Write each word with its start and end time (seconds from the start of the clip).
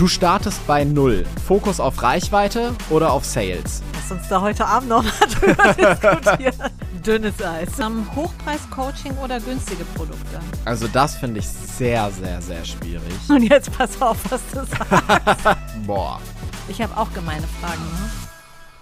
Du 0.00 0.08
startest 0.08 0.66
bei 0.66 0.82
Null. 0.82 1.26
Fokus 1.46 1.78
auf 1.78 2.02
Reichweite 2.02 2.74
oder 2.88 3.12
auf 3.12 3.26
Sales? 3.26 3.82
Lass 3.92 4.10
uns 4.10 4.28
da 4.30 4.40
heute 4.40 4.64
Abend 4.64 4.88
noch 4.88 5.02
mal 5.02 5.12
drüber 5.28 5.74
diskutieren. 5.74 6.70
Dünnes 7.04 7.42
Eis. 7.42 7.78
Um, 7.78 8.08
Hochpreis-Coaching 8.16 9.14
oder 9.18 9.38
günstige 9.40 9.84
Produkte? 9.94 10.40
Also 10.64 10.88
das 10.88 11.16
finde 11.16 11.40
ich 11.40 11.46
sehr, 11.46 12.10
sehr, 12.12 12.40
sehr 12.40 12.64
schwierig. 12.64 13.12
Und 13.28 13.42
jetzt 13.42 13.76
pass 13.76 14.00
auf, 14.00 14.16
was 14.30 14.40
du 14.54 14.64
sagst. 14.64 15.58
Boah. 15.86 16.18
Ich 16.68 16.80
habe 16.80 16.96
auch 16.96 17.12
gemeine 17.12 17.46
Fragen. 17.60 17.82
Ne? 17.82 18.10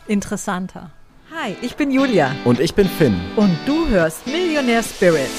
Interessanter. 0.07 0.93
Hi, 1.37 1.57
ich 1.63 1.75
bin 1.75 1.91
Julia. 1.91 2.31
Und 2.45 2.61
ich 2.61 2.77
bin 2.77 2.89
Finn. 2.89 3.21
Und 3.35 3.59
du 3.67 3.89
hörst 3.89 4.25
Millionär 4.29 4.85
Spirit. 4.85 5.31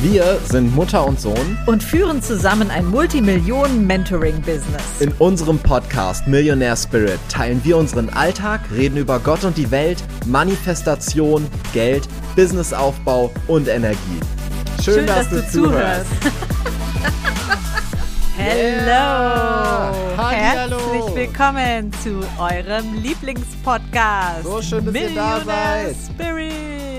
Wir 0.00 0.38
sind 0.44 0.74
Mutter 0.74 1.06
und 1.06 1.20
Sohn 1.20 1.56
Und 1.66 1.82
führen 1.82 2.20
zusammen 2.20 2.70
ein 2.70 2.86
Multimillionen-Mentoring-Business. 2.86 5.00
In 5.00 5.12
unserem 5.18 5.58
Podcast 5.58 6.26
Millionär 6.26 6.76
Spirit 6.76 7.18
teilen 7.28 7.60
wir 7.64 7.78
unseren 7.78 8.10
Alltag, 8.10 8.60
reden 8.74 8.98
über 8.98 9.18
Gott 9.18 9.44
und 9.44 9.56
die 9.56 9.70
Welt, 9.70 10.02
Manifestation, 10.26 11.46
Geld, 11.72 12.06
Businessaufbau 12.36 13.30
und 13.46 13.68
Energie. 13.68 14.20
Schön, 14.82 15.06
dass, 15.06 15.30
du 15.30 15.46
zuhörst. 15.48 16.06
Hello! 18.36 19.94
Hallihallo. 20.16 20.78
Herzlich 20.78 21.14
willkommen 21.14 21.92
zu 22.02 22.20
eurem 22.38 22.94
Lieblingspodcast. 23.02 24.42
So 24.42 24.60
schön, 24.60 24.84
dass 24.84 24.94
ihr 24.94 25.14
da 25.14 25.38
Millionaire 25.38 25.44
seid. 25.44 25.96
Spirit. 26.14 26.93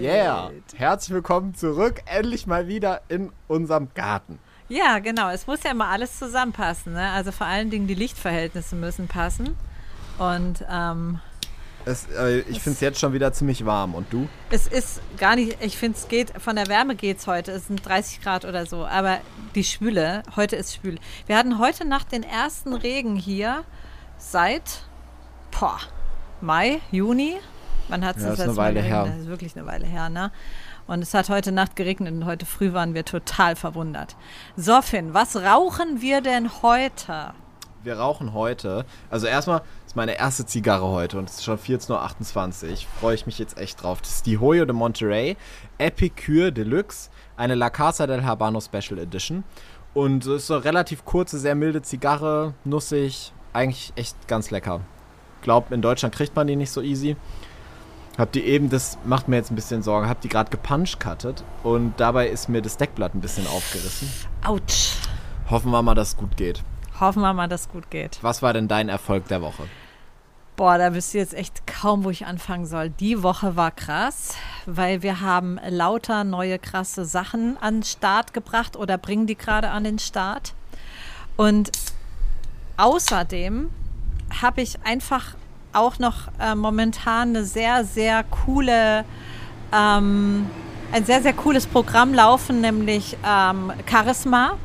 Yeah! 0.00 0.50
Herzlich 0.76 1.14
willkommen 1.14 1.54
zurück, 1.54 2.02
endlich 2.06 2.46
mal 2.46 2.68
wieder 2.68 3.02
in 3.08 3.30
unserem 3.48 3.88
Garten. 3.94 4.38
Ja, 4.68 4.98
genau. 4.98 5.30
Es 5.30 5.46
muss 5.46 5.62
ja 5.62 5.70
immer 5.70 5.88
alles 5.88 6.18
zusammenpassen. 6.18 6.94
Ne? 6.94 7.10
Also 7.10 7.32
vor 7.32 7.46
allen 7.46 7.70
Dingen 7.70 7.86
die 7.86 7.94
Lichtverhältnisse 7.94 8.76
müssen 8.76 9.08
passen. 9.08 9.56
Und 10.18 10.64
ähm, 10.70 11.20
Es, 11.84 12.06
äh, 12.10 12.40
ich 12.40 12.60
finde 12.60 12.76
es 12.76 12.80
jetzt 12.80 12.98
schon 12.98 13.12
wieder 13.12 13.32
ziemlich 13.32 13.66
warm. 13.66 13.94
Und 13.94 14.12
du? 14.12 14.28
es 14.50 14.66
ist 14.66 15.00
gar 15.18 15.36
nicht, 15.36 15.58
ich 15.60 15.76
finde 15.76 15.98
es 15.98 16.08
geht, 16.08 16.32
von 16.40 16.56
der 16.56 16.66
Wärme 16.68 16.96
geht 16.96 17.18
es 17.18 17.26
heute, 17.26 17.52
es 17.52 17.66
sind 17.66 17.86
30 17.86 18.22
Grad 18.22 18.44
oder 18.44 18.66
so, 18.66 18.86
aber 18.86 19.18
die 19.54 19.64
Schwüle, 19.64 20.22
heute 20.34 20.56
ist 20.56 20.74
schwül. 20.74 20.98
Wir 21.26 21.36
hatten 21.36 21.58
heute 21.58 21.86
Nacht 21.86 22.12
den 22.12 22.22
ersten 22.22 22.72
Regen 22.74 23.16
hier 23.16 23.64
seit 24.18 24.82
boah, 25.50 25.78
Mai, 26.40 26.80
Juni. 26.90 27.36
Wann 27.88 28.04
hat 28.04 28.16
es 28.16 28.22
Ja, 28.22 28.30
das 28.30 28.38
ist 28.38 28.40
eine 28.40 28.48
letzte 28.48 28.60
Mal 28.60 28.66
Weile 28.66 28.74
geregnet? 28.80 29.04
her. 29.04 29.12
Das 29.12 29.20
ist 29.22 29.28
wirklich 29.28 29.56
eine 29.56 29.66
Weile 29.66 29.86
her, 29.86 30.08
ne? 30.08 30.32
Und 30.86 31.02
es 31.02 31.14
hat 31.14 31.28
heute 31.28 31.52
Nacht 31.52 31.76
geregnet 31.76 32.12
und 32.12 32.24
heute 32.26 32.46
früh 32.46 32.72
waren 32.72 32.94
wir 32.94 33.04
total 33.04 33.56
verwundert. 33.56 34.16
So, 34.56 34.80
Finn, 34.82 35.14
was 35.14 35.36
rauchen 35.36 36.00
wir 36.00 36.20
denn 36.20 36.50
heute? 36.62 37.32
Wir 37.82 37.98
rauchen 37.98 38.32
heute, 38.32 38.86
also 39.10 39.26
erstmal 39.26 39.60
ist 39.86 39.94
meine 39.94 40.16
erste 40.16 40.46
Zigarre 40.46 40.86
heute 40.88 41.18
und 41.18 41.28
es 41.28 41.34
ist 41.36 41.44
schon 41.44 41.58
14.28 41.58 42.70
Uhr. 42.70 42.76
Freue 42.98 43.14
ich 43.14 43.26
mich 43.26 43.38
jetzt 43.38 43.58
echt 43.58 43.82
drauf. 43.82 44.00
Das 44.00 44.10
ist 44.10 44.26
die 44.26 44.38
Hoyo 44.38 44.64
de 44.64 44.74
Monterey 44.74 45.36
Epicure 45.76 46.50
Deluxe, 46.50 47.10
eine 47.36 47.54
La 47.54 47.68
Casa 47.68 48.06
del 48.06 48.24
Habano 48.24 48.60
Special 48.60 48.98
Edition. 48.98 49.44
Und 49.92 50.24
es 50.24 50.32
ist 50.32 50.46
so 50.46 50.54
eine 50.54 50.64
relativ 50.64 51.04
kurze, 51.04 51.38
sehr 51.38 51.54
milde 51.54 51.82
Zigarre, 51.82 52.54
nussig, 52.64 53.32
eigentlich 53.52 53.92
echt 53.96 54.28
ganz 54.28 54.50
lecker. 54.50 54.80
Glaub, 55.42 55.70
in 55.70 55.82
Deutschland 55.82 56.14
kriegt 56.14 56.34
man 56.34 56.46
die 56.46 56.56
nicht 56.56 56.70
so 56.70 56.80
easy. 56.80 57.16
Hab 58.16 58.30
die 58.30 58.44
eben, 58.44 58.70
das 58.70 58.96
macht 59.04 59.26
mir 59.26 59.36
jetzt 59.36 59.50
ein 59.50 59.56
bisschen 59.56 59.82
Sorge, 59.82 60.08
hab 60.08 60.20
die 60.20 60.28
gerade 60.28 60.50
gepunch-cuttet 60.50 61.42
und 61.64 61.94
dabei 61.98 62.28
ist 62.28 62.48
mir 62.48 62.62
das 62.62 62.76
Deckblatt 62.76 63.14
ein 63.14 63.20
bisschen 63.20 63.46
aufgerissen. 63.48 64.08
Autsch. 64.44 64.92
Hoffen 65.50 65.72
wir 65.72 65.82
mal, 65.82 65.94
dass 65.94 66.10
es 66.10 66.16
gut 66.16 66.36
geht. 66.36 66.62
Hoffen 67.00 67.22
wir 67.22 67.32
mal, 67.32 67.48
dass 67.48 67.62
es 67.62 67.68
gut 67.68 67.90
geht. 67.90 68.18
Was 68.22 68.40
war 68.40 68.52
denn 68.52 68.68
dein 68.68 68.88
Erfolg 68.88 69.26
der 69.26 69.42
Woche? 69.42 69.64
Boah, 70.54 70.78
da 70.78 70.94
wisst 70.94 71.14
ihr 71.14 71.20
jetzt 71.20 71.34
echt 71.34 71.66
kaum, 71.66 72.04
wo 72.04 72.10
ich 72.10 72.26
anfangen 72.26 72.66
soll. 72.66 72.88
Die 72.88 73.24
Woche 73.24 73.56
war 73.56 73.72
krass, 73.72 74.36
weil 74.66 75.02
wir 75.02 75.20
haben 75.20 75.58
lauter 75.68 76.22
neue 76.22 76.60
krasse 76.60 77.04
Sachen 77.04 77.56
an 77.60 77.78
den 77.78 77.82
Start 77.82 78.32
gebracht 78.32 78.76
oder 78.76 78.96
bringen 78.96 79.26
die 79.26 79.34
gerade 79.34 79.70
an 79.70 79.82
den 79.82 79.98
Start. 79.98 80.54
Und 81.36 81.72
außerdem 82.76 83.70
habe 84.40 84.62
ich 84.62 84.80
einfach 84.84 85.34
auch 85.74 85.98
noch 85.98 86.28
äh, 86.40 86.54
momentan 86.54 87.30
eine 87.30 87.44
sehr, 87.44 87.84
sehr 87.84 88.24
coole, 88.24 89.04
ähm, 89.72 90.46
ein 90.92 91.04
sehr, 91.04 91.22
sehr 91.22 91.32
cooles 91.32 91.66
Programm 91.66 92.14
laufen, 92.14 92.60
nämlich 92.60 93.16
ähm, 93.26 93.72
Charisma. 93.90 94.56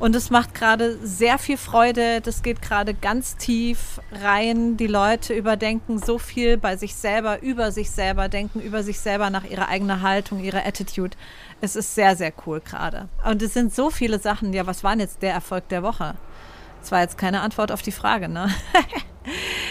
Und 0.00 0.14
es 0.16 0.28
macht 0.28 0.54
gerade 0.54 0.98
sehr 1.02 1.38
viel 1.38 1.56
Freude. 1.56 2.20
Das 2.20 2.42
geht 2.42 2.60
gerade 2.60 2.94
ganz 2.94 3.36
tief 3.36 4.00
rein. 4.22 4.76
Die 4.76 4.88
Leute 4.88 5.34
überdenken 5.34 5.98
so 5.98 6.18
viel 6.18 6.58
bei 6.58 6.76
sich 6.76 6.94
selber, 6.94 7.40
über 7.42 7.70
sich 7.70 7.90
selber, 7.90 8.28
denken 8.28 8.60
über 8.60 8.82
sich 8.82 8.98
selber 8.98 9.30
nach 9.30 9.44
ihrer 9.44 9.68
eigenen 9.68 10.02
Haltung, 10.02 10.40
ihrer 10.42 10.66
Attitude. 10.66 11.16
Es 11.60 11.76
ist 11.76 11.94
sehr, 11.94 12.16
sehr 12.16 12.32
cool 12.44 12.60
gerade. 12.60 13.08
Und 13.24 13.40
es 13.40 13.54
sind 13.54 13.74
so 13.74 13.88
viele 13.90 14.18
Sachen. 14.18 14.52
Ja, 14.52 14.66
was 14.66 14.82
war 14.82 14.90
denn 14.90 15.00
jetzt 15.00 15.22
der 15.22 15.32
Erfolg 15.32 15.68
der 15.68 15.82
Woche? 15.82 16.16
Das 16.80 16.92
war 16.92 17.00
jetzt 17.00 17.16
keine 17.16 17.40
Antwort 17.40 17.72
auf 17.72 17.80
die 17.80 17.92
Frage, 17.92 18.28
ne? 18.28 18.50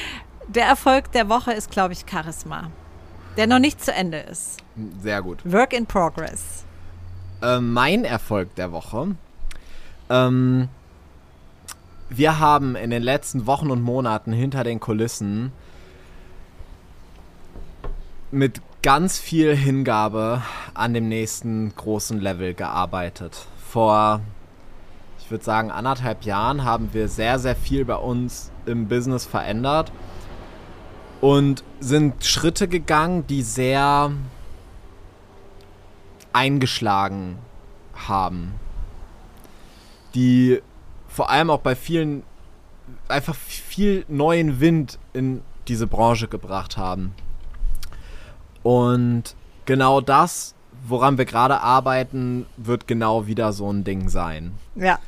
der 0.47 0.65
Erfolg 0.65 1.11
der 1.11 1.29
Woche 1.29 1.53
ist, 1.53 1.71
glaube 1.71 1.93
ich, 1.93 2.05
Charisma. 2.09 2.69
Der 3.37 3.47
noch 3.47 3.59
nicht 3.59 3.83
zu 3.83 3.91
Ende 3.91 4.19
ist. 4.19 4.59
Sehr 5.01 5.21
gut. 5.21 5.39
Work 5.43 5.73
in 5.73 5.85
progress. 5.85 6.65
Äh, 7.41 7.59
mein 7.59 8.05
Erfolg 8.05 8.53
der 8.55 8.71
Woche. 8.71 9.15
Ähm, 10.09 10.69
wir 12.09 12.39
haben 12.39 12.75
in 12.75 12.91
den 12.91 13.01
letzten 13.01 13.47
Wochen 13.47 13.71
und 13.71 13.81
Monaten 13.81 14.33
hinter 14.33 14.63
den 14.63 14.79
Kulissen 14.79 15.51
mit 18.29 18.61
ganz 18.83 19.17
viel 19.17 19.55
Hingabe 19.55 20.43
an 20.73 20.93
dem 20.93 21.07
nächsten 21.07 21.73
großen 21.75 22.19
Level 22.19 22.53
gearbeitet. 22.53 23.47
Vor, 23.67 24.21
ich 25.19 25.31
würde 25.31 25.43
sagen, 25.43 25.71
anderthalb 25.71 26.23
Jahren 26.23 26.63
haben 26.63 26.93
wir 26.93 27.07
sehr, 27.07 27.39
sehr 27.39 27.55
viel 27.55 27.85
bei 27.85 27.95
uns 27.95 28.51
im 28.65 28.87
Business 28.87 29.25
verändert 29.25 29.91
und 31.23 31.63
sind 31.79 32.25
Schritte 32.25 32.67
gegangen, 32.67 33.25
die 33.27 33.43
sehr 33.43 34.11
eingeschlagen 36.33 37.37
haben. 37.95 38.55
Die 40.15 40.61
vor 41.07 41.29
allem 41.29 41.49
auch 41.49 41.61
bei 41.61 41.77
vielen 41.77 42.23
einfach 43.07 43.35
viel 43.35 44.03
neuen 44.09 44.59
Wind 44.59 44.99
in 45.13 45.43
diese 45.69 45.87
Branche 45.87 46.27
gebracht 46.27 46.75
haben. 46.75 47.15
Und 48.61 49.37
genau 49.63 50.01
das, 50.01 50.55
woran 50.85 51.17
wir 51.17 51.23
gerade 51.23 51.61
arbeiten, 51.61 52.47
wird 52.57 52.85
genau 52.85 53.27
wieder 53.27 53.53
so 53.53 53.71
ein 53.71 53.85
Ding 53.85 54.09
sein. 54.09 54.55
Ja. 54.75 54.99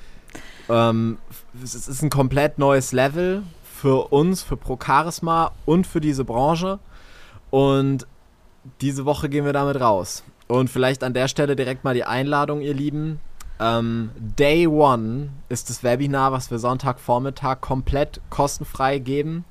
Ähm, 0.69 1.17
es 1.61 1.75
ist 1.75 2.01
ein 2.01 2.09
komplett 2.09 2.57
neues 2.57 2.93
Level 2.93 3.43
für 3.85 4.11
uns, 4.11 4.41
für 4.41 4.57
Pro 4.57 4.79
Charisma 4.83 5.51
und 5.67 5.85
für 5.85 6.01
diese 6.01 6.25
Branche. 6.25 6.79
Und 7.51 8.07
diese 8.81 9.05
Woche 9.05 9.29
gehen 9.29 9.45
wir 9.45 9.53
damit 9.53 9.79
raus. 9.79 10.23
Und 10.47 10.71
vielleicht 10.71 11.03
an 11.03 11.13
der 11.13 11.27
Stelle 11.27 11.55
direkt 11.55 11.83
mal 11.83 11.93
die 11.93 12.03
Einladung, 12.03 12.61
ihr 12.61 12.73
Lieben. 12.73 13.19
Ähm, 13.59 14.09
Day 14.17 14.65
One 14.65 15.29
ist 15.49 15.69
das 15.69 15.83
Webinar, 15.83 16.31
was 16.31 16.49
wir 16.49 16.57
Sonntagvormittag 16.57 17.61
komplett 17.61 18.21
kostenfrei 18.31 18.97
geben. 18.97 19.45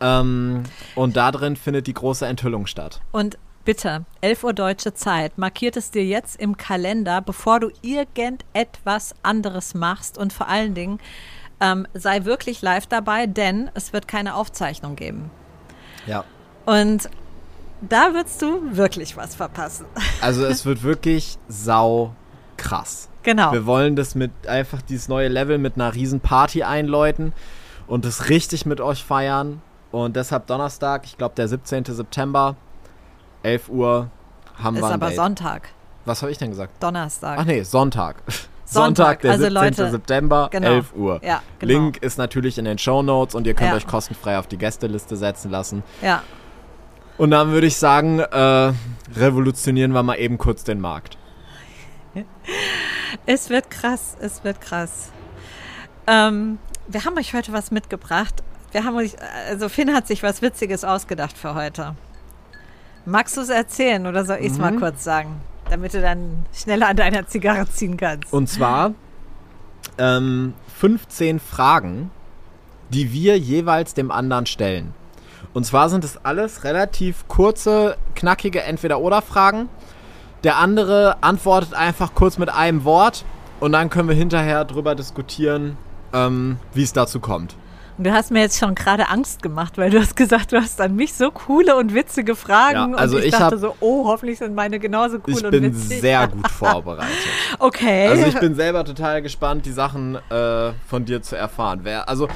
Ähm, 0.00 0.64
und 0.96 1.16
da 1.16 1.30
drin 1.30 1.54
findet 1.54 1.86
die 1.86 1.94
große 1.94 2.26
Enthüllung 2.26 2.66
statt. 2.66 3.00
Und 3.12 3.38
bitte, 3.64 4.06
11 4.22 4.42
Uhr 4.42 4.54
deutsche 4.54 4.92
Zeit, 4.92 5.38
markiert 5.38 5.76
es 5.76 5.92
dir 5.92 6.04
jetzt 6.04 6.40
im 6.40 6.56
Kalender, 6.56 7.20
bevor 7.20 7.60
du 7.60 7.70
irgendetwas 7.80 9.14
anderes 9.22 9.74
machst 9.74 10.18
und 10.18 10.32
vor 10.32 10.48
allen 10.48 10.74
Dingen 10.74 10.98
ähm, 11.62 11.86
sei 11.94 12.24
wirklich 12.24 12.60
live 12.60 12.86
dabei, 12.86 13.26
denn 13.26 13.70
es 13.74 13.92
wird 13.92 14.08
keine 14.08 14.34
Aufzeichnung 14.34 14.96
geben. 14.96 15.30
Ja. 16.06 16.24
Und 16.66 17.08
da 17.80 18.12
würdest 18.12 18.42
du 18.42 18.76
wirklich 18.76 19.16
was 19.16 19.34
verpassen. 19.34 19.86
Also 20.20 20.44
es 20.44 20.66
wird 20.66 20.82
wirklich 20.82 21.38
sau 21.48 22.14
krass. 22.56 23.08
Genau. 23.22 23.52
Wir 23.52 23.66
wollen 23.66 23.96
das 23.96 24.14
mit 24.14 24.30
einfach 24.46 24.82
dieses 24.82 25.08
neue 25.08 25.28
Level 25.28 25.58
mit 25.58 25.76
einer 25.76 25.94
riesen 25.94 26.20
Party 26.20 26.62
einläuten 26.64 27.32
und 27.86 28.04
das 28.04 28.28
richtig 28.28 28.66
mit 28.66 28.80
euch 28.80 29.04
feiern. 29.04 29.62
Und 29.92 30.16
deshalb 30.16 30.46
Donnerstag, 30.46 31.04
ich 31.04 31.18
glaube 31.18 31.34
der 31.36 31.48
17. 31.48 31.84
September, 31.84 32.56
11 33.42 33.68
Uhr, 33.68 34.10
haben 34.62 34.76
Ist 34.76 34.82
wir 34.82 34.88
ein 34.88 34.94
aber 34.94 35.06
Date. 35.08 35.16
Sonntag, 35.16 35.68
Was 36.04 36.22
habe 36.22 36.32
ich 36.32 36.38
denn 36.38 36.50
gesagt? 36.50 36.82
Donnerstag. 36.82 37.38
Ach 37.38 37.44
nee, 37.44 37.62
Sonntag. 37.62 38.22
Sonntag, 38.72 39.20
der 39.20 39.32
also 39.32 39.44
17. 39.44 39.54
Leute, 39.54 39.90
September, 39.90 40.48
genau. 40.50 40.68
11 40.68 40.92
Uhr. 40.94 41.20
Ja, 41.22 41.42
genau. 41.58 41.72
Link 41.72 41.96
ist 41.98 42.18
natürlich 42.18 42.58
in 42.58 42.64
den 42.64 42.78
Show 42.78 43.02
Notes 43.02 43.34
und 43.34 43.46
ihr 43.46 43.54
könnt 43.54 43.70
Ja. 43.70 43.76
euch 43.76 43.86
kostenfrei 43.86 44.38
auf 44.38 44.46
die 44.46 44.58
Gästeliste 44.58 45.16
setzen 45.16 45.50
lassen. 45.50 45.82
Ja. 46.00 46.22
Und 47.18 47.30
dann 47.30 47.50
würde 47.52 47.66
ich 47.66 47.76
sagen, 47.76 48.20
äh, 48.20 48.72
revolutionieren 49.16 49.92
wir 49.92 50.02
mal 50.02 50.16
eben 50.16 50.38
kurz 50.38 50.64
den 50.64 50.80
Markt. 50.80 51.18
Es 53.26 53.50
wird 53.50 53.70
krass, 53.70 54.16
es 54.20 54.42
wird 54.42 54.60
krass. 54.60 55.10
Ähm, 56.06 56.58
wir 56.88 57.04
haben 57.04 57.16
euch 57.18 57.34
heute 57.34 57.52
was 57.52 57.70
mitgebracht. 57.70 58.42
Wir 58.72 58.84
haben 58.84 58.96
euch, 58.96 59.12
also 59.48 59.68
Finn 59.68 59.92
hat 59.94 60.06
sich 60.06 60.22
was 60.22 60.40
Witziges 60.42 60.82
ausgedacht 60.84 61.36
für 61.36 61.54
heute. 61.54 61.94
Magst 63.04 63.36
du 63.36 63.42
es 63.42 63.48
erzählen 63.50 64.06
oder 64.06 64.24
soll 64.24 64.38
ich 64.40 64.52
es 64.52 64.58
mal 64.58 64.74
kurz 64.76 65.04
sagen, 65.04 65.40
damit 65.72 65.94
du 65.94 66.02
dann 66.02 66.44
schneller 66.52 66.88
an 66.88 66.96
deiner 66.96 67.26
Zigarre 67.26 67.66
ziehen 67.66 67.96
kannst? 67.96 68.30
Und 68.30 68.46
zwar 68.46 68.92
ähm, 69.96 70.52
15 70.76 71.40
Fragen, 71.40 72.10
die 72.90 73.12
wir 73.12 73.38
jeweils 73.38 73.94
dem 73.94 74.10
anderen 74.10 74.44
stellen. 74.44 74.92
Und 75.54 75.64
zwar 75.64 75.88
sind 75.88 76.04
es 76.04 76.22
alles 76.24 76.64
relativ 76.64 77.26
kurze, 77.26 77.96
knackige 78.14 78.62
Entweder-Oder-Fragen. 78.62 79.70
Der 80.44 80.58
andere 80.58 81.22
antwortet 81.22 81.72
einfach 81.72 82.14
kurz 82.14 82.36
mit 82.36 82.50
einem 82.50 82.84
Wort 82.84 83.24
und 83.60 83.72
dann 83.72 83.88
können 83.88 84.08
wir 84.08 84.16
hinterher 84.16 84.64
drüber 84.66 84.94
diskutieren, 84.94 85.78
ähm, 86.12 86.58
wie 86.74 86.82
es 86.82 86.92
dazu 86.92 87.18
kommt. 87.18 87.56
Und 87.98 88.04
du 88.04 88.12
hast 88.12 88.30
mir 88.30 88.40
jetzt 88.40 88.58
schon 88.58 88.74
gerade 88.74 89.08
Angst 89.10 89.42
gemacht, 89.42 89.76
weil 89.76 89.90
du 89.90 90.00
hast 90.00 90.16
gesagt, 90.16 90.52
du 90.52 90.56
hast 90.60 90.80
an 90.80 90.96
mich 90.96 91.12
so 91.12 91.30
coole 91.30 91.76
und 91.76 91.94
witzige 91.94 92.34
Fragen. 92.34 92.92
Ja, 92.92 92.96
also 92.98 93.16
und 93.16 93.22
ich, 93.22 93.28
ich 93.28 93.32
dachte 93.32 93.56
hab- 93.56 93.60
so, 93.60 93.76
oh, 93.80 94.06
hoffentlich 94.06 94.38
sind 94.38 94.54
meine 94.54 94.78
genauso 94.78 95.18
cool 95.26 95.34
Ich 95.36 95.44
und 95.44 95.50
bin 95.50 95.64
witzig. 95.64 96.00
sehr 96.00 96.26
gut 96.28 96.48
vorbereitet. 96.50 97.12
Okay. 97.58 98.08
Also 98.08 98.26
ich 98.26 98.38
bin 98.40 98.54
selber 98.54 98.84
total 98.84 99.20
gespannt, 99.22 99.66
die 99.66 99.72
Sachen 99.72 100.16
äh, 100.30 100.72
von 100.86 101.04
dir 101.04 101.22
zu 101.22 101.36
erfahren. 101.36 101.80
Wer, 101.82 102.08
also 102.08 102.28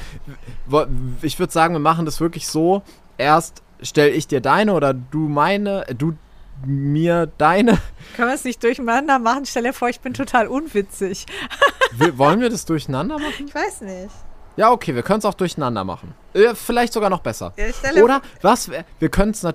ich 1.23 1.39
würde 1.39 1.51
sagen, 1.51 1.73
wir 1.73 1.79
machen 1.79 2.05
das 2.05 2.21
wirklich 2.21 2.47
so. 2.47 2.83
Erst 3.17 3.63
stelle 3.81 4.09
ich 4.11 4.27
dir 4.27 4.41
deine 4.41 4.73
oder 4.73 4.93
du 4.93 5.27
meine, 5.27 5.87
äh, 5.87 5.95
du 5.95 6.13
mir 6.65 7.31
deine. 7.37 7.77
Können 8.15 8.29
wir 8.29 8.35
es 8.35 8.43
nicht 8.43 8.63
durcheinander 8.63 9.19
machen? 9.19 9.45
Stell 9.45 9.63
dir 9.63 9.73
vor, 9.73 9.89
ich 9.89 9.99
bin 10.01 10.13
total 10.13 10.47
unwitzig. 10.47 11.25
Wollen 12.15 12.41
wir 12.41 12.49
das 12.49 12.65
durcheinander 12.65 13.17
machen? 13.19 13.45
Ich 13.47 13.53
weiß 13.55 13.81
nicht. 13.81 14.09
Ja, 14.57 14.71
okay, 14.71 14.93
wir 14.95 15.03
können 15.03 15.19
es 15.19 15.25
auch 15.25 15.33
durcheinander 15.35 15.83
machen. 15.83 16.13
Äh, 16.33 16.53
vielleicht 16.55 16.91
sogar 16.93 17.09
noch 17.09 17.21
besser. 17.21 17.53
Ja, 17.57 18.03
Oder 18.03 18.21
was? 18.41 18.69
Wir 18.99 19.09
können 19.09 19.31
es. 19.31 19.47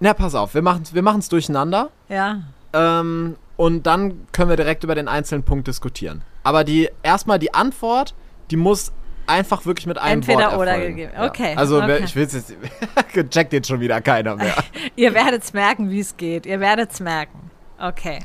Na, 0.00 0.12
pass 0.14 0.34
auf, 0.34 0.54
wir 0.54 0.62
machen 0.62 0.82
es 0.82 0.94
wir 0.94 1.02
machen's 1.02 1.28
durcheinander. 1.28 1.90
Ja. 2.08 2.42
Ähm, 2.72 3.36
und 3.56 3.84
dann 3.86 4.26
können 4.32 4.50
wir 4.50 4.56
direkt 4.56 4.84
über 4.84 4.94
den 4.94 5.08
einzelnen 5.08 5.42
Punkt 5.42 5.68
diskutieren. 5.68 6.22
Aber 6.42 6.64
die 6.64 6.90
erstmal 7.02 7.38
die 7.38 7.54
Antwort, 7.54 8.14
die 8.50 8.56
muss 8.56 8.92
einfach 9.26 9.64
wirklich 9.66 9.86
mit 9.86 9.98
einem 9.98 10.20
Entweder 10.20 10.50
Wort 10.52 10.58
oder 10.58 10.70
erfolgen. 10.72 10.96
gegeben. 10.96 11.12
Okay, 11.20 11.54
Also 11.56 11.78
wer- 11.78 11.96
okay. 11.96 12.04
ich 12.04 12.14
will 12.14 12.22
jetzt 12.22 12.54
checkt 13.30 13.52
jetzt 13.52 13.68
schon 13.68 13.80
wieder 13.80 14.00
keiner 14.00 14.36
mehr. 14.36 14.54
Ihr 14.96 15.14
werdet 15.14 15.42
es 15.42 15.52
merken, 15.52 15.90
wie 15.90 16.00
es 16.00 16.16
geht. 16.16 16.46
Ihr 16.46 16.60
werdet 16.60 16.92
es 16.92 17.00
merken. 17.00 17.50
Okay. 17.80 18.20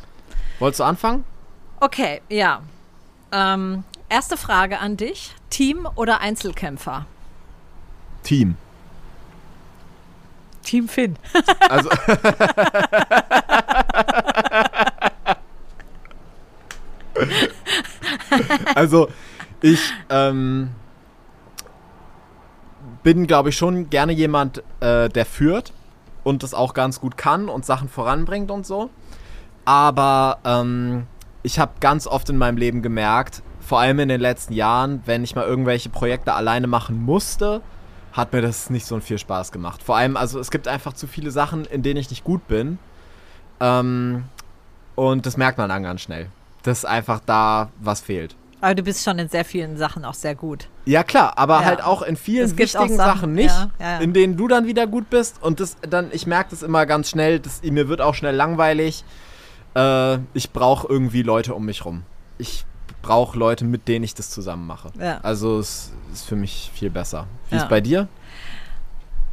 Wolltest 0.59 0.81
du 0.81 0.83
anfangen? 0.83 1.23
Okay, 1.79 2.21
ja. 2.29 2.61
Ähm, 3.31 3.83
erste 4.11 4.37
Frage 4.37 4.79
an 4.79 4.97
dich. 4.97 5.33
Team 5.49 5.87
oder 5.95 6.21
Einzelkämpfer? 6.21 7.05
Team. 8.23 8.57
Team 10.63 10.87
Finn. 10.87 11.17
Also 11.69 11.89
Also 18.75 19.09
ich 19.61 19.91
ähm, 20.09 20.71
bin, 23.03 23.27
glaube 23.27 23.49
ich, 23.49 23.57
schon 23.57 23.89
gerne 23.89 24.13
jemand, 24.13 24.63
äh, 24.79 25.09
der 25.09 25.25
führt 25.25 25.73
und 26.23 26.43
das 26.43 26.53
auch 26.53 26.73
ganz 26.73 26.99
gut 26.99 27.17
kann 27.17 27.49
und 27.49 27.65
Sachen 27.65 27.89
voranbringt 27.89 28.51
und 28.51 28.65
so. 28.65 28.89
Aber 29.65 30.39
ähm, 30.45 31.07
ich 31.43 31.59
habe 31.59 31.73
ganz 31.79 32.07
oft 32.07 32.29
in 32.29 32.37
meinem 32.37 32.57
Leben 32.57 32.81
gemerkt, 32.81 33.43
vor 33.71 33.79
allem 33.79 33.99
in 33.99 34.09
den 34.09 34.19
letzten 34.19 34.51
Jahren, 34.51 35.01
wenn 35.05 35.23
ich 35.23 35.33
mal 35.33 35.45
irgendwelche 35.45 35.87
Projekte 35.87 36.33
alleine 36.33 36.67
machen 36.67 37.01
musste, 37.01 37.61
hat 38.11 38.33
mir 38.33 38.41
das 38.41 38.69
nicht 38.69 38.85
so 38.85 38.99
viel 38.99 39.17
Spaß 39.17 39.53
gemacht. 39.53 39.81
Vor 39.81 39.95
allem, 39.95 40.17
also 40.17 40.41
es 40.41 40.51
gibt 40.51 40.67
einfach 40.67 40.91
zu 40.91 41.07
viele 41.07 41.31
Sachen, 41.31 41.63
in 41.63 41.81
denen 41.81 41.95
ich 41.95 42.09
nicht 42.09 42.25
gut 42.25 42.45
bin. 42.49 42.79
Ähm, 43.61 44.25
und 44.95 45.25
das 45.25 45.37
merkt 45.37 45.57
man 45.57 45.69
dann 45.69 45.83
ganz 45.83 46.01
schnell, 46.01 46.27
dass 46.63 46.83
einfach 46.83 47.21
da 47.25 47.69
was 47.79 48.01
fehlt. 48.01 48.35
Aber 48.59 48.75
du 48.75 48.83
bist 48.83 49.05
schon 49.05 49.17
in 49.19 49.29
sehr 49.29 49.45
vielen 49.45 49.77
Sachen 49.77 50.03
auch 50.03 50.15
sehr 50.15 50.35
gut. 50.35 50.67
Ja 50.83 51.05
klar, 51.05 51.37
aber 51.37 51.61
Ja. 51.61 51.63
halt 51.63 51.81
auch 51.81 52.01
in 52.01 52.17
vielen 52.17 52.49
wichtigen 52.57 52.97
Sachen, 52.97 52.97
Sachen, 52.97 53.31
nicht, 53.31 53.55
ja, 53.55 53.69
ja. 53.79 53.97
in 53.99 54.11
denen 54.11 54.35
du 54.35 54.49
dann 54.49 54.67
wieder 54.67 54.85
gut 54.85 55.09
bist. 55.09 55.41
Und 55.41 55.61
das 55.61 55.77
dann, 55.79 56.09
ich 56.11 56.27
merke 56.27 56.49
das 56.49 56.61
immer 56.61 56.85
ganz 56.85 57.09
schnell, 57.09 57.39
das, 57.39 57.63
mir 57.63 57.87
wird 57.87 58.01
auch 58.01 58.15
schnell 58.15 58.35
langweilig. 58.35 59.05
Äh, 59.75 60.17
ich 60.33 60.51
brauche 60.51 60.89
irgendwie 60.89 61.21
Leute 61.21 61.55
um 61.55 61.63
mich 61.65 61.85
rum. 61.85 62.03
Ich 62.37 62.65
brauche 63.01 63.37
Leute, 63.37 63.65
mit 63.65 63.87
denen 63.87 64.03
ich 64.03 64.13
das 64.15 64.29
zusammen 64.29 64.67
mache. 64.67 64.91
Ja. 64.99 65.19
Also 65.23 65.59
es 65.59 65.91
ist 66.13 66.25
für 66.25 66.35
mich 66.35 66.71
viel 66.73 66.89
besser. 66.89 67.27
Wie 67.49 67.55
Ja. 67.55 67.63
ist 67.63 67.69
bei 67.69 67.81
dir? 67.81 68.07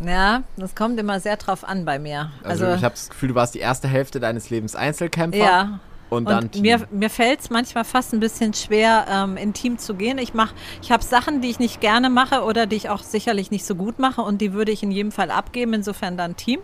Ja, 0.01 0.43
das 0.57 0.75
kommt 0.75 0.99
immer 1.01 1.19
sehr 1.19 1.37
drauf 1.37 1.65
an 1.65 1.85
bei 1.85 1.99
mir. 1.99 2.31
Also, 2.45 2.67
ich 2.73 2.85
habe 2.85 2.95
das 2.95 3.11
Gefühl, 3.11 3.31
du 3.31 3.35
warst 3.35 3.55
die 3.55 3.59
erste 3.59 3.89
Hälfte 3.89 4.21
deines 4.21 4.49
Lebens 4.49 4.77
Einzelkämpfer 4.77 5.39
ja, 5.39 5.81
und 6.09 6.29
dann 6.29 6.45
Und 6.45 6.61
mir, 6.61 6.87
mir 6.93 7.11
fällt 7.11 7.41
es 7.41 7.51
manchmal 7.51 7.85
fast 7.85 8.13
ein 8.13 8.21
bisschen 8.21 8.55
schwer, 8.55 9.07
ähm, 9.11 9.37
in 9.37 9.55
Team 9.55 9.77
zu 9.79 9.95
gehen. 9.95 10.19
Ich 10.19 10.35
mach, 10.35 10.53
ich 10.83 10.93
habe 10.93 11.03
Sachen, 11.03 11.41
die 11.41 11.51
ich 11.51 11.59
nicht 11.59 11.81
gerne 11.81 12.11
mache 12.11 12.45
oder 12.45 12.67
die 12.67 12.77
ich 12.77 12.91
auch 12.91 13.03
sicherlich 13.03 13.51
nicht 13.51 13.67
so 13.67 13.75
gut 13.75 13.99
mache 13.99 14.21
und 14.23 14.41
die 14.41 14.53
würde 14.53 14.71
ich 14.71 14.85
in 14.85 14.93
jedem 14.93 15.11
Fall 15.11 15.33
abgeben, 15.33 15.75
insofern 15.75 16.17
dann 16.17 16.37
Team. 16.37 16.61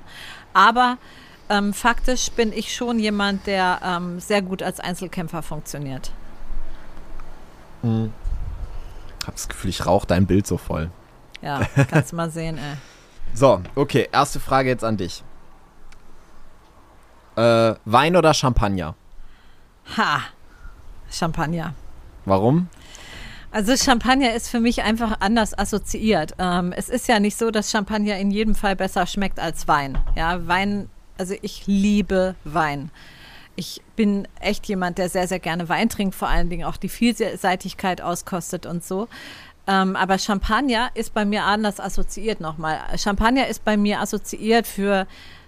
Aber 0.53 0.99
ähm, 1.49 1.75
faktisch 1.75 2.31
bin 2.31 2.53
ich 2.53 2.73
schon 2.75 3.00
jemand, 3.00 3.49
der 3.49 3.81
ähm, 3.85 4.21
sehr 4.21 4.43
gut 4.43 4.62
als 4.62 4.79
Einzelkämpfer 4.79 5.43
funktioniert. 5.43 6.12
Ich 7.85 9.27
habe 9.27 9.33
das 9.33 9.49
Gefühl, 9.49 9.71
ich 9.71 9.87
rauche 9.87 10.07
dein 10.07 10.27
Bild 10.27 10.47
so 10.47 10.57
voll. 10.57 10.91
Ja, 11.43 11.61
kannst 11.91 12.13
du 12.13 12.17
mal 12.17 12.31
sehen, 12.31 12.59
ey. 12.59 12.77
So, 13.37 13.61
okay, 13.75 14.09
erste 14.13 14.39
Frage 14.39 14.69
jetzt 14.69 14.85
an 14.85 14.97
dich. 14.97 15.25
Äh, 17.35 17.75
Wein 17.85 18.15
oder 18.15 18.33
Champagner? 18.33 18.95
Ha! 19.97 20.21
Champagner. 21.11 21.75
Warum? 22.25 22.69
Also 23.51 23.77
Champagner 23.77 24.35
ist 24.35 24.49
für 24.49 24.61
mich 24.61 24.83
einfach 24.83 25.21
anders 25.21 25.57
assoziiert. 25.57 26.35
Ähm, 26.39 26.73
es 26.77 26.89
ist 26.89 27.09
ja 27.09 27.21
nicht 27.21 27.37
so, 27.37 27.51
dass 27.51 27.71
Champagner 27.71 28.19
in 28.19 28.31
jedem 28.31 28.55
Fall 28.55 28.77
besser 28.77 29.07
schmeckt 29.07 29.41
als 29.41 29.67
Wein. 29.69 29.99
Ja, 30.17 30.47
Wein, 30.47 30.89
also 31.19 31.35
ich 31.43 31.67
liebe 31.67 32.35
Wein. 32.45 32.91
Ich 33.56 33.83
bin 33.97 34.27
echt 34.41 34.67
jemand, 34.67 34.99
der 34.99 35.09
sehr, 35.09 35.29
sehr 35.29 35.39
gerne 35.39 35.69
Wein 35.69 35.89
trinkt, 35.89 36.15
vor 36.15 36.29
allen 36.29 36.51
Dingen 36.51 36.65
auch 36.65 36.77
die 36.77 36.89
Vielseitigkeit 36.89 38.01
auskostet 38.01 38.67
und 38.67 38.85
so. 38.85 39.09
Ähm, 39.67 39.97
aber 39.97 40.19
Champagner 40.19 40.91
ist 40.95 41.15
bei 41.15 41.25
mir 41.25 41.45
anders 41.45 41.81
assoziiert 41.81 42.40
nochmal. 42.40 42.78
Champagner 42.99 43.47
ist 43.47 43.64
bei 43.64 43.76
mir 43.76 44.00
assoziiert 44.00 44.67
für 44.67 45.07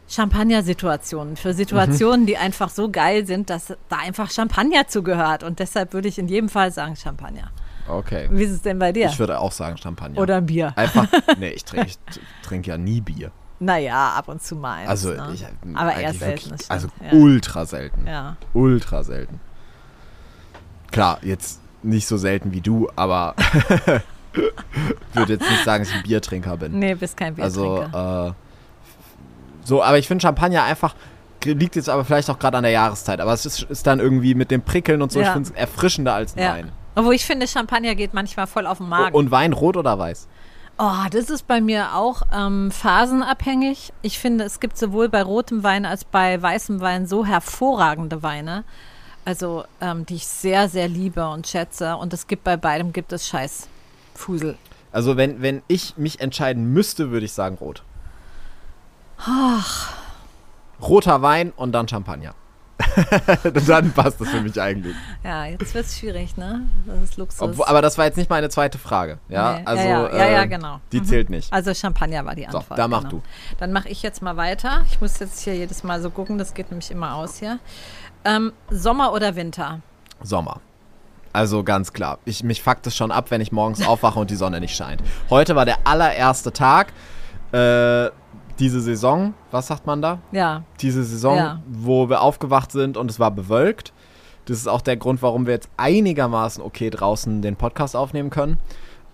Champagner-Situationen, 0.09 1.37
für 1.37 1.53
Situationen, 1.53 2.27
die 2.27 2.37
einfach 2.37 2.71
so 2.71 2.91
geil 2.91 3.27
sind, 3.27 3.51
dass 3.51 3.77
da 3.89 3.97
einfach 3.97 4.31
Champagner 4.31 4.87
zugehört. 4.87 5.43
Und 5.43 5.59
deshalb 5.59 5.93
würde 5.93 6.09
ich 6.09 6.19
in 6.19 6.29
jedem 6.29 6.49
Fall 6.49 6.71
sagen 6.71 6.97
Champagner. 6.97 7.51
Okay. 7.89 8.29
Wie 8.31 8.45
ist 8.45 8.53
es 8.53 8.63
denn 8.63 8.79
bei 8.79 8.93
dir? 8.93 9.07
Ich 9.07 9.19
würde 9.19 9.39
auch 9.39 9.53
sagen 9.53 9.77
Champagner. 9.77 10.21
Oder 10.21 10.41
Bier? 10.41 10.73
Einfach, 10.77 11.07
nee, 11.39 11.51
ich 11.51 11.65
trinke 11.65 11.93
trink 12.43 12.67
ja 12.67 12.79
nie 12.79 13.01
Bier. 13.01 13.33
Naja, 13.59 14.11
ab 14.17 14.29
und 14.29 14.43
zu 14.43 14.55
mal. 14.57 14.75
eins, 14.81 14.89
Also, 14.91 15.11
ne? 15.11 15.31
ich, 15.35 15.45
Aber 15.75 15.95
eher 15.95 16.13
selten. 16.13 16.51
wirklich- 16.51 16.71
Also 16.71 16.89
ja. 17.03 17.13
ultra 17.19 17.65
selten. 17.67 18.07
ja. 18.07 18.37
Ultra 18.53 19.03
selten. 19.03 19.41
Klar, 20.93 21.19
jetzt 21.23 21.61
nicht 21.83 22.07
so 22.07 22.17
selten 22.17 22.53
wie 22.53 22.61
du, 22.61 22.89
aber 22.97 23.35
würde 25.15 25.33
jetzt 25.35 25.49
nicht 25.51 25.65
sagen, 25.65 25.83
dass 25.85 25.91
ich 25.91 25.97
ein 25.97 26.03
Biertrinker 26.03 26.57
bin. 26.57 26.79
Nee, 26.79 26.95
bist 26.95 27.17
kein 27.17 27.41
Also, 27.41 27.77
Biertrinker. 27.77 28.29
äh, 28.29 28.33
so, 29.67 29.83
aber 29.83 29.99
ich 29.99 30.07
finde 30.07 30.23
Champagner 30.23 30.63
einfach, 30.65 30.95
liegt 31.45 31.77
jetzt 31.77 31.89
aber 31.89 32.05
vielleicht 32.05 32.29
auch 32.31 32.39
gerade 32.39 32.57
an 32.59 32.63
der 32.65 32.73
Jahreszeit, 32.73 33.21
aber 33.21 33.33
es 33.33 33.47
ist, 33.47 33.63
ist 33.63 33.87
dann 33.87 34.01
irgendwie 34.01 34.35
mit 34.35 34.51
dem 34.51 34.63
Prickeln 34.63 35.01
und 35.03 35.11
so, 35.13 35.21
ich 35.21 35.27
Ja. 35.27 35.33
finde 35.33 35.51
es 35.51 35.57
erfrischender 35.57 36.15
als 36.15 36.37
ein 36.37 36.43
ja. 36.43 36.53
Wein. 36.55 36.73
Obwohl 36.95 37.15
ich 37.15 37.25
finde, 37.27 37.47
Champagner 37.47 37.95
geht 37.95 38.15
manchmal 38.15 38.47
voll 38.47 38.67
auf 38.67 38.79
den 38.79 38.89
Magen. 38.89 39.15
Und 39.15 39.31
Wein 39.31 39.53
rot 39.53 39.77
oder 39.77 39.99
weiß? 39.99 40.29
Oh, 40.79 41.07
das 41.11 41.31
ist 41.31 41.47
bei 41.47 41.63
mir 41.63 41.95
auch 41.95 42.21
ähm, 42.33 42.71
phasenabhängig. 42.71 43.95
Ich 44.03 44.19
finde, 44.19 44.45
es 44.45 44.61
gibt 44.61 44.77
sowohl 44.77 45.09
bei 45.09 45.23
rotem 45.23 45.63
Wein 45.63 45.87
als 45.87 46.05
bei 46.05 46.41
weißem 46.41 46.81
Wein 46.81 47.07
so 47.07 47.25
hervorragende 47.25 48.23
Weine, 48.23 48.63
also 49.25 49.65
ähm, 49.81 50.05
die 50.05 50.17
ich 50.17 50.27
sehr, 50.27 50.69
sehr 50.69 50.89
liebe 50.89 51.27
und 51.29 51.47
schätze. 51.47 51.97
Und 51.97 52.13
es 52.13 52.27
gibt 52.27 52.45
bei 52.45 52.59
beidem 52.59 52.93
gibt 52.93 53.13
es 53.13 53.27
Scheiß 53.27 53.69
Fusel. 54.15 54.59
Also 54.93 55.17
wenn, 55.17 55.41
wenn 55.41 55.63
ich 55.67 55.97
mich 55.97 56.21
entscheiden 56.21 56.73
müsste, 56.75 57.11
würde 57.11 57.25
ich 57.25 57.33
sagen 57.33 57.57
rot. 57.57 57.83
Roter 60.83 61.23
Wein 61.23 61.53
und 61.57 61.73
dann 61.73 61.89
Champagner. 61.89 62.35
dann 63.67 63.93
passt 63.93 64.21
das 64.21 64.29
für 64.29 64.41
mich 64.41 64.61
eigentlich. 64.61 64.95
Ja, 65.25 65.47
jetzt 65.47 65.75
wird 65.75 65.87
es 65.87 65.99
schwierig, 65.99 66.37
ne? 66.37 66.63
Das 66.87 67.03
ist 67.03 67.17
Luxus. 67.17 67.41
Obwohl, 67.43 67.67
aber 67.67 67.83
das 67.83 67.99
war 67.99 68.05
jetzt 68.07 68.17
nicht 68.17 68.31
meine 68.31 68.49
zweite 68.49 68.79
Frage. 68.79 69.19
Ja, 69.29 69.59
Nee, 69.59 69.63
also 69.67 69.83
ja, 69.83 69.89
ja, 69.89 70.17
ja, 70.17 70.31
ja, 70.31 70.43
äh, 70.43 70.49
genau. 70.49 70.81
die 70.93 71.01
Mhm. 71.01 71.05
zählt 71.05 71.31
nicht. 71.31 71.53
Also 71.53 71.75
Champagner 71.75 72.25
war 72.25 72.35
die 72.35 72.47
So, 72.51 72.59
Antwort. 72.59 72.79
da 72.79 72.89
mach 72.89 73.01
genau. 73.01 73.11
du. 73.11 73.23
Dann 73.59 73.73
mache 73.73 73.89
ich 73.89 74.03
jetzt 74.03 74.23
mal 74.23 74.37
weiter. 74.37 74.83
Ich 74.91 75.01
muss 75.01 75.19
jetzt 75.19 75.41
hier 75.41 75.55
jedes 75.55 75.85
Mal 75.85 76.01
so 76.01 76.11
gucken, 76.11 76.39
das 76.39 76.55
geht 76.55 76.71
nämlich 76.71 76.91
immer 76.91 77.15
aus 77.15 77.39
hier. 77.39 77.59
Ähm, 78.25 78.53
Sommer 78.71 79.13
oder 79.13 79.37
Winter? 79.37 79.81
Sommer. 80.23 80.61
Also 81.33 81.63
ganz 81.63 81.93
klar. 81.93 82.19
Ich, 82.25 82.43
mich 82.43 82.63
fuckt 82.63 82.87
es 82.87 82.97
schon 82.97 83.13
ab, 83.13 83.31
wenn 83.31 83.41
ich 83.43 83.53
morgens 83.53 83.87
aufwache 83.87 84.19
und 84.19 84.31
die 84.31 84.37
Sonne 84.37 84.59
nicht 84.59 84.75
scheint. 84.75 85.03
Heute 85.29 85.55
war 85.55 85.67
der 85.67 85.79
allererste 85.85 86.51
Tag. 86.53 86.93
Äh, 87.53 88.09
diese 88.59 88.81
Saison, 88.81 89.35
was 89.51 89.67
sagt 89.67 89.87
man 89.87 90.03
da? 90.03 90.19
Ja. 90.33 90.63
Diese 90.81 91.05
Saison, 91.05 91.37
Ja. 91.37 91.61
wo 91.69 92.09
wir 92.09 92.21
aufgewacht 92.23 92.73
sind 92.73 92.97
und 92.97 93.11
es 93.11 93.21
war 93.21 93.31
bewölkt. 93.31 93.93
Das 94.47 94.57
ist 94.59 94.69
auch 94.69 94.81
der 94.81 94.97
Grund, 94.97 95.23
warum 95.23 95.47
wir 95.47 95.55
jetzt 95.55 95.69
einigermaßen 95.77 96.63
okay 96.63 96.91
draußen 96.91 97.43
den 97.43 97.57
Podcast 97.57 97.97
aufnehmen 97.97 98.31
können. 98.31 98.59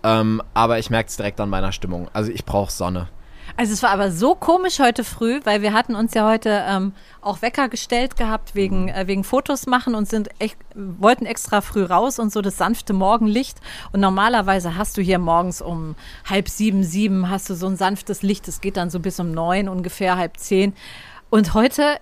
Ähm, 0.03 0.41
aber 0.53 0.79
ich 0.79 0.89
merke 0.89 1.07
es 1.09 1.15
direkt 1.17 1.39
an 1.39 1.49
meiner 1.49 1.71
Stimmung. 1.71 2.07
Also 2.13 2.31
ich 2.31 2.45
brauche 2.45 2.71
Sonne. 2.71 3.07
Also 3.55 3.73
es 3.73 3.83
war 3.83 3.91
aber 3.91 4.11
so 4.11 4.33
komisch 4.33 4.79
heute 4.79 5.03
früh, 5.03 5.39
weil 5.43 5.61
wir 5.61 5.73
hatten 5.73 5.93
uns 5.93 6.15
ja 6.15 6.27
heute 6.27 6.63
ähm, 6.67 6.93
auch 7.21 7.43
Wecker 7.43 7.69
gestellt 7.69 8.17
gehabt 8.17 8.55
wegen, 8.55 8.89
äh, 8.89 9.05
wegen 9.05 9.23
Fotos 9.23 9.67
machen 9.67 9.93
und 9.93 10.09
sind 10.09 10.29
echt, 10.39 10.57
wollten 10.73 11.27
extra 11.27 11.61
früh 11.61 11.83
raus 11.83 12.17
und 12.17 12.33
so 12.33 12.41
das 12.41 12.57
sanfte 12.57 12.93
Morgenlicht. 12.93 13.59
Und 13.91 13.99
normalerweise 13.99 14.75
hast 14.75 14.97
du 14.97 15.03
hier 15.03 15.19
morgens 15.19 15.61
um 15.61 15.95
halb 16.27 16.49
sieben, 16.49 16.83
sieben 16.83 17.29
hast 17.29 17.47
du 17.47 17.53
so 17.53 17.67
ein 17.67 17.77
sanftes 17.77 18.23
Licht. 18.23 18.47
Das 18.47 18.59
geht 18.59 18.75
dann 18.75 18.89
so 18.89 18.99
bis 18.99 19.19
um 19.19 19.31
neun 19.31 19.69
ungefähr, 19.69 20.17
halb 20.17 20.37
zehn. 20.37 20.73
Und 21.29 21.53
heute, 21.53 21.99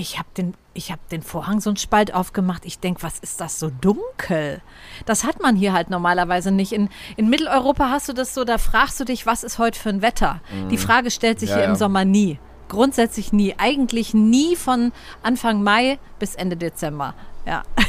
ich 0.00 0.18
habe 0.18 0.28
den, 0.36 0.54
ich 0.74 0.90
hab 0.90 1.06
den 1.10 1.22
Vorhang 1.22 1.60
so 1.60 1.70
einen 1.70 1.76
Spalt 1.76 2.14
aufgemacht. 2.14 2.64
Ich 2.64 2.78
denke, 2.78 3.02
was 3.02 3.18
ist 3.18 3.40
das 3.40 3.58
so 3.58 3.70
dunkel? 3.80 4.60
Das 5.06 5.24
hat 5.24 5.40
man 5.40 5.56
hier 5.56 5.72
halt 5.72 5.90
normalerweise 5.90 6.50
nicht. 6.50 6.72
In, 6.72 6.88
in 7.16 7.28
Mitteleuropa 7.28 7.90
hast 7.90 8.08
du 8.08 8.12
das 8.12 8.34
so, 8.34 8.44
da 8.44 8.58
fragst 8.58 8.98
du 8.98 9.04
dich, 9.04 9.26
was 9.26 9.44
ist 9.44 9.58
heute 9.58 9.78
für 9.78 9.90
ein 9.90 10.02
Wetter? 10.02 10.40
Die 10.70 10.78
Frage 10.78 11.10
stellt 11.10 11.38
sich 11.38 11.50
Ja, 11.50 11.56
hier 11.56 11.64
im 11.64 11.72
ja. 11.72 11.76
Sommer 11.76 12.04
nie. 12.04 12.38
Grundsätzlich 12.68 13.32
nie. 13.32 13.54
Eigentlich 13.58 14.14
nie 14.14 14.56
von 14.56 14.92
Anfang 15.22 15.62
Mai 15.62 15.98
bis 16.18 16.34
Ende 16.34 16.56
Dezember. 16.56 17.14
Ja. 17.44 17.62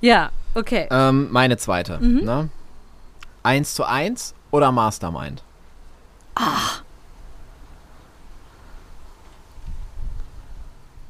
ja, 0.00 0.30
okay. 0.54 0.88
Ähm, 0.90 1.28
meine 1.30 1.56
zweite. 1.56 1.98
Mhm. 1.98 2.24
Ne? 2.24 2.48
Eins 3.42 3.74
zu 3.74 3.84
eins 3.84 4.34
oder 4.50 4.72
Mastermind? 4.72 5.42
Ah, 6.34 6.82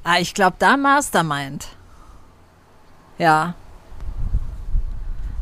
Ah, 0.04 0.18
ich 0.18 0.34
glaube, 0.34 0.56
da 0.58 0.76
Mastermind. 0.76 1.68
Ja. 3.18 3.54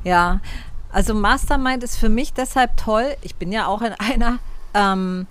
Ja. 0.05 0.41
Also 0.91 1.15
Mastermind 1.15 1.83
ist 1.83 1.97
für 1.97 2.09
mich 2.09 2.33
deshalb 2.33 2.77
toll. 2.77 3.17
Ich 3.23 3.35
bin 3.37 3.53
ja 3.53 3.67
auch 3.67 3.83
in 3.83 3.93
einer, 3.99 4.39
ähm, 4.75 5.27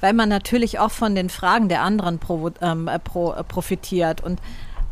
weil 0.00 0.14
man 0.14 0.28
natürlich 0.28 0.78
auch 0.78 0.90
von 0.90 1.14
den 1.14 1.28
Fragen 1.28 1.68
der 1.68 1.82
anderen 1.82 2.18
pro, 2.18 2.50
ähm, 2.60 2.88
äh, 2.88 2.98
pro, 2.98 3.32
äh, 3.32 3.44
profitiert. 3.44 4.22
Und 4.22 4.40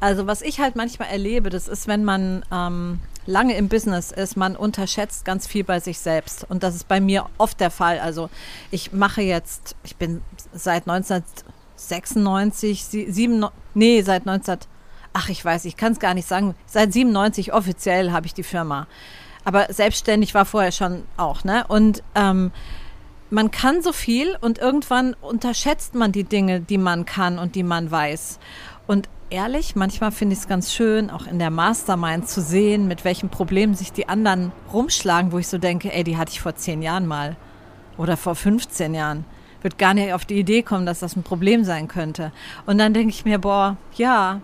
also 0.01 0.27
was 0.27 0.43
ich 0.43 0.61
halt 0.61 0.77
manchmal 0.77 1.09
erlebe, 1.09 1.51
das 1.51 1.69
ist, 1.69 1.89
wenn 1.89 2.05
man 2.05 2.45
ähm, 2.53 3.01
lange 3.27 3.57
im 3.57 3.69
Business 3.69 4.13
ist, 4.13 4.37
man 4.37 4.57
unterschätzt 4.57 5.25
ganz 5.25 5.47
viel 5.47 5.65
bei 5.65 5.81
sich 5.81 5.99
selbst. 6.01 6.45
Und 6.49 6.63
das 6.63 6.75
ist 6.75 6.89
bei 6.89 7.01
mir 7.01 7.27
oft 7.39 7.61
der 7.61 7.71
Fall. 7.71 7.99
Also 8.01 8.31
ich 8.71 8.93
mache 8.93 9.23
jetzt, 9.23 9.77
ich 9.85 9.97
bin 9.97 10.23
seit 10.53 10.87
19 10.87 11.23
96, 11.89 12.85
7, 12.85 13.47
nee, 13.75 14.03
seit 14.03 14.27
19, 14.27 14.59
ach 15.13 15.29
ich 15.29 15.45
weiß, 15.45 15.65
ich 15.65 15.77
kann 15.77 15.93
es 15.93 16.01
gar 16.01 16.15
nicht 16.15 16.29
sagen, 16.29 16.55
seit 16.67 16.93
97 16.93 17.53
offiziell 17.53 18.13
habe 18.13 18.27
ich 18.27 18.35
die 18.35 18.43
Firma. 18.43 18.87
Aber 19.45 19.73
selbstständig 19.73 20.35
war 20.35 20.45
vorher 20.45 20.73
schon 20.73 21.05
auch, 21.17 21.45
ne? 21.45 21.65
Und 21.69 22.03
ähm, 22.15 22.53
man 23.31 23.51
kann 23.51 23.81
so 23.81 23.93
viel 23.93 24.37
und 24.41 24.59
irgendwann 24.59 25.15
unterschätzt 25.15 25.95
man 25.95 26.13
die 26.13 26.25
Dinge, 26.25 26.61
die 26.61 26.79
man 26.79 27.07
kann 27.07 27.39
und 27.39 27.55
die 27.55 27.63
man 27.63 27.91
weiß. 27.91 28.39
Und 28.87 29.09
ehrlich, 29.31 29.77
manchmal 29.77 30.11
finde 30.11 30.35
ich 30.35 30.41
es 30.41 30.49
ganz 30.49 30.73
schön, 30.73 31.11
auch 31.11 31.27
in 31.27 31.39
der 31.39 31.51
Mastermind 31.51 32.29
zu 32.29 32.43
sehen, 32.43 32.89
mit 32.89 33.05
welchen 33.05 33.29
Problemen 33.29 33.75
sich 33.75 33.93
die 33.93 34.09
anderen 34.09 34.53
rumschlagen, 34.73 35.33
wo 35.33 35.39
ich 35.39 35.49
so 35.49 35.59
denke, 35.59 35.93
ey, 35.93 36.05
die 36.05 36.17
hatte 36.17 36.33
ich 36.33 36.41
vor 36.41 36.57
zehn 36.57 36.83
Jahren 36.83 37.07
mal 37.07 37.37
oder 37.97 38.17
vor 38.17 38.35
15 38.35 38.95
Jahren. 38.95 39.25
Wird 39.62 39.79
gar 39.79 39.95
nicht 39.95 40.12
auf 40.12 40.25
die 40.25 40.38
Idee 40.38 40.62
kommen, 40.62 40.87
dass 40.87 41.00
das 41.00 41.17
ein 41.17 41.23
Problem 41.23 41.64
sein 41.64 41.87
könnte. 41.88 42.33
Und 42.67 42.79
dann 42.79 42.95
denke 42.95 43.11
ich 43.11 43.25
mir, 43.25 43.38
boah, 43.38 43.76
ja. 43.95 44.40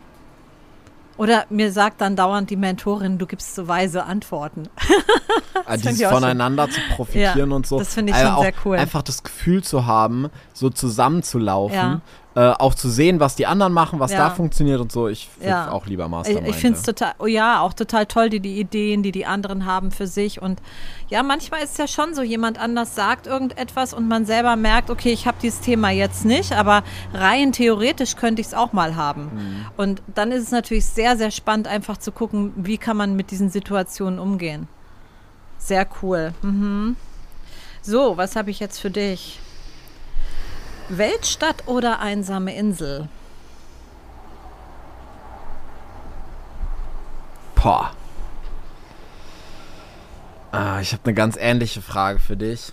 Oder 1.16 1.46
mir 1.48 1.72
sagt 1.72 2.02
dann 2.02 2.14
dauernd 2.14 2.50
die 2.50 2.56
Mentorin, 2.56 3.16
du 3.16 3.26
gibst 3.26 3.54
so 3.54 3.66
weise 3.66 4.04
Antworten. 4.04 4.68
Find 5.66 5.84
dieses 5.84 6.04
auch 6.04 6.10
schön. 6.10 6.18
voneinander 6.20 6.68
zu 6.68 6.78
profitieren 6.94 7.50
Ja, 7.50 7.56
und 7.56 7.66
so. 7.66 7.78
das 7.78 7.94
finde 7.94 8.10
ich 8.10 8.16
Also 8.16 8.28
schon 8.28 8.36
auch 8.36 8.42
sehr 8.42 8.52
cool. 8.66 8.76
Einfach 8.76 9.02
das 9.02 9.22
Gefühl 9.22 9.64
zu 9.64 9.86
haben, 9.86 10.28
so 10.52 10.68
zusammenzulaufen, 10.68 11.74
Ja. 11.74 12.00
Äh, 12.36 12.50
auch 12.50 12.74
zu 12.74 12.90
sehen, 12.90 13.18
was 13.18 13.34
die 13.34 13.46
anderen 13.46 13.72
machen, 13.72 13.98
was 13.98 14.12
Ja. 14.12 14.18
da 14.28 14.30
funktioniert 14.30 14.78
und 14.78 14.92
so. 14.92 15.08
Ich 15.08 15.30
würde 15.38 15.48
Ja. 15.48 15.70
auch 15.72 15.86
lieber 15.86 16.04
Ich, 16.04 16.10
Mastermind. 16.10 16.48
ich 16.48 16.56
finde 16.56 16.76
es 16.76 16.82
total, 16.84 17.14
oh 17.18 17.24
ja, 17.26 17.62
auch 17.62 17.72
total 17.72 18.04
toll, 18.04 18.28
die, 18.28 18.40
die 18.40 18.60
Ideen, 18.60 19.02
die 19.02 19.10
die 19.10 19.24
anderen 19.24 19.64
haben 19.64 19.90
für 19.90 20.06
sich. 20.06 20.42
Und 20.42 20.60
ja, 21.08 21.22
manchmal 21.22 21.62
ist 21.62 21.72
es 21.72 21.78
ja 21.78 21.88
schon 21.88 22.14
so, 22.14 22.20
jemand 22.22 22.58
anders 22.60 22.94
sagt 22.94 23.26
irgendetwas 23.26 23.94
und 23.94 24.06
man 24.06 24.26
selber 24.26 24.54
merkt, 24.56 24.90
okay, 24.90 25.12
ich 25.12 25.26
habe 25.26 25.38
dieses 25.42 25.60
Thema 25.62 25.88
jetzt 25.90 26.26
nicht, 26.26 26.52
aber 26.52 26.82
rein 27.14 27.52
theoretisch 27.52 28.16
könnte 28.16 28.42
ich 28.42 28.48
es 28.48 28.54
auch 28.54 28.74
mal 28.74 28.96
haben. 28.96 29.30
Mhm. 29.34 29.66
Und 29.78 30.02
dann 30.14 30.30
ist 30.30 30.42
es 30.42 30.50
natürlich 30.50 30.84
sehr, 30.84 31.16
sehr 31.16 31.30
spannend, 31.30 31.68
einfach 31.68 31.96
zu 31.96 32.12
gucken, 32.12 32.52
wie 32.56 32.76
kann 32.76 32.98
man 32.98 33.16
mit 33.16 33.30
diesen 33.30 33.48
Situationen 33.48 34.18
umgehen. 34.18 34.68
Sehr 35.56 35.86
cool. 36.02 36.34
Mhm. 36.42 36.96
So, 37.80 38.18
was 38.18 38.36
habe 38.36 38.50
ich 38.50 38.60
jetzt 38.60 38.78
für 38.78 38.90
dich? 38.90 39.40
Weltstadt 40.88 41.66
oder 41.66 42.00
einsame 42.00 42.54
Insel? 42.54 43.08
Boah. 47.54 47.90
Ah, 50.52 50.80
ich 50.80 50.92
habe 50.92 51.02
eine 51.04 51.14
ganz 51.14 51.36
ähnliche 51.36 51.82
Frage 51.82 52.18
für 52.18 52.36
dich. 52.36 52.72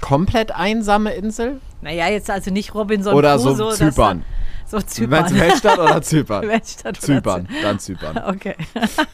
Komplett 0.00 0.52
einsame 0.52 1.12
Insel? 1.14 1.60
Naja, 1.80 2.08
jetzt 2.08 2.30
also 2.30 2.50
nicht 2.50 2.74
Robinson 2.74 3.14
Oder 3.14 3.34
Crusoe. 3.34 3.54
so 3.56 3.68
dass 3.70 3.78
Zypern? 3.78 4.24
So 4.66 4.78
Du 4.78 4.86
Zypern. 4.86 5.10
meinst 5.22 5.34
Weltstadt 5.38 5.78
oder 5.78 6.02
Zypern? 6.02 6.48
Weltstadt 6.48 6.98
oder 6.98 7.00
Zypern, 7.00 7.48
dann 7.62 7.78
Zypern. 7.78 8.16
Zy- 8.16 8.22
Okay. 8.26 8.54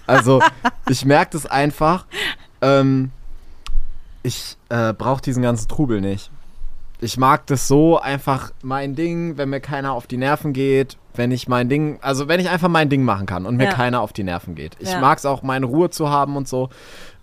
Also, 0.06 0.40
ich 0.88 1.04
merke 1.04 1.32
das 1.32 1.47
einfach. 1.47 2.06
Ähm, 2.61 3.11
ich 4.23 4.56
äh, 4.68 4.92
brauche 4.92 5.21
diesen 5.21 5.42
ganzen 5.42 5.68
Trubel 5.68 6.00
nicht. 6.00 6.30
Ich 7.00 7.16
mag 7.18 7.47
das 7.49 7.66
so 7.66 7.99
einfach 8.00 8.52
mein 8.62 8.94
Ding, 8.94 9.37
wenn 9.37 9.50
mir 9.50 9.61
keiner 9.61 9.92
auf 9.92 10.06
die 10.06 10.16
Nerven 10.16 10.52
geht, 10.52 10.97
wenn 11.14 11.32
ich 11.32 11.49
mein 11.49 11.68
Ding, 11.68 11.99
also 12.00 12.28
wenn 12.28 12.38
ich 12.38 12.49
einfach 12.49 12.68
mein 12.68 12.88
Ding 12.88 13.02
machen 13.02 13.26
kann 13.26 13.44
und 13.44 13.56
mir 13.56 13.64
Ja. 13.64 13.73
keiner 13.73 14.00
auf 14.00 14.12
die 14.12 14.23
Nerven 14.23 14.54
geht. 14.54 14.76
Ich 14.78 14.92
Ja. 14.92 15.00
mag 15.00 15.18
es 15.18 15.26
auch, 15.26 15.42
meine 15.42 15.66
Ruhe 15.66 15.90
zu 15.90 16.09
haben 16.11 16.37
und 16.37 16.47
so. 16.47 16.71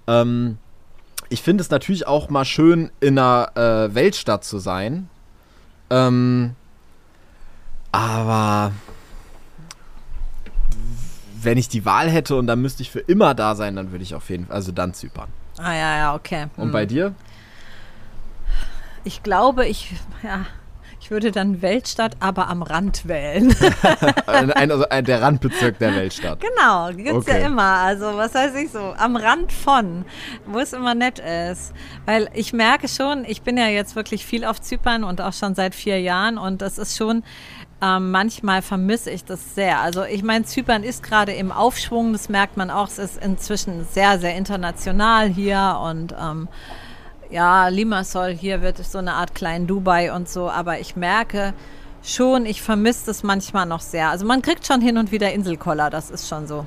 Ähm, 0.08 0.58
ich 1.30 1.42
finde 1.42 1.62
es 1.62 1.70
natürlich 1.70 2.06
auch 2.08 2.30
mal 2.30 2.44
schön, 2.44 2.92
in 3.00 3.18
einer 3.18 3.52
äh, 3.56 3.96
Weltstadt 3.96 4.44
zu 4.44 4.60
sein. 4.60 5.10
Ähm, 5.90 6.56
aber 7.92 8.72
wenn 11.42 11.58
ich 11.58 11.70
die 11.70 11.86
Wahl 11.86 12.10
hätte 12.10 12.36
und 12.36 12.48
dann 12.48 12.62
müsste 12.62 12.84
ich 12.84 12.92
für 12.92 13.00
immer 13.00 13.34
da 13.34 13.56
sein, 13.56 13.76
dann 13.76 13.92
würde 13.92 14.04
ich 14.04 14.14
auf 14.16 14.30
jeden 14.30 14.48
Fall, 14.48 14.56
also 14.56 14.72
dann 14.72 14.94
Zypern. 14.94 15.30
Ah 15.58 15.74
ja, 15.74 15.98
ja, 15.98 16.16
okay. 16.16 16.48
Und 16.58 16.66
Hm. 16.66 16.72
bei 16.72 16.86
dir? 16.86 17.14
Ich 19.06 19.24
glaube, 19.24 19.66
ich, 19.66 19.94
ja, 20.24 20.46
ich 21.00 21.10
würde 21.12 21.32
dann 21.32 21.62
Weltstadt, 21.62 22.18
aber 22.20 22.50
am 22.50 22.62
Rand 22.62 23.08
wählen. 23.08 23.56
ein, 24.28 24.52
also 24.72 24.88
ein, 24.90 25.06
der 25.06 25.22
Randbezirk 25.22 25.80
der 25.80 25.96
Weltstadt. 25.96 26.42
genau, 26.42 26.90
gibt's 26.92 27.28
Okay. 27.30 27.40
ja 27.42 27.48
immer. 27.48 27.64
Also, 27.64 28.06
was 28.18 28.34
weiß 28.36 28.54
ich 28.56 28.70
so, 28.72 28.94
am 28.98 29.16
Rand 29.16 29.54
von, 29.54 30.04
wo 30.46 30.60
es 30.60 30.74
immer 30.74 30.94
nett 30.96 31.20
ist. 31.20 31.72
Weil 32.06 32.30
ich 32.34 32.52
merke 32.52 32.90
schon, 32.90 33.24
ich 33.26 33.42
bin 33.42 33.58
ja 33.58 33.68
jetzt 33.68 33.96
wirklich 33.96 34.26
viel 34.26 34.44
auf 34.44 34.60
Zypern 34.60 35.06
und 35.06 35.22
auch 35.22 35.34
schon 35.34 35.56
seit 35.56 35.74
vier 35.74 36.02
Jahren 36.02 36.38
und 36.38 36.62
das 36.62 36.78
ist 36.78 36.98
schon, 36.98 37.24
ähm, 37.82 38.12
manchmal 38.12 38.62
vermisse 38.62 39.10
ich 39.10 39.24
das 39.24 39.56
sehr. 39.56 39.80
Also 39.80 40.04
ich 40.04 40.24
meine, 40.24 40.46
Zypern 40.46 40.84
ist 40.84 41.02
gerade 41.02 41.32
im 41.34 41.52
Aufschwung, 41.52 42.12
das 42.12 42.28
merkt 42.28 42.58
man 42.58 42.70
auch. 42.70 42.88
Es 42.88 43.00
ist 43.00 43.24
inzwischen 43.24 43.86
sehr, 43.86 44.20
sehr 44.20 44.36
international 44.36 45.30
hier 45.30 45.80
und 45.84 46.14
ähm, 46.20 46.50
ja, 47.30 47.68
Limassol 47.68 48.32
hier 48.32 48.62
wird 48.62 48.78
so 48.80 48.98
eine 48.98 49.14
Art 49.14 49.36
kleinen 49.36 49.68
Dubai 49.68 50.14
und 50.14 50.28
so, 50.28 50.50
aber 50.50 50.80
ich 50.80 50.96
merke 50.96 51.54
schon, 52.04 52.46
ich 52.46 52.62
vermisse 52.62 53.06
das 53.08 53.24
manchmal 53.24 53.66
noch 53.66 53.82
sehr. 53.82 54.10
Also 54.10 54.26
man 54.26 54.42
kriegt 54.42 54.66
schon 54.66 54.82
hin 54.82 54.98
und 54.98 55.12
wieder 55.12 55.32
Inselkoller, 55.32 55.90
das 55.90 56.10
ist 56.10 56.28
schon 56.28 56.48
so. 56.48 56.66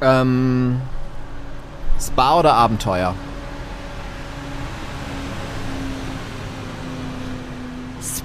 Ähm, 0.00 0.80
Spa 1.98 2.38
oder 2.38 2.54
Abenteuer? 2.54 3.14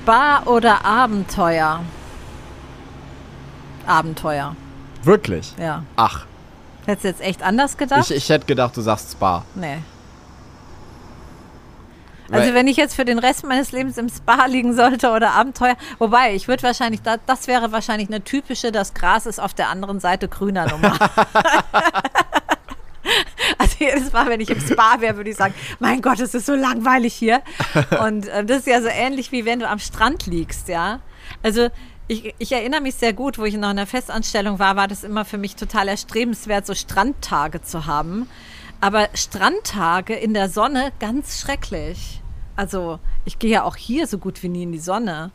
Spa 0.03 0.43
oder 0.45 0.85
Abenteuer? 0.85 1.81
Abenteuer, 3.85 4.55
Wirklich? 5.03 5.53
ja. 5.59 5.83
Ach, 5.95 6.25
Hättest 6.85 7.03
du 7.03 7.07
jetzt 7.09 7.21
echt 7.21 7.43
anders 7.43 7.77
gedacht? 7.77 8.09
ich, 8.09 8.15
ich 8.15 8.29
hätte 8.29 8.45
gedacht, 8.45 8.75
du 8.77 8.81
sagst 8.81 9.11
Spa. 9.11 9.43
nee. 9.55 9.79
Also 12.31 12.45
Weil- 12.49 12.53
wenn 12.53 12.67
ich 12.67 12.77
jetzt 12.77 12.93
für 12.95 13.05
den 13.05 13.17
Rest 13.17 13.43
meines 13.43 13.71
Lebens 13.71 13.97
im 13.97 14.07
Spa 14.07 14.45
liegen 14.45 14.75
sollte 14.75 15.09
oder 15.11 15.31
Abenteuer, 15.31 15.75
wobei 15.97 16.35
ich 16.35 16.47
würde 16.47 16.61
wahrscheinlich, 16.61 17.01
da- 17.01 17.17
das 17.25 17.47
wäre 17.47 17.71
wahrscheinlich 17.71 18.07
eine 18.07 18.23
typische, 18.23 18.71
das 18.71 18.93
Gras 18.93 19.25
ist 19.25 19.39
auf 19.39 19.55
der 19.55 19.69
anderen 19.69 19.99
Seite 19.99 20.27
grüner 20.27 20.67
Nummer. 20.67 20.93
Also 23.57 23.75
jedes 23.79 24.13
Mal, 24.13 24.27
wenn 24.27 24.39
ich 24.39 24.49
im 24.49 24.61
Spa 24.61 25.01
wäre, 25.01 25.17
würde 25.17 25.29
ich 25.29 25.35
sagen, 25.35 25.53
mein 25.79 26.01
Gott, 26.01 26.19
es 26.19 26.33
ist 26.33 26.45
so 26.45 26.55
langweilig 26.55 27.13
hier. 27.13 27.41
Und 28.05 28.27
äh, 28.27 28.45
das 28.45 28.59
ist 28.59 28.67
ja 28.67 28.81
so 28.81 28.87
ähnlich 28.87 29.31
wie 29.31 29.45
wenn 29.45 29.59
du 29.59 29.67
am 29.67 29.79
Strand 29.79 30.27
liegst, 30.27 30.69
ja. 30.69 31.01
Also 31.43 31.69
ich, 32.07 32.33
ich 32.37 32.51
erinnere 32.51 32.81
mich 32.81 32.95
sehr 32.95 33.13
gut, 33.13 33.37
wo 33.37 33.45
ich 33.45 33.55
noch 33.55 33.69
in 33.69 33.77
der 33.77 33.87
Festanstellung 33.87 34.59
war, 34.59 34.75
war 34.75 34.87
das 34.87 35.03
immer 35.03 35.25
für 35.25 35.37
mich 35.37 35.55
total 35.55 35.87
erstrebenswert, 35.87 36.65
so 36.65 36.73
Strandtage 36.73 37.61
zu 37.61 37.85
haben. 37.85 38.29
Aber 38.81 39.09
Strandtage 39.13 40.15
in 40.15 40.33
der 40.33 40.49
Sonne, 40.49 40.91
ganz 40.99 41.39
schrecklich. 41.39 42.21
Also 42.55 42.99
ich 43.25 43.39
gehe 43.39 43.51
ja 43.51 43.63
auch 43.63 43.75
hier 43.75 44.07
so 44.07 44.17
gut 44.17 44.41
wie 44.41 44.49
nie 44.49 44.63
in 44.63 44.71
die 44.71 44.79
Sonne. 44.79 45.31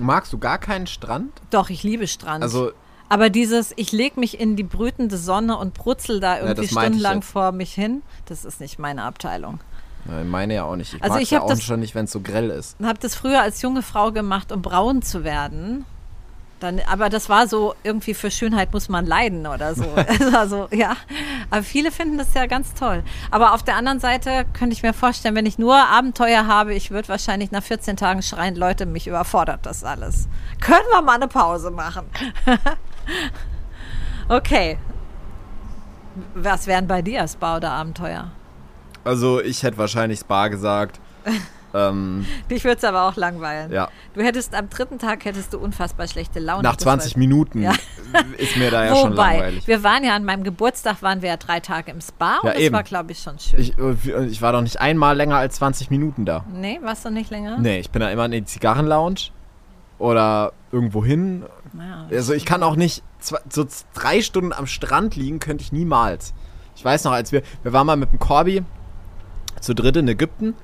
Magst 0.00 0.32
du 0.32 0.38
gar 0.38 0.58
keinen 0.58 0.86
Strand? 0.86 1.32
Doch, 1.50 1.70
ich 1.70 1.82
liebe 1.82 2.06
Strand. 2.06 2.42
Also, 2.42 2.72
Aber 3.08 3.30
dieses, 3.30 3.72
ich 3.76 3.92
lege 3.92 4.18
mich 4.18 4.40
in 4.40 4.56
die 4.56 4.62
brütende 4.64 5.16
Sonne 5.16 5.56
und 5.56 5.74
brutzel 5.74 6.20
da 6.20 6.38
irgendwie 6.40 6.64
ich 6.64 6.70
stundenlang 6.70 7.22
vor 7.22 7.52
mich 7.52 7.72
hin, 7.72 8.02
das 8.26 8.44
ist 8.44 8.60
nicht 8.60 8.78
meine 8.78 9.02
Abteilung. 9.04 9.60
nein, 10.04 10.28
meine 10.28 10.54
ja 10.54 10.64
auch 10.64 10.76
nicht. 10.76 10.94
Ich 10.94 11.02
Also 11.02 11.14
mag 11.14 11.22
ich 11.22 11.30
ja 11.30 11.42
auch 11.42 11.48
das- 11.48 11.62
schon 11.62 11.80
nicht, 11.80 11.94
wenn 11.94 12.06
es 12.06 12.12
so 12.12 12.20
grell 12.20 12.50
ist. 12.50 12.78
Und 12.80 12.86
habe 12.86 12.98
das 12.98 13.14
früher 13.14 13.42
als 13.42 13.62
junge 13.62 13.82
Frau 13.82 14.12
gemacht, 14.12 14.50
um 14.52 14.62
braun 14.62 15.02
zu 15.02 15.22
werden. 15.24 15.84
Dann, 16.58 16.80
aber 16.90 17.10
das 17.10 17.28
war 17.28 17.46
so, 17.48 17.74
irgendwie 17.84 18.14
für 18.14 18.30
Schönheit 18.30 18.72
muss 18.72 18.88
man 18.88 19.04
leiden 19.04 19.46
oder 19.46 19.74
so. 19.74 19.84
also, 20.36 20.68
ja. 20.72 20.96
Aber 21.50 21.62
viele 21.62 21.92
finden 21.92 22.16
das 22.16 22.32
ja 22.32 22.46
ganz 22.46 22.72
toll. 22.72 23.04
Aber 23.30 23.52
auf 23.52 23.62
der 23.62 23.76
anderen 23.76 24.00
Seite 24.00 24.46
könnte 24.54 24.72
ich 24.74 24.82
mir 24.82 24.94
vorstellen, 24.94 25.34
wenn 25.34 25.44
ich 25.44 25.58
nur 25.58 25.76
Abenteuer 25.76 26.46
habe, 26.46 26.72
ich 26.72 26.90
würde 26.90 27.08
wahrscheinlich 27.08 27.50
nach 27.50 27.62
14 27.62 27.96
Tagen 27.98 28.22
schreien, 28.22 28.56
Leute, 28.56 28.86
mich 28.86 29.06
überfordert 29.06 29.66
das 29.66 29.84
alles. 29.84 30.28
Können 30.60 30.86
wir 30.92 31.02
mal 31.02 31.16
eine 31.16 31.28
Pause 31.28 31.70
machen? 31.70 32.06
okay. 34.28 34.78
Was 36.34 36.66
wären 36.66 36.86
bei 36.86 37.02
dir 37.02 37.26
Spa 37.28 37.56
oder 37.58 37.72
Abenteuer? 37.72 38.30
Also, 39.04 39.40
ich 39.40 39.62
hätte 39.62 39.78
wahrscheinlich 39.78 40.20
Spa 40.20 40.48
gesagt. 40.48 40.98
ähm, 41.74 42.24
Dich 42.50 42.64
würde 42.64 42.78
es 42.78 42.84
aber 42.84 43.02
auch 43.04 43.16
langweilen. 43.16 43.70
ja. 43.70 43.88
Du 44.14 44.22
hättest 44.22 44.54
am 44.54 44.70
dritten 44.70 44.98
Tag 44.98 45.24
hättest 45.26 45.52
du 45.52 45.58
unfassbar 45.58 46.08
schlechte 46.08 46.40
Laune. 46.40 46.62
Nach 46.62 46.74
Das 46.76 46.84
20 46.84 47.14
war- 47.14 47.18
Minuten 47.18 47.62
Ja. 47.62 47.74
ist 48.38 48.56
mir 48.56 48.70
da 48.70 48.84
ja 48.86 48.96
schon 48.96 49.12
Wobei, 49.12 49.32
langweilig. 49.34 49.66
wir 49.66 49.82
waren 49.84 50.02
ja 50.04 50.16
an 50.16 50.24
meinem 50.24 50.42
Geburtstag, 50.42 51.02
waren 51.02 51.20
wir 51.20 51.28
ja 51.28 51.36
drei 51.36 51.60
Tage 51.60 51.90
im 51.90 52.00
Spa 52.00 52.38
und 52.38 52.46
Ja, 52.46 52.52
das 52.54 52.62
eben. 52.62 52.74
war, 52.74 52.82
glaube 52.82 53.12
ich, 53.12 53.18
schon 53.18 53.38
schön. 53.38 53.60
Ich, 53.60 53.76
äh, 53.76 54.24
ich 54.26 54.40
war 54.40 54.52
doch 54.52 54.62
nicht 54.62 54.80
einmal 54.80 55.16
länger 55.16 55.36
als 55.36 55.56
20 55.56 55.90
Minuten 55.90 56.24
da. 56.24 56.44
nee, 56.50 56.80
warst 56.82 57.04
du 57.04 57.10
nicht 57.10 57.30
länger? 57.30 57.58
Nee, 57.58 57.78
ich 57.80 57.90
bin 57.90 58.00
da 58.00 58.08
immer 58.10 58.24
in 58.24 58.30
die 58.32 58.44
Zigarrenlounge 58.44 59.16
oder 59.98 60.52
irgendwo 60.72 61.04
hin. 61.04 61.44
Naja, 61.76 62.06
Also 62.10 62.32
ich 62.32 62.44
kann 62.44 62.62
auch 62.62 62.76
nicht 62.76 63.02
zwei, 63.18 63.38
so 63.48 63.66
drei 63.94 64.22
Stunden 64.22 64.52
am 64.52 64.66
Strand 64.66 65.16
liegen, 65.16 65.40
könnte 65.40 65.62
ich 65.62 65.72
niemals. 65.72 66.34
Ich 66.74 66.84
weiß 66.84 67.04
noch, 67.04 67.12
als 67.12 67.32
wir, 67.32 67.42
wir 67.62 67.72
waren 67.72 67.86
mal 67.86 67.96
mit 67.96 68.12
dem 68.12 68.18
Corby 68.18 68.62
zu 69.60 69.74
dritt 69.74 69.96
in 69.96 70.08
Ägypten 70.08 70.54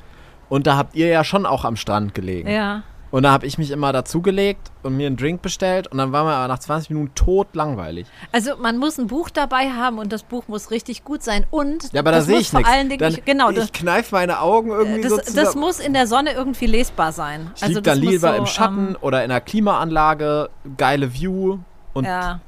und 0.48 0.66
da 0.66 0.76
habt 0.76 0.94
ihr 0.94 1.08
ja 1.08 1.24
schon 1.24 1.46
auch 1.46 1.64
am 1.64 1.76
Strand 1.76 2.14
gelegen. 2.14 2.48
ja. 2.48 2.82
Und 3.12 3.24
da 3.24 3.30
habe 3.30 3.46
ich 3.46 3.58
mich 3.58 3.70
immer 3.70 3.92
dazugelegt 3.92 4.72
und 4.82 4.96
mir 4.96 5.06
einen 5.06 5.18
Drink 5.18 5.42
bestellt 5.42 5.86
und 5.86 5.98
dann 5.98 6.12
waren 6.12 6.26
wir 6.26 6.32
aber 6.32 6.48
nach 6.48 6.58
20 6.58 6.88
Minuten 6.88 7.14
tot 7.14 7.48
langweilig. 7.52 8.06
Also 8.32 8.56
man 8.56 8.78
muss 8.78 8.98
ein 8.98 9.06
Buch 9.06 9.28
dabei 9.28 9.70
haben 9.70 9.98
und 9.98 10.14
das 10.14 10.22
Buch 10.22 10.48
muss 10.48 10.70
richtig 10.70 11.04
gut 11.04 11.22
sein 11.22 11.44
und 11.50 11.92
Ja, 11.92 12.00
aber 12.00 12.10
da 12.10 12.22
sehe 12.22 12.38
ich 12.38 12.48
vor 12.48 12.60
nichts. 12.60 12.72
allen 12.72 12.88
Dingen 12.88 13.00
Dann, 13.00 13.12
nicht, 13.12 13.26
genau 13.26 13.50
ich 13.50 13.70
kneife 13.70 14.14
meine 14.14 14.40
Augen 14.40 14.70
irgendwie 14.70 15.06
so 15.06 15.18
das, 15.18 15.26
zusammen. 15.26 15.44
das 15.44 15.54
muss 15.54 15.78
in 15.78 15.92
der 15.92 16.06
Sonne 16.06 16.32
irgendwie 16.32 16.64
lesbar 16.64 17.12
sein. 17.12 17.50
ich 17.54 17.62
also 17.62 17.74
lieg 17.76 17.84
dann 17.84 17.98
lieber 17.98 18.30
so, 18.30 18.34
im 18.34 18.46
Schatten 18.46 18.88
ähm, 18.88 18.98
oder 19.02 19.22
in 19.22 19.30
einer 19.30 19.42
Klimaanlage, 19.42 20.48
geile 20.78 21.12
View 21.12 21.58
und 21.92 22.06
ja. 22.06 22.40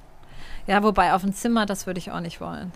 ja, 0.67 0.83
wobei 0.83 1.13
auf 1.13 1.21
dem 1.21 1.35
Zimmer, 1.35 1.67
das 1.67 1.87
würde 1.87 1.99
ich 1.99 2.11
auch 2.11 2.21
nicht 2.21 2.41
wollen. 2.41 2.73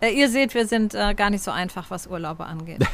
Äh, 0.00 0.10
ihr 0.10 0.28
seht, 0.28 0.54
wir 0.54 0.66
sind 0.66 0.94
äh, 0.94 1.14
gar 1.14 1.30
nicht 1.30 1.44
so 1.44 1.50
einfach, 1.50 1.90
was 1.90 2.06
Urlaube 2.06 2.46
angeht. 2.46 2.80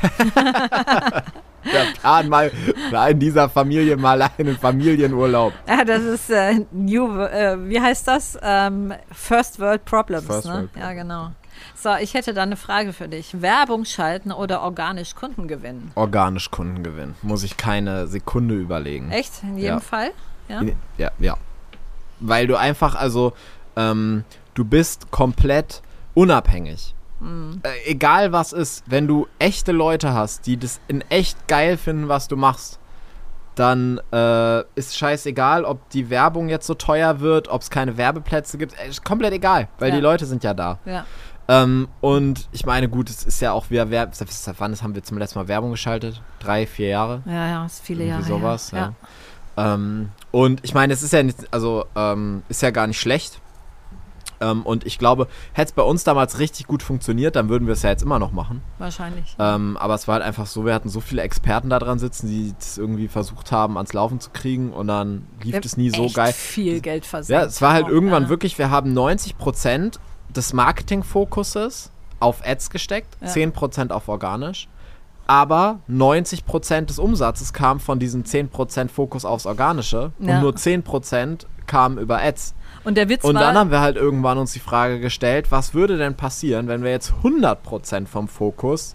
der 1.73 1.85
Plan 2.01 2.29
mal 2.29 2.51
in 3.11 3.21
dieser 3.21 3.49
Familie 3.49 3.97
mal 3.97 4.21
einen 4.23 4.57
Familienurlaub. 4.57 5.53
Ja, 5.69 5.85
das 5.85 6.03
ist 6.03 6.31
äh, 6.31 6.64
New, 6.73 7.21
äh, 7.21 7.69
wie 7.69 7.81
heißt 7.81 8.09
das? 8.09 8.38
Ähm, 8.42 8.92
First 9.12 9.61
World 9.61 9.85
Problems. 9.85 10.27
First 10.27 10.47
ne? 10.47 10.55
World 10.55 10.71
Ja, 10.77 10.92
genau. 10.92 11.31
So, 11.75 11.95
ich 11.95 12.14
hätte 12.14 12.35
da 12.35 12.42
eine 12.42 12.57
Frage 12.57 12.92
für 12.92 13.09
dich. 13.09 13.40
Werbung 13.40 13.85
schalten 13.85 14.33
oder 14.33 14.62
organisch 14.62 15.14
Kunden 15.14 15.49
gewinnen? 15.49 15.92
Organisch 15.95 16.51
Kunden 16.51 16.83
gewinnen. 16.83 17.14
Muss 17.23 17.45
ich 17.45 17.57
keine 17.57 18.07
Sekunde 18.09 18.55
überlegen. 18.55 19.11
Echt? 19.11 19.42
In 19.42 19.57
jedem 19.57 19.75
Ja. 19.75 19.81
Fall? 19.81 20.11
Ja. 20.49 20.62
Ja, 20.99 21.11
ja. 21.19 21.37
Weil 22.21 22.47
du 22.47 22.57
einfach, 22.57 22.95
also, 22.95 23.33
ähm, 23.77 24.25
du 24.55 24.64
bist 24.64 25.11
komplett 25.11 25.83
unabhängig. 26.14 26.95
Hm. 27.21 27.61
Äh, 27.63 27.91
egal 27.91 28.33
was 28.33 28.53
ist, 28.53 28.85
wenn 28.87 29.07
du 29.07 29.27
echte 29.39 29.73
Leute 29.73 30.13
hast, 30.13 30.47
die 30.47 30.57
das 30.59 30.81
in 30.89 31.01
echt 31.09 31.49
geil 31.49 31.77
finden, 31.77 32.09
was 32.09 32.29
du 32.29 32.37
machst, 32.37 32.79
dann 33.55 33.99
äh, 34.13 34.61
ist 34.75 34.97
scheißegal, 34.99 35.65
ob 35.65 35.89
die 35.91 36.11
Werbung 36.11 36.49
jetzt 36.51 36.67
so 36.67 36.75
teuer 36.75 37.21
wird, 37.21 37.49
ob 37.49 37.63
es 37.63 37.71
keine 37.71 37.97
Werbeplätze 37.97 38.59
gibt. 38.59 38.79
Äh, 38.79 38.89
Ist 38.91 39.03
komplett 39.05 39.33
egal, 39.33 39.69
weil 39.79 39.89
Ja. 39.91 39.95
die 39.97 40.03
Leute 40.03 40.27
sind 40.27 40.45
ja 40.45 40.53
da. 40.53 40.79
Ja. 40.85 41.07
Ähm, 41.49 41.89
und 42.03 42.49
ich 42.53 42.67
meine, 42.67 42.89
gut, 42.89 43.09
es 43.09 43.23
ist 43.25 43.41
ja 43.41 43.53
auch 43.53 43.71
wieder 43.71 43.89
Werb. 43.91 44.15
Seit 44.15 44.29
wann 44.59 44.75
haben 44.83 44.95
wir 44.95 45.03
zum 45.05 45.17
letzten 45.17 45.39
Mal 45.39 45.49
Werbung 45.49 45.71
geschaltet? 45.71 46.21
Drei, 46.41 46.67
vier 46.67 46.89
Jahre? 46.89 47.23
Ja, 47.25 47.47
ja, 47.47 47.65
ist 47.67 47.83
viele 47.83 48.05
Irgendwie 48.05 48.29
Jahre. 48.29 48.41
sowas, 48.41 48.73
her. 48.73 48.95
ja. 49.57 49.75
Ähm, 49.75 50.11
und 50.33 50.61
ich 50.65 50.75
meine, 50.75 50.93
es 50.93 51.03
ist 51.03 51.15
ja 51.15 51.23
nicht, 51.23 51.39
also 51.51 51.87
ähm, 51.95 52.43
ist 52.51 52.61
ja 52.61 52.71
gar 52.71 52.87
nicht 52.87 53.01
schlecht. 53.01 53.41
Ähm, 54.40 54.62
und 54.62 54.85
ich 54.87 54.99
glaube, 54.99 55.29
hätte 55.53 55.68
es 55.70 55.72
bei 55.72 55.83
uns 55.83 56.05
damals 56.05 56.38
richtig 56.38 56.66
gut 56.66 56.83
funktioniert, 56.83 57.37
dann 57.37 57.49
würden 57.49 57.66
wir 57.66 57.72
es 57.72 57.83
ja 57.83 57.90
jetzt 57.90 58.03
immer 58.03 58.18
noch 58.18 58.33
machen. 58.33 58.62
Wahrscheinlich. 58.79 59.35
Ähm, 59.38 59.77
aber 59.79 59.94
es 59.94 60.07
war 60.09 60.14
halt 60.14 60.25
einfach 60.25 60.46
so, 60.46 60.64
wir 60.66 60.75
hatten 60.75 60.88
so 60.88 61.01
viele 61.01 61.22
Experten 61.22 61.70
da 61.70 61.79
dran 61.79 61.99
sitzen, 61.99 62.29
die 62.29 62.55
es 62.59 62.77
irgendwie 62.79 63.09
versucht 63.09 63.53
haben, 63.53 63.77
ans 63.77 63.92
Laufen 63.92 64.20
zu 64.20 64.31
kriegen 64.31 64.72
und 64.72 64.88
dann 64.88 65.27
lief 65.42 65.55
Wir 65.55 65.64
es 65.64 65.77
nie 65.77 65.90
so 65.90 66.09
geil. 66.11 66.33
viel 66.33 66.81
Geld 66.81 67.07
versenkt. 67.07 67.42
Ja, 67.42 67.46
es 67.49 67.62
war 67.62 67.72
halt 67.72 67.87
auch, 67.87 67.90
irgendwann 67.90 68.25
ja. 68.25 68.29
wirklich, 68.29 68.59
wir 68.59 68.70
haben 68.70 68.92
90% 68.96 69.99
des 70.35 70.53
Marketingfokuses 70.53 71.90
auf 72.20 72.44
Ads 72.46 72.70
gesteckt, 72.70 73.16
Ja. 73.20 73.29
10% 73.29 73.90
auf 73.90 74.09
organisch. 74.09 74.68
Aber 75.29 75.81
90% 75.90 76.83
des 76.87 76.99
Umsatzes 77.01 77.53
kam 77.53 77.81
von 77.81 77.99
diesem 77.99 78.22
10% 78.22 78.88
Fokus 78.88 79.25
aufs 79.25 79.44
Organische 79.46 80.12
Ja. 80.20 80.37
und 80.37 80.40
nur 80.42 80.53
10% 80.55 81.46
kam 81.66 81.99
über 81.99 82.22
Ads. 82.22 82.55
Und 82.87 82.96
der 82.96 83.09
Witz 83.09 83.25
Und 83.25 83.35
war, 83.35 83.42
dann 83.42 83.59
haben 83.59 83.72
wir 83.72 83.81
halt 83.81 83.96
irgendwann 83.96 84.38
uns 84.38 84.53
die 84.53 84.61
Frage 84.61 85.01
gestellt, 85.01 85.51
was 85.51 85.75
würde 85.75 85.99
denn 85.99 86.14
passieren, 86.14 86.68
wenn 86.68 86.85
wir 86.85 86.92
jetzt 86.92 87.12
100% 87.25 88.07
vom 88.07 88.29
Fokus 88.29 88.94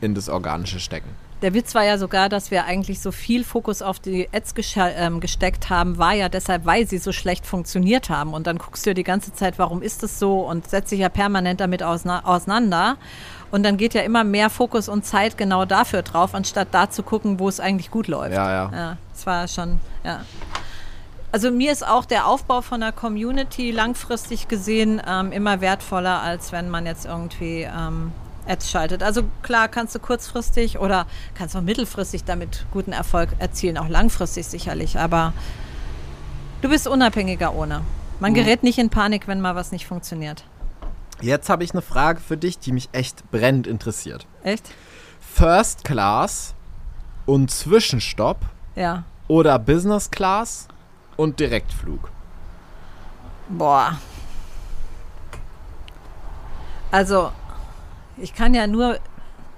in 0.00 0.14
das 0.14 0.30
Organische 0.30 0.80
stecken? 0.80 1.10
Der 1.42 1.52
Witz 1.52 1.74
war 1.74 1.84
ja 1.84 1.98
sogar, 1.98 2.30
dass 2.30 2.50
wir 2.50 2.64
eigentlich 2.64 3.00
so 3.00 3.12
viel 3.12 3.44
Fokus 3.44 3.82
auf 3.82 3.98
die 3.98 4.26
Ads 4.32 4.54
ähm, 4.76 5.20
gesteckt 5.20 5.68
haben, 5.68 5.98
war 5.98 6.14
ja 6.14 6.30
deshalb, 6.30 6.64
weil 6.64 6.86
sie 6.86 6.96
so 6.96 7.12
schlecht 7.12 7.44
funktioniert 7.44 8.08
haben. 8.08 8.32
Und 8.32 8.46
dann 8.46 8.56
guckst 8.56 8.86
du 8.86 8.90
dir 8.90 8.94
die 8.94 9.04
ganze 9.04 9.34
Zeit, 9.34 9.58
warum 9.58 9.82
ist 9.82 10.02
es 10.02 10.18
so 10.18 10.40
und 10.40 10.66
setzt 10.68 10.90
dich 10.90 11.00
ja 11.00 11.10
permanent 11.10 11.60
damit 11.60 11.82
auseinander. 11.82 12.96
Und 13.50 13.64
dann 13.64 13.76
geht 13.76 13.92
ja 13.92 14.00
immer 14.00 14.24
mehr 14.24 14.48
Fokus 14.48 14.88
und 14.88 15.04
Zeit 15.04 15.36
genau 15.36 15.66
dafür 15.66 16.00
drauf, 16.00 16.34
anstatt 16.34 16.68
da 16.72 16.88
zu 16.88 17.02
gucken, 17.02 17.38
wo 17.38 17.50
es 17.50 17.60
eigentlich 17.60 17.90
gut 17.90 18.08
läuft. 18.08 18.32
Ja, 18.32 18.50
ja. 18.50 18.70
Ja, 18.72 18.96
das 19.12 19.26
war 19.26 19.46
schon, 19.46 19.78
ja. 20.04 20.20
Also 21.32 21.50
mir 21.50 21.70
ist 21.70 21.86
auch 21.86 22.04
der 22.04 22.26
Aufbau 22.26 22.60
von 22.60 22.80
der 22.80 22.92
Community 22.92 23.70
langfristig 23.70 24.48
gesehen 24.48 25.00
ähm, 25.06 25.30
immer 25.30 25.60
wertvoller, 25.60 26.20
als 26.22 26.50
wenn 26.50 26.68
man 26.68 26.86
jetzt 26.86 27.06
irgendwie 27.06 27.62
ähm, 27.62 28.12
Ads 28.48 28.70
schaltet. 28.70 29.02
Also 29.02 29.22
klar 29.42 29.68
kannst 29.68 29.94
du 29.94 30.00
kurzfristig 30.00 30.78
oder 30.80 31.06
kannst 31.34 31.56
auch 31.56 31.60
mittelfristig 31.60 32.24
damit 32.24 32.66
guten 32.72 32.92
Erfolg 32.92 33.28
erzielen, 33.38 33.78
auch 33.78 33.88
langfristig 33.88 34.46
sicherlich, 34.46 34.98
aber 34.98 35.32
du 36.62 36.68
bist 36.68 36.88
unabhängiger 36.88 37.54
ohne. 37.54 37.82
Man 38.18 38.34
gerät 38.34 38.62
nicht 38.64 38.78
in 38.78 38.90
Panik, 38.90 39.28
wenn 39.28 39.40
mal 39.40 39.54
was 39.54 39.70
nicht 39.72 39.86
funktioniert. 39.86 40.44
Jetzt 41.22 41.48
habe 41.48 41.62
ich 41.64 41.72
eine 41.72 41.82
Frage 41.82 42.20
für 42.20 42.36
dich, 42.36 42.58
die 42.58 42.72
mich 42.72 42.88
echt 42.92 43.30
brennend 43.30 43.66
interessiert. 43.66 44.26
Echt? 44.42 44.70
First 45.20 45.84
Class 45.84 46.54
und 47.24 47.50
Zwischenstopp 47.50 48.38
Ja. 48.74 49.04
oder 49.28 49.58
Business 49.58 50.10
Class 50.10 50.66
und 51.20 51.38
Direktflug? 51.38 52.10
Boah. 53.50 53.98
Also, 56.90 57.30
ich 58.16 58.34
kann 58.34 58.54
ja 58.54 58.66
nur, 58.66 58.98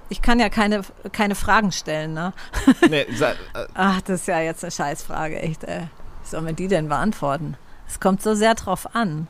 ich 0.09 0.23
kann 0.23 0.41
ja 0.41 0.49
keine, 0.49 0.83
keine 1.13 1.35
Fragen 1.37 1.71
stellen, 1.71 2.15
ne? 2.15 2.33
nee, 2.91 3.03
äh, 3.03 3.35
Ach, 3.75 4.01
das 4.03 4.23
ist 4.23 4.27
ja 4.27 4.41
jetzt 4.41 4.65
eine 4.65 4.73
Scheißfrage, 4.73 5.41
echt, 5.41 5.65
ey. 5.65 5.89
Wie 6.23 6.29
soll 6.29 6.43
man 6.43 6.57
die 6.57 6.69
denn 6.69 6.89
beantworten? 6.89 7.57
Es 7.87 8.01
kommt 8.01 8.23
so 8.23 8.35
sehr 8.35 8.55
drauf 8.55 8.95
an. 8.95 9.29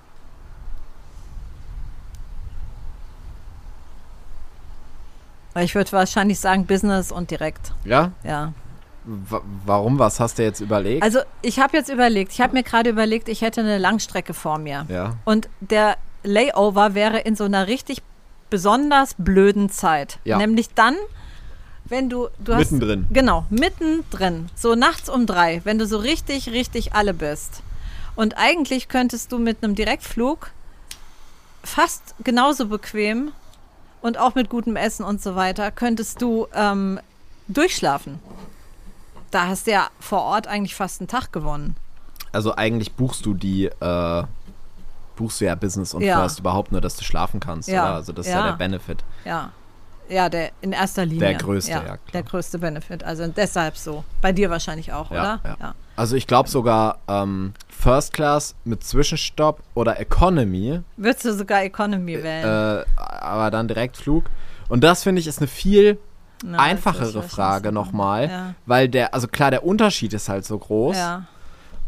Ich 5.57 5.75
würde 5.75 5.93
wahrscheinlich 5.93 6.41
sagen 6.41 6.65
Business 6.65 7.13
und 7.13 7.31
direkt. 7.31 7.73
Ja? 7.85 8.13
Ja. 8.25 8.55
Warum? 9.05 9.99
Was 9.99 10.21
hast 10.21 10.39
du 10.39 10.43
jetzt 10.43 10.61
überlegt? 10.61 11.03
Also 11.03 11.21
ich 11.43 11.59
habe 11.59 11.77
jetzt 11.77 11.89
überlegt, 11.91 12.33
ich 12.33 12.41
habe 12.41 12.53
mir 12.55 12.63
gerade 12.63 12.91
überlegt, 12.91 13.29
ich 13.29 13.43
hätte 13.43 13.61
eine 13.61 13.79
Langstrecke 13.79 14.35
vor 14.35 14.59
mir. 14.59 14.87
ja. 14.89 15.17
Und 15.25 15.49
der 15.61 15.97
Layover 16.25 16.95
wäre 16.95 17.19
in 17.19 17.35
so 17.35 17.45
einer 17.45 17.67
richtig 17.67 18.03
besonders 18.49 19.15
blöden 19.19 19.71
Zeit. 19.71 20.19
Ja. 20.25 20.39
Nämlich 20.39 20.69
dann, 20.75 20.95
wenn 21.87 22.09
du, 22.09 22.29
du 22.39 22.55
hast. 22.55 22.71
Mittendrin. 22.71 23.07
Genau, 23.11 23.45
mittendrin. 23.51 24.51
So 24.55 24.75
nachts 24.75 25.09
um 25.09 25.27
drei, 25.27 25.61
wenn 25.65 25.79
du 25.79 25.87
so 25.87 25.99
richtig, 25.99 26.51
richtig 26.51 26.95
alle 26.95 27.15
bist. 27.15 27.63
Und 28.15 28.37
eigentlich 28.37 28.89
könntest 28.89 29.33
du 29.33 29.39
mit 29.39 29.65
einem 29.65 29.75
Direktflug 29.75 30.51
fast 31.65 32.15
genauso 32.23 32.67
bequem 32.67 33.33
und 34.03 34.19
auch 34.19 34.35
mit 34.35 34.49
gutem 34.49 34.77
Essen 34.77 35.05
und 35.05 35.23
so 35.23 35.35
weiter, 35.35 35.71
könntest 35.71 36.21
du 36.21 36.47
ähm, 36.55 37.01
durchschlafen. 37.49 38.19
Da 39.33 39.49
hast 39.49 39.67
du 39.67 39.73
ja 39.73 39.89
vor 39.99 40.23
Ort 40.23 40.47
eigentlich 40.47 40.75
fast 40.77 41.01
einen 41.01 41.09
Tag 41.09 41.33
gewonnen. 41.33 41.75
Also 42.31 42.55
eigentlich 42.55 42.93
buchst 42.93 43.27
du 43.27 43.35
die, 43.35 43.67
äh, 43.67 44.23
buchst 45.17 45.41
du 45.41 45.45
ja 45.47 45.55
Business 45.55 45.93
und 45.95 46.03
Ja. 46.03 46.21
First 46.21 46.39
überhaupt 46.39 46.71
nur, 46.71 46.81
dass 46.81 46.97
du 46.97 47.03
schlafen 47.05 47.41
kannst. 47.41 47.69
Ja. 47.69 47.83
Oder? 47.85 47.95
Also 47.97 48.13
das 48.13 48.27
ist 48.27 48.33
ja 48.33 48.39
Ja. 48.41 48.47
der 48.53 48.57
Benefit. 48.57 49.03
Ja. 49.25 49.51
Ja, 50.09 50.29
der 50.29 50.51
in 50.61 50.73
erster 50.73 51.05
Linie. 51.07 51.21
Der 51.21 51.35
größte, 51.35 51.71
ja, 51.73 51.81
klar. 51.81 51.99
Der 52.13 52.23
größte 52.23 52.59
Benefit. 52.59 53.03
Also 53.05 53.27
deshalb 53.29 53.77
so. 53.79 54.05
Bei 54.21 54.33
dir 54.33 54.51
wahrscheinlich 54.51 54.93
auch, 54.93 55.11
Ja, 55.11 55.41
oder? 55.43 55.57
ja. 55.61 55.75
Also 55.97 56.17
ich 56.17 56.27
glaube 56.27 56.49
sogar 56.49 56.99
ähm, 57.09 57.55
First 57.69 58.13
Class 58.13 58.55
mit 58.65 58.83
Zwischenstopp 58.85 59.63
oder 59.75 59.99
Economy, 60.01 60.81
Würdest 60.97 61.25
du 61.25 61.33
sogar 61.35 61.63
Economy 61.63 62.23
wählen? 62.23 62.83
äh, 62.83 62.85
aber 62.97 63.51
dann 63.51 63.69
Direktflug. 63.69 64.25
Und 64.69 64.83
das 64.85 65.03
finde 65.03 65.21
ich 65.21 65.27
ist 65.27 65.39
eine 65.39 65.49
viel 65.49 65.99
Na, 66.45 66.59
einfachere 66.59 67.23
Frage 67.23 67.73
nochmal, 67.73 68.29
Ja. 68.29 68.55
weil 68.67 68.89
der, 68.89 69.15
also 69.15 69.29
klar, 69.29 69.51
der 69.51 69.65
Unterschied 69.65 70.13
ist 70.13 70.29
halt 70.29 70.45
so 70.45 70.59
groß. 70.59 70.97
Ja. 70.97 71.25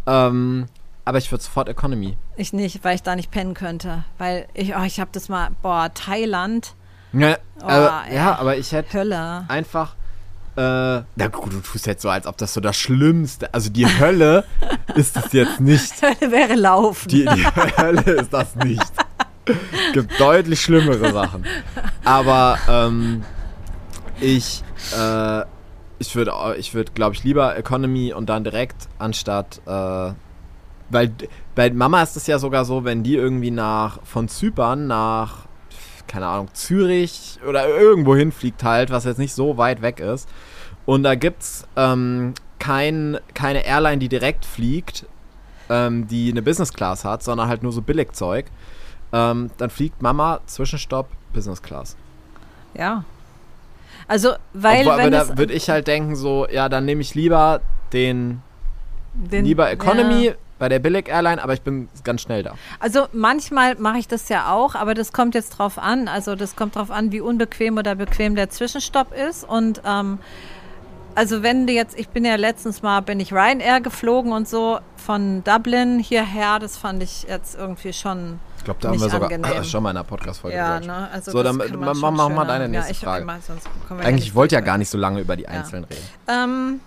Ähm, 0.07 0.67
aber 1.05 1.19
ich 1.19 1.31
würde 1.31 1.43
sofort 1.45 1.69
Economy. 1.69 2.17
Ich 2.37 2.53
nicht, 2.53 2.83
weil 2.85 2.95
ich 2.95 3.03
da 3.03 3.15
nicht 3.17 3.31
pennen 3.31 3.55
könnte. 3.55 4.05
Weil 4.19 4.47
ich, 4.55 4.75
oh, 4.77 4.83
ich 4.83 5.01
habe 5.01 5.11
das 5.13 5.29
mal, 5.29 5.51
boah, 5.63 5.91
Thailand, 5.93 6.75
Ja, 7.13 7.37
Oh, 7.63 7.67
aber, 7.67 8.03
ey. 8.09 8.17
ja, 8.17 8.39
aber 8.39 8.57
ich 8.57 8.73
hätte 8.73 8.99
Hölle. 8.99 9.45
einfach. 9.49 9.95
Äh, 10.57 10.61
na 11.17 11.27
gut, 11.33 11.53
du 11.53 11.61
tust 11.61 11.87
jetzt 11.87 12.03
so, 12.03 12.09
als 12.11 12.27
ob 12.29 12.37
das 12.39 12.55
so 12.55 12.61
das 12.61 12.77
Schlimmste. 12.77 13.53
Also 13.53 13.71
die 13.71 13.87
Hölle 13.87 14.45
ist 14.95 15.17
es 15.17 15.33
jetzt 15.33 15.61
nicht. 15.61 16.01
Hölle 16.01 16.31
wäre 16.33 16.55
laufen. 16.55 17.09
Die, 17.09 17.25
die 17.25 17.45
Hölle 17.77 18.03
ist 18.03 18.33
das 18.33 18.55
nicht. 18.57 18.83
Gibt 19.93 20.19
deutlich 20.21 20.61
schlimmere 20.63 21.13
Sachen. 21.13 21.45
Aber 22.05 22.57
ähm, 22.69 23.25
ich, 24.21 24.63
äh, 24.97 25.43
ich 25.99 26.15
würde, 26.15 26.33
ich 26.59 26.75
würd, 26.75 26.95
glaube 26.95 27.15
ich, 27.15 27.25
lieber 27.25 27.57
Economy 27.57 28.13
und 28.13 28.29
dann 28.29 28.45
direkt 28.45 28.89
anstatt, 28.99 29.61
äh, 29.67 30.13
weil 30.91 31.13
bei 31.55 31.71
Mama 31.71 32.03
ist 32.03 32.17
es 32.17 32.27
ja 32.27 32.39
sogar 32.39 32.65
so, 32.65 32.85
wenn 32.85 33.03
die 33.03 33.15
irgendwie 33.17 33.51
nach 33.51 33.99
von 34.05 34.29
Zypern 34.29 34.87
nach 34.87 35.47
keine 36.07 36.27
Ahnung 36.27 36.49
Zürich 36.53 37.39
oder 37.47 37.69
irgendwo 37.69 38.15
hinfliegt 38.15 38.63
halt, 38.63 38.91
was 38.91 39.05
jetzt 39.05 39.19
nicht 39.19 39.35
so 39.35 39.57
weit 39.57 39.83
weg 39.83 40.01
ist. 40.01 40.29
Und 40.87 41.03
da 41.03 41.15
gibt's 41.15 41.67
ähm, 41.77 42.35
kein, 42.59 43.19
keine 43.33 43.65
Airline, 43.65 43.99
die 43.99 44.09
direkt 44.09 44.45
fliegt, 44.45 45.07
ähm, 45.71 46.07
die 46.07 46.31
eine 46.31 46.43
Business 46.43 46.73
Class 46.73 47.05
hat, 47.05 47.23
sondern 47.23 47.49
halt 47.49 47.63
nur 47.63 47.73
so 47.73 47.81
Billigzeug. 47.81 48.47
Ähm, 49.13 49.51
dann 49.57 49.71
fliegt 49.71 50.03
Mama 50.03 50.41
Zwischenstopp 50.47 51.09
Business 51.33 51.63
Class. 51.63 51.97
ja. 52.75 53.05
Also, 54.09 54.35
weil, 54.53 54.81
Obwohl, 54.81 54.93
aber 54.93 55.03
wenn 55.05 55.13
da 55.13 55.23
es 55.23 55.37
würde 55.37 55.53
ich 55.53 55.69
halt 55.71 55.87
denken 55.87 56.17
so, 56.17 56.47
ja, 56.49 56.69
dann 56.69 56.85
nehme 56.85 57.01
ich 57.01 57.15
lieber 57.15 57.61
den, 57.93 58.43
den, 59.15 59.45
lieber 59.45 59.71
Economy 59.71 60.27
Ja. 60.27 60.33
bei 60.59 60.69
der 60.69 60.79
Billig 60.79 61.09
Airline, 61.09 61.43
aber 61.43 61.55
ich 61.55 61.63
bin 61.63 61.89
ganz 62.03 62.23
schnell 62.23 62.43
da. 62.43 62.55
Also 62.81 63.07
manchmal 63.13 63.77
mache 63.77 63.99
ich 63.99 64.09
das 64.09 64.29
ja 64.29 64.53
auch, 64.53 64.75
aber 64.75 64.95
das 64.95 65.13
kommt 65.13 65.35
jetzt 65.35 65.51
drauf 65.59 65.79
an. 65.79 66.09
Also 66.09 66.37
das 66.37 66.57
kommt 66.57 66.77
drauf 66.77 66.91
an, 66.91 67.13
wie 67.13 67.21
unbequem 67.21 67.79
oder 67.79 67.95
bequem 67.95 68.35
der 68.35 68.51
Zwischenstopp 68.51 69.13
ist. 69.15 69.45
Und 69.49 69.81
ähm, 69.87 70.19
also 71.15 71.43
wenn 71.43 71.67
du 71.67 71.73
jetzt, 71.73 71.99
ich 71.99 72.09
bin 72.09 72.25
ja 72.25 72.35
letztens 72.37 72.83
mal, 72.83 73.01
bin 73.01 73.21
ich 73.21 73.33
Ryanair 73.33 73.81
geflogen 73.81 74.33
und 74.33 74.49
so 74.49 74.81
von 74.97 75.45
Dublin 75.45 75.99
hierher, 75.99 76.59
das 76.59 76.77
fand 76.77 77.03
ich 77.03 77.25
jetzt 77.25 77.57
irgendwie 77.57 77.93
schon. 77.93 78.41
Ich 78.65 78.67
glaube, 78.67 78.81
da 78.81 78.89
haben 78.89 78.99
wir 78.99 79.11
sogar 79.11 79.31
angenehm. 79.31 79.65
schon 79.65 79.83
mal 79.83 79.91
in 79.91 79.99
einer 79.99 80.05
Podcast-Folge 80.05 80.57
Ja, 80.57 80.81
ne? 80.81 81.11
Also 81.13 81.33
So, 81.33 81.43
dann 81.43 81.57
mach 81.57 81.95
schon 81.95 82.35
mal 82.35 82.47
deine 82.47 82.65
ja, 82.65 82.69
nächste 82.69 82.95
hab 82.95 83.03
Frage. 83.03 83.23
Immer, 83.23 84.03
Eigentlich 84.03 84.25
nicht 84.25 84.35
wollte 84.35 84.55
ja 84.55 84.63
gar 84.63 84.79
nicht 84.79 84.89
so 84.89 84.97
lange 84.97 85.21
über 85.21 85.37
die 85.37 85.47
Einzelnen 85.47 85.85
reden. 85.85 86.03
Ähm, 86.29 86.81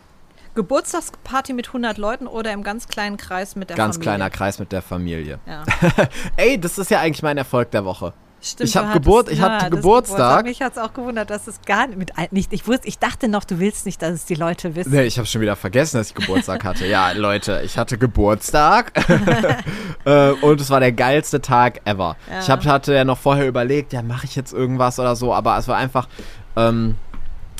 Geburtstagsparty 0.55 1.53
mit 1.53 1.67
100 1.67 1.99
Leuten 1.99 2.25
oder 2.25 2.51
im 2.51 2.63
ganz 2.63 2.87
kleinen 2.87 3.17
Kreis 3.17 3.55
mit 3.55 3.69
der 3.69 3.77
Ganz 3.77 3.97
Familie? 3.97 4.11
kleiner 4.11 4.29
Kreis 4.31 4.57
mit 4.57 4.71
der 4.71 4.81
Familie. 4.81 5.37
Ja. 5.45 5.63
Ey, 6.35 6.59
das 6.59 6.79
ist 6.79 6.89
ja 6.89 6.99
eigentlich 6.99 7.21
mein 7.21 7.37
Erfolg 7.37 7.69
der 7.69 7.85
Woche. 7.85 8.13
Stimmt, 8.51 8.67
Ich 8.67 8.73
du 8.73 8.79
hab 8.79 8.85
hattest- 8.87 9.03
Geburt- 9.05 9.29
ich 9.29 9.41
hatte 9.41 9.69
das 9.69 9.75
Geburtstag. 9.79 10.45
Mich 10.45 10.61
hat 10.61 10.73
es 10.73 10.77
auch 10.77 10.93
gewundert, 10.93 11.29
dass 11.29 11.47
es 11.47 11.61
gar 11.65 11.87
nicht, 11.87 11.97
mit, 11.97 12.11
nicht. 12.31 12.53
Ich 12.53 12.67
wusste, 12.67 12.87
ich 12.87 12.99
dachte 12.99 13.27
noch, 13.27 13.43
du 13.43 13.59
willst 13.59 13.85
nicht, 13.85 14.01
dass 14.01 14.11
es 14.13 14.25
die 14.25 14.35
Leute 14.35 14.75
wissen. 14.75 14.91
Nee, 14.91 15.03
ich 15.03 15.17
habe 15.17 15.27
schon 15.27 15.41
wieder 15.41 15.55
vergessen, 15.55 15.97
dass 15.97 16.07
ich 16.09 16.15
Geburtstag 16.15 16.63
hatte. 16.63 16.85
Ja, 16.87 17.11
Leute, 17.15 17.61
ich 17.65 17.77
hatte 17.77 17.97
Geburtstag. 17.97 18.91
äh, 20.05 20.31
und 20.31 20.61
es 20.61 20.69
war 20.69 20.79
der 20.79 20.91
geilste 20.91 21.41
Tag 21.41 21.81
ever. 21.85 22.15
Ja. 22.31 22.39
Ich 22.39 22.49
hab, 22.49 22.65
hatte 22.65 22.93
ja 22.93 23.03
noch 23.05 23.17
vorher 23.17 23.47
überlegt, 23.47 23.93
ja, 23.93 24.01
mache 24.01 24.25
ich 24.25 24.35
jetzt 24.35 24.53
irgendwas 24.53 24.99
oder 24.99 25.15
so, 25.15 25.33
aber 25.33 25.57
es 25.57 25.67
war 25.67 25.77
einfach, 25.77 26.07
ähm, 26.55 26.95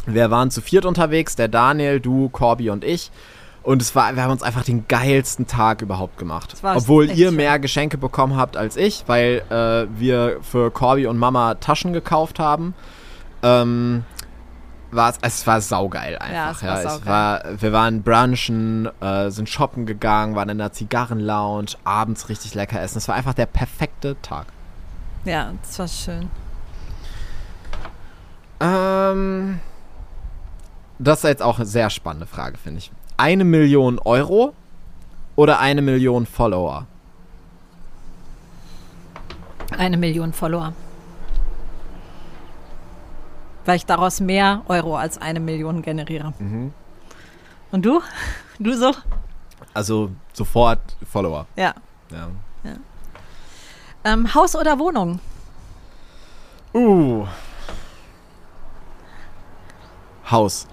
wir 0.06 0.32
waren 0.32 0.52
zu 0.52 0.62
viert 0.62 0.86
unterwegs, 0.86 1.36
der 1.36 1.48
Daniel, 1.50 2.00
du, 2.00 2.30
Corby 2.30 2.70
und 2.70 2.84
ich. 2.84 3.12
Und 3.68 3.82
es 3.82 3.94
war, 3.96 4.16
wir 4.16 4.24
haben 4.24 4.32
uns 4.32 4.44
einfach 4.44 4.64
den 4.64 4.88
geilsten 4.88 5.46
Tag 5.46 5.82
überhaupt 5.82 6.18
gemacht. 6.18 6.54
Es 6.54 6.64
Obwohl 6.64 7.12
ihr 7.12 7.28
schön. 7.28 7.36
mehr 7.36 7.60
Geschenke 7.60 7.98
bekommen 7.98 8.38
habt 8.38 8.56
als 8.56 8.78
ich, 8.78 9.04
weil 9.08 9.44
äh, 9.50 10.00
wir 10.00 10.38
für 10.42 10.72
Corby 10.72 11.06
und 11.06 11.18
Mama 11.18 11.56
Taschen 11.56 11.92
gekauft 11.92 12.40
haben. 12.40 12.74
Ähm, 13.44 14.06
war 14.92 15.10
es, 15.10 15.18
es 15.22 15.46
war 15.46 15.60
saugeil 15.60 16.18
einfach. 16.18 16.34
Ja, 16.34 16.52
es 16.52 16.64
war 16.64 16.82
Ja, 16.82 16.90
saugeil. 16.90 17.08
war, 17.08 17.44
wir 17.62 17.74
waren 17.74 18.04
brunchen, 18.04 18.90
äh, 19.02 19.30
sind 19.32 19.50
shoppen 19.50 19.86
gegangen, 19.86 20.34
waren 20.38 20.48
in 20.48 20.60
der 20.60 20.72
Zigarrenlounge, 20.72 21.72
abends 21.84 22.30
richtig 22.30 22.56
lecker 22.56 22.82
essen. 22.82 23.00
Es 23.00 23.10
war 23.10 23.16
einfach 23.16 23.34
der 23.34 23.48
perfekte 23.48 24.16
Tag. 24.22 24.46
Ja, 25.26 25.52
das 25.62 25.78
war 25.78 25.88
schön. 25.90 26.30
Ähm, 28.62 29.60
das 31.00 31.20
ist 31.20 31.24
jetzt 31.26 31.44
auch 31.44 31.58
eine 31.58 31.66
sehr 31.66 31.90
spannende 31.90 32.28
Frage, 32.28 32.58
finde 32.58 32.78
ich. 32.80 32.92
Eine 33.18 33.44
Million 33.44 34.00
Euro 34.00 34.54
oder 35.36 35.60
eine 35.60 35.82
Million 35.82 36.26
Follower? 36.26 36.86
Eine 39.76 39.98
Million 39.98 40.34
Follower. 40.34 40.74
Weil 43.66 43.76
ich 43.76 43.86
daraus 43.86 44.20
mehr 44.20 44.62
Euro 44.68 44.96
als 44.98 45.20
eine 45.20 45.40
Million 45.40 45.82
generiere. 45.82 46.34
Mhm. 46.40 46.74
Und 47.72 47.86
du? 47.86 48.02
Du 48.60 48.74
so? 48.74 48.94
Also 49.74 50.12
sofort 50.34 50.80
Follower. 51.10 51.46
Ja. 51.56 51.74
Ja. 52.12 52.30
Ähm, 54.04 54.34
Haus 54.34 54.56
oder 54.56 54.80
Wohnung? 54.80 55.20
Uh. 56.74 57.26
Haus. 60.32 60.68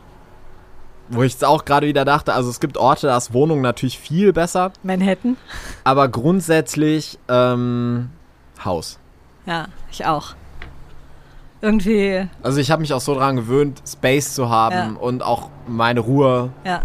Wo 1.09 1.23
ich 1.23 1.33
jetzt 1.33 1.45
auch 1.45 1.65
gerade 1.65 1.87
wieder 1.87 2.05
dachte, 2.05 2.33
also 2.33 2.49
es 2.51 2.61
gibt 2.61 2.77
Orte, 2.79 3.09
da 3.09 3.17
ist 3.17 3.33
Wohnung 3.35 3.61
natürlich 3.61 3.99
viel 3.99 4.33
besser, 4.33 4.73
Manhattan? 4.83 5.37
aber 5.85 6.09
grundsätzlich 6.09 7.19
ähm, 7.29 8.11
Haus. 8.65 8.99
Ja, 9.47 9.67
ich 9.91 10.07
auch. 10.07 10.35
Irgendwie, 11.61 12.29
Also 12.43 12.59
ich 12.61 12.71
habe 12.71 12.81
mich 12.81 12.93
auch 12.95 13.01
so 13.01 13.15
dran 13.15 13.37
gewöhnt, 13.37 13.83
Space 13.87 14.35
zu 14.35 14.49
haben 14.51 14.95
Ja. 14.95 15.01
und 15.01 15.23
auch 15.23 15.51
meine 15.67 16.01
Ruhe. 16.01 16.51
ja. 16.65 16.83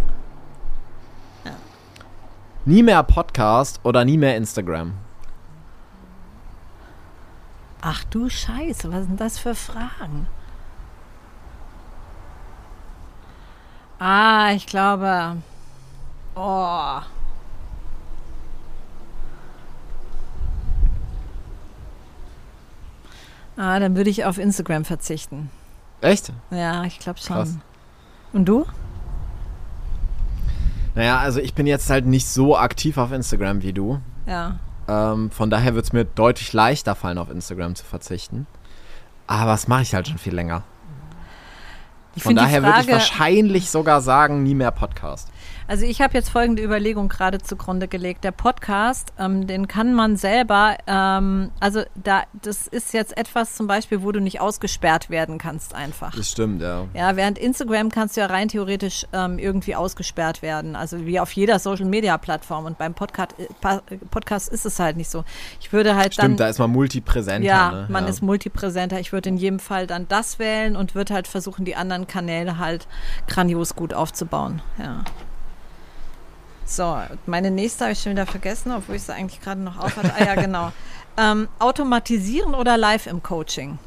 Nie 2.66 2.84
mehr 2.84 3.02
Podcast 3.04 3.80
oder 3.84 4.06
nie 4.06 4.18
mehr 4.18 4.36
Instagram. 4.38 4.94
Ach 7.82 8.04
du 8.06 8.30
Scheiße, 8.30 8.92
was 8.92 9.06
sind 9.06 9.20
das 9.20 9.40
für 9.40 9.56
Fragen? 9.56 10.28
Ah, 14.00 14.54
ich 14.54 14.66
glaube. 14.66 15.38
Oh. 16.36 17.02
Ah, 23.58 23.80
dann 23.80 23.98
würde 23.98 24.10
ich 24.10 24.24
auf 24.24 24.38
Instagram 24.38 24.86
verzichten. 24.86 25.50
Echt? 26.00 26.32
Ja, 26.50 26.86
ich 26.86 27.00
glaube 27.00 27.20
schon. 27.20 27.36
Krass. 27.36 27.58
Und 28.32 28.46
du? 28.46 28.66
Naja, 30.96 31.20
also 31.20 31.42
ich 31.42 31.54
bin 31.54 31.68
jetzt 31.68 31.90
halt 31.90 32.06
nicht 32.06 32.28
so 32.28 32.58
aktiv 32.58 32.98
auf 32.98 33.12
Instagram 33.12 33.62
wie 33.62 33.74
du. 33.74 34.00
Ja. 34.26 34.60
Ähm, 34.88 35.30
von 35.30 35.50
daher 35.50 35.76
wird 35.76 35.86
es 35.86 35.94
mir 35.94 36.06
deutlich 36.06 36.54
leichter 36.54 36.96
fallen, 36.96 37.18
auf 37.18 37.30
Instagram 37.30 37.76
zu 37.76 37.84
verzichten. 37.84 38.48
Aber 39.28 39.52
das 39.52 39.68
mache 39.68 39.82
ich 39.82 39.94
halt 39.94 40.08
schon 40.08 40.18
viel 40.18 40.34
länger. 40.34 40.64
Von 42.20 42.36
daher 42.36 42.64
würde 42.64 42.82
ich 42.82 42.88
wahrscheinlich 42.88 43.70
sogar 43.70 44.02
sagen, 44.02 44.44
nie 44.44 44.56
mehr 44.56 44.72
Podcast. 44.72 45.30
Also 45.70 45.86
ich 45.86 46.02
habe 46.02 46.16
jetzt 46.16 46.32
folgende 46.32 46.64
Überlegung 46.64 47.10
gerade 47.10 47.38
zugrunde 47.38 47.88
gelegt. 47.88 48.24
Der 48.24 48.32
Podcast, 48.32 49.14
ähm, 49.20 49.46
den 49.46 49.68
kann 49.68 49.94
man 49.94 50.18
selber, 50.18 50.76
ähm, 50.88 51.52
also 51.60 51.84
da, 51.94 52.24
das 52.42 52.66
ist 52.66 52.92
jetzt 52.92 53.16
etwas 53.16 53.54
zum 53.54 53.68
Beispiel, 53.68 54.02
wo 54.02 54.12
du 54.12 54.20
nicht 54.20 54.42
ausgesperrt 54.42 55.12
werden 55.12 55.38
kannst 55.38 55.76
einfach. 55.76 56.16
Das 56.16 56.32
stimmt, 56.32 56.64
ja. 56.64 56.88
Ja, 56.96 57.16
während 57.16 57.38
Instagram 57.38 57.90
kannst 57.90 58.18
du 58.18 58.22
ja 58.22 58.26
rein 58.26 58.48
theoretisch 58.48 59.06
ähm, 59.14 59.38
irgendwie 59.38 59.76
ausgesperrt 59.76 60.42
werden. 60.42 60.76
Also 60.76 61.06
wie 61.06 61.20
auf 61.20 61.32
jeder 61.34 61.60
Social-Media-Plattform. 61.60 62.66
Und 62.66 62.80
beim 62.80 62.96
Podcast, 62.96 63.36
äh, 63.38 63.98
Podcast 64.10 64.50
ist 64.50 64.66
es 64.66 64.80
halt 64.80 64.98
nicht 64.98 65.12
so. 65.12 65.24
Ich 65.62 65.72
würde 65.72 65.96
halt 65.96 66.18
dann... 66.18 66.26
Stimmt, 66.26 66.40
da 66.40 66.48
ist 66.48 66.58
man 66.58 66.72
multipräsenter. 66.72 67.48
Ja, 67.48 67.72
ne? 67.72 67.88
man 67.90 68.06
ja. 68.06 68.10
ist 68.10 68.24
multipräsenter. 68.24 69.00
Ich 69.00 69.14
würde 69.14 69.30
in 69.30 69.38
jedem 69.38 69.60
Fall 69.60 69.86
dann 69.86 70.08
das 70.08 70.40
wählen 70.40 70.76
und 70.76 70.96
würde 70.96 71.14
halt 71.14 71.28
versuchen, 71.28 71.64
die 71.64 71.76
anderen 71.76 72.08
Kanäle 72.08 72.58
halt 72.58 72.88
grandios 73.28 73.76
gut 73.76 73.94
aufzubauen. 73.94 74.64
Ja. 74.80 75.04
So, 76.70 77.02
meine 77.26 77.50
nächste 77.50 77.86
habe 77.86 77.94
ich 77.94 78.00
schon 78.00 78.12
wieder 78.12 78.28
vergessen, 78.28 78.72
obwohl 78.72 78.98
ich 78.98 79.02
sie 79.02 79.12
eigentlich 79.12 79.42
gerade 79.42 79.60
noch 79.60 79.80
auf 79.80 79.98
hatte. 79.98 80.14
Ah 80.16 80.24
ja, 80.24 80.36
genau. 80.36 80.72
Ähm, 81.18 81.50
automatisieren 81.58 82.56
oder 82.56 82.78
live 82.78 83.06
im 83.06 83.22
Coaching? 83.22 83.78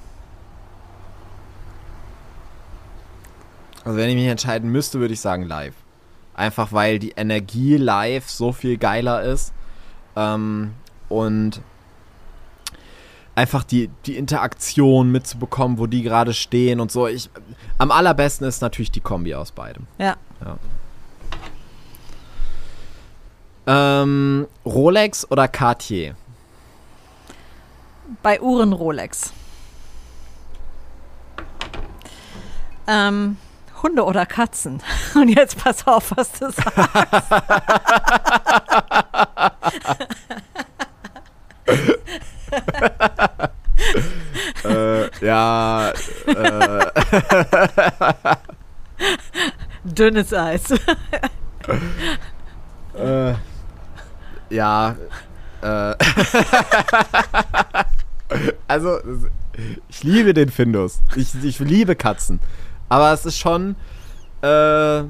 Also 3.84 3.96
wenn 3.96 4.10
ich 4.10 4.16
mich 4.16 4.26
entscheiden 4.26 4.70
müsste, 4.70 5.00
würde 5.00 5.14
ich 5.14 5.20
sagen 5.20 5.44
live. 5.44 5.72
Einfach 6.34 6.74
weil 6.74 6.98
die 6.98 7.12
Energie 7.12 7.78
live 7.78 8.28
so 8.28 8.52
viel 8.52 8.76
geiler 8.76 9.22
ist. 9.22 9.54
Ähm, 10.14 10.74
und 11.08 11.62
einfach 13.34 13.64
die, 13.64 13.88
die 14.04 14.18
Interaktion 14.18 15.10
mitzubekommen, 15.10 15.78
wo 15.78 15.86
die 15.86 16.02
gerade 16.02 16.34
stehen 16.34 16.80
und 16.80 16.92
so. 16.92 17.06
Ich, 17.06 17.30
am 17.78 17.90
allerbesten 17.92 18.46
ist 18.46 18.60
natürlich 18.60 18.90
die 18.90 19.00
Kombi 19.00 19.34
aus 19.34 19.52
beidem. 19.52 19.86
Ja. 19.96 20.16
Ähm, 23.66 24.46
Rolex 24.64 25.30
oder 25.30 25.48
Cartier? 25.48 26.16
Bei 28.22 28.40
Uhren 28.40 28.72
Rolex. 28.72 29.32
Ähm, 32.86 33.36
Hunde 33.82 34.04
oder 34.04 34.26
Katzen? 34.26 34.82
Und 35.14 35.28
jetzt 35.28 35.58
pass 35.62 35.86
auf, 35.86 36.12
was 36.16 36.32
du 36.32 36.50
sagst. 36.50 36.78
äh, 44.64 45.24
ja, 45.24 45.92
äh, 46.26 46.90
Dünnes 49.84 50.32
Eis. 50.32 50.70
äh, 52.94 53.34
ja, 54.52 54.96
äh, 55.62 55.94
also, 58.68 58.98
ich 59.88 60.02
liebe 60.02 60.34
den 60.34 60.50
Findus. 60.50 61.00
Ich, 61.16 61.34
ich 61.42 61.58
liebe 61.58 61.96
Katzen. 61.96 62.40
Aber 62.88 63.12
es 63.12 63.24
ist 63.24 63.38
schon, 63.38 63.76
äh, 64.42 65.02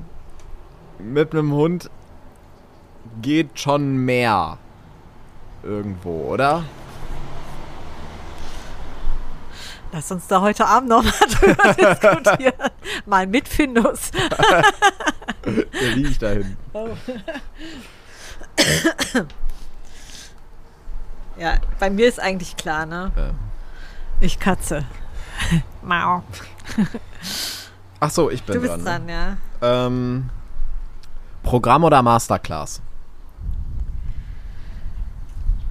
mit 0.99 1.33
einem 1.33 1.53
Hund 1.53 1.91
geht 3.21 3.59
schon 3.59 3.97
mehr 3.97 4.59
irgendwo, 5.63 6.33
oder? 6.33 6.65
Lass 9.93 10.11
uns 10.11 10.27
da 10.27 10.41
heute 10.41 10.67
Abend 10.67 10.89
noch 10.89 11.05
mal 11.05 11.13
drüber 11.29 11.75
diskutieren. 11.75 12.71
Mal 13.05 13.27
mit 13.27 13.47
Findus. 13.47 14.11
Der 15.45 15.91
liege 15.95 16.09
ich 16.09 16.19
dahin. 16.19 16.57
Ja, 21.39 21.55
bei 21.81 21.89
mir 21.91 22.09
ist 22.09 22.21
eigentlich 22.21 22.57
klar, 22.57 22.85
ne? 22.87 23.11
Ja. 23.17 23.31
Ich 24.21 24.39
Katze. 24.39 24.85
Mau. 25.83 26.23
Ach 28.01 28.11
so, 28.11 28.31
ich 28.31 28.43
bin 28.45 28.55
Du 28.57 28.61
bist 28.61 28.75
dran. 28.75 28.85
dran, 28.85 29.07
ne? 29.07 29.37
ja. 29.63 29.87
Ähm, 29.87 30.29
Programm 31.43 31.85
oder 31.85 32.03
Masterclass? 32.03 32.83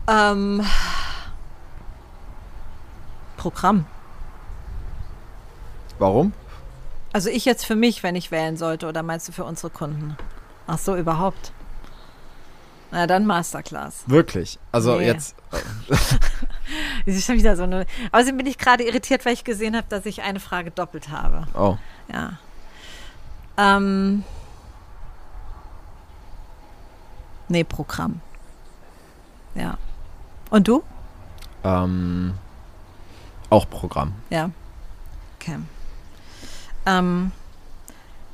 Ähm, 0.08 0.66
Programm. 3.38 3.86
Warum? 6.00 6.34
Also 7.14 7.30
ich 7.30 7.46
jetzt 7.46 7.66
für 7.66 7.76
mich, 7.76 8.02
wenn 8.04 8.16
ich 8.16 8.32
wählen 8.32 8.58
sollte, 8.58 8.88
oder 8.88 9.04
meinst 9.04 9.28
du 9.28 9.32
für 9.32 9.44
unsere 9.46 9.70
Kunden? 9.70 10.18
Ach 10.68 10.80
so, 10.80 10.96
überhaupt. 10.96 11.54
Na 12.92 13.08
dann 13.08 13.26
Masterclass. 13.26 14.04
Wirklich? 14.08 14.60
Also 14.72 14.98
Nee. 14.98 15.08
jetzt. 15.08 15.36
Das 17.06 17.16
ist 17.16 17.26
schon 17.26 17.36
wieder 17.36 17.58
so 17.58 17.64
eine. 17.64 17.86
Außerdem 18.14 18.38
bin 18.38 18.46
ich 18.46 18.58
gerade 18.58 18.84
irritiert, 18.86 19.26
weil 19.26 19.34
ich 19.34 19.44
gesehen 19.44 19.76
habe, 19.76 19.88
dass 19.90 20.06
ich 20.06 20.22
eine 20.22 20.40
Frage 20.40 20.72
doppelt 20.72 21.10
habe. 21.10 21.46
Oh. 21.54 21.78
Ja. 22.14 22.38
Ähm. 23.58 24.24
Nee, 27.50 27.66
Programm. 27.66 28.22
Ja. 29.56 29.78
Und 30.50 30.68
du? 30.70 30.82
Ähm, 31.66 32.36
auch 33.50 33.70
Programm. 33.70 34.14
Ja. 34.30 34.50
Okay. 35.40 35.58
Ähm, 36.86 37.32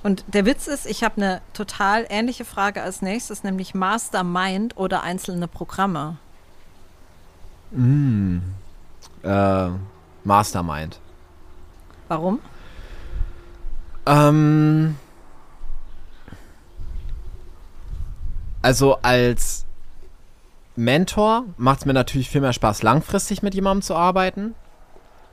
und 0.08 0.24
der 0.30 0.46
Witz 0.46 0.67
ist, 0.67 0.86
ich 0.86 1.04
habe 1.04 1.17
eine 1.17 1.41
total 1.52 2.06
ähnliche 2.08 2.46
Frage 2.46 2.82
als 2.82 3.02
nächstes, 3.02 3.43
nämlich 3.43 3.76
Mastermind 3.76 4.78
oder 4.78 5.04
einzelne 5.04 5.50
Programme. 5.50 6.15
Mm. 7.72 8.38
Äh, 9.24 9.67
Mastermind. 10.24 11.02
Warum? 12.08 12.39
Ähm, 14.06 14.96
also 18.62 19.00
als 19.02 19.65
Mentor 20.78 21.43
macht 21.58 21.80
es 21.80 21.86
mir 21.86 21.91
natürlich 21.91 22.30
viel 22.30 22.39
mehr 22.39 22.54
Spaß, 22.54 22.82
langfristig 22.82 23.43
mit 23.43 23.56
jemandem 23.56 23.82
zu 23.82 23.93
arbeiten. 23.93 24.56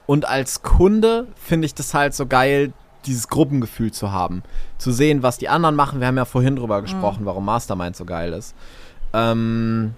Und 0.06 0.26
als 0.26 0.62
Kunde 0.62 1.28
finde 1.36 1.66
ich 1.66 1.76
das 1.76 1.94
halt 1.94 2.12
so 2.12 2.26
geil, 2.26 2.72
dieses 3.06 3.28
Gruppengefühl 3.28 3.92
zu 3.92 4.12
haben. 4.12 4.42
Zu 4.78 4.92
sehen, 4.92 5.22
was 5.22 5.38
die 5.38 5.48
anderen 5.48 5.76
machen. 5.76 6.00
Wir 6.00 6.06
haben 6.06 6.16
ja 6.16 6.24
vorhin 6.24 6.56
drüber 6.56 6.82
gesprochen, 6.82 7.24
warum 7.24 7.44
Mastermind 7.44 7.96
so 7.96 8.04
geil 8.04 8.32
ist. 8.32 8.54
Ähm, 9.12 9.94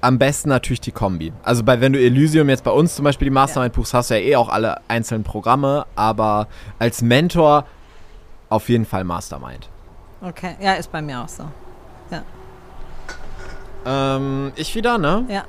am 0.00 0.18
besten 0.18 0.48
natürlich 0.48 0.80
die 0.80 0.92
Kombi. 0.92 1.32
Also 1.42 1.64
bei, 1.64 1.80
wenn 1.80 1.92
du 1.92 2.00
Elysium 2.00 2.48
jetzt 2.48 2.64
bei 2.64 2.70
uns 2.70 2.94
zum 2.94 3.04
Beispiel 3.04 3.26
die 3.26 3.34
Mastermind 3.34 3.74
buchst, 3.74 3.94
hast 3.94 4.10
du 4.10 4.14
ja 4.14 4.20
eh 4.20 4.36
auch 4.36 4.48
alle 4.48 4.80
einzelnen 4.88 5.24
Programme, 5.24 5.86
aber 5.94 6.48
als 6.78 7.02
Mentor 7.02 7.64
auf 8.48 8.68
jeden 8.68 8.84
Fall 8.84 9.04
Mastermind. 9.04 9.68
Okay, 10.20 10.56
ja, 10.60 10.74
ist 10.74 10.90
bei 10.90 11.02
mir 11.02 11.22
auch 11.22 11.28
so. 11.28 11.44
Ähm, 13.86 14.52
ich 14.56 14.74
wieder, 14.74 14.98
ne? 14.98 15.24
Ja. 15.28 15.44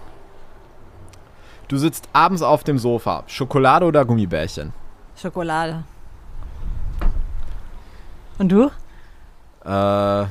Du 1.68 1.78
sitzt 1.78 2.08
abends 2.14 2.44
auf 2.44 2.64
dem 2.64 2.78
Sofa. 2.78 3.24
Schokolade 3.26 3.86
oder 3.86 4.06
Gummibärchen? 4.06 4.74
Schokolade. 5.20 5.84
Und 8.38 8.50
du? 8.50 8.70
Äh, 9.66 10.26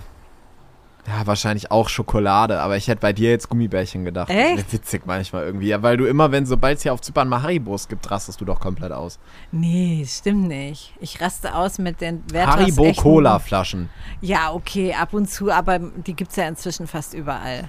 ja, 1.08 1.24
wahrscheinlich 1.24 1.70
auch 1.70 1.88
Schokolade, 1.88 2.60
aber 2.60 2.76
ich 2.76 2.88
hätte 2.88 3.00
bei 3.00 3.12
dir 3.12 3.30
jetzt 3.30 3.48
Gummibärchen 3.48 4.04
gedacht. 4.04 4.28
Echt? 4.28 4.72
Witzig 4.72 5.06
manchmal 5.06 5.44
irgendwie. 5.44 5.68
Ja, 5.68 5.82
weil 5.82 5.96
du 5.96 6.06
immer, 6.06 6.32
wenn, 6.32 6.46
sobald 6.46 6.78
es 6.78 6.82
hier 6.82 6.92
auf 6.92 7.00
Zypern 7.00 7.28
mal 7.28 7.42
Haribos 7.42 7.86
gibt, 7.86 8.10
rastest 8.10 8.40
du 8.40 8.44
doch 8.44 8.58
komplett 8.58 8.92
aus. 8.92 9.18
Nee, 9.52 10.04
stimmt 10.08 10.48
nicht. 10.48 10.94
Ich 11.00 11.20
raste 11.20 11.54
aus 11.54 11.78
mit 11.78 12.00
den 12.00 12.24
Werthers 12.32 12.56
Haribo 12.56 12.92
Cola 12.94 13.38
Flaschen. 13.38 13.88
Ja, 14.20 14.52
okay, 14.52 14.94
ab 14.94 15.14
und 15.14 15.30
zu, 15.30 15.50
aber 15.52 15.78
die 15.78 16.14
gibt 16.14 16.30
es 16.30 16.36
ja 16.36 16.48
inzwischen 16.48 16.86
fast 16.88 17.14
überall. 17.14 17.68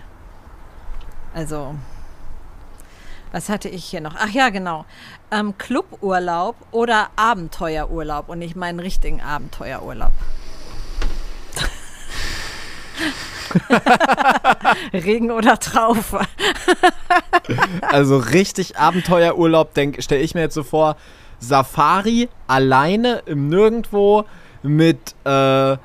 Also, 1.36 1.76
was 3.32 3.50
hatte 3.50 3.70
ich 3.70 3.86
hier 3.86 4.02
noch? 4.02 4.16
Ach 4.18 4.30
ja, 4.30 4.50
genau. 4.50 4.86
Ähm, 5.32 5.58
Cluburlaub 5.58 6.56
oder 6.72 7.10
Abenteuerurlaub. 7.16 8.30
Und 8.30 8.42
ich 8.42 8.56
meine 8.56 8.84
richtigen 8.84 9.22
Abenteuerurlaub. 9.22 10.14
Regen 14.94 15.32
oder 15.32 15.60
Traufe. 15.60 16.22
Also 17.82 18.18
richtig 18.18 18.78
Abenteuerurlaub, 18.78 19.72
stelle 20.00 20.22
ich 20.22 20.36
mir 20.36 20.42
jetzt 20.42 20.54
so 20.54 20.64
vor. 20.64 20.98
Safari 21.40 22.28
alleine 22.48 23.22
im 23.26 23.48
Nirgendwo 23.48 24.26
mit 24.64 25.16
äh, 25.24 25.78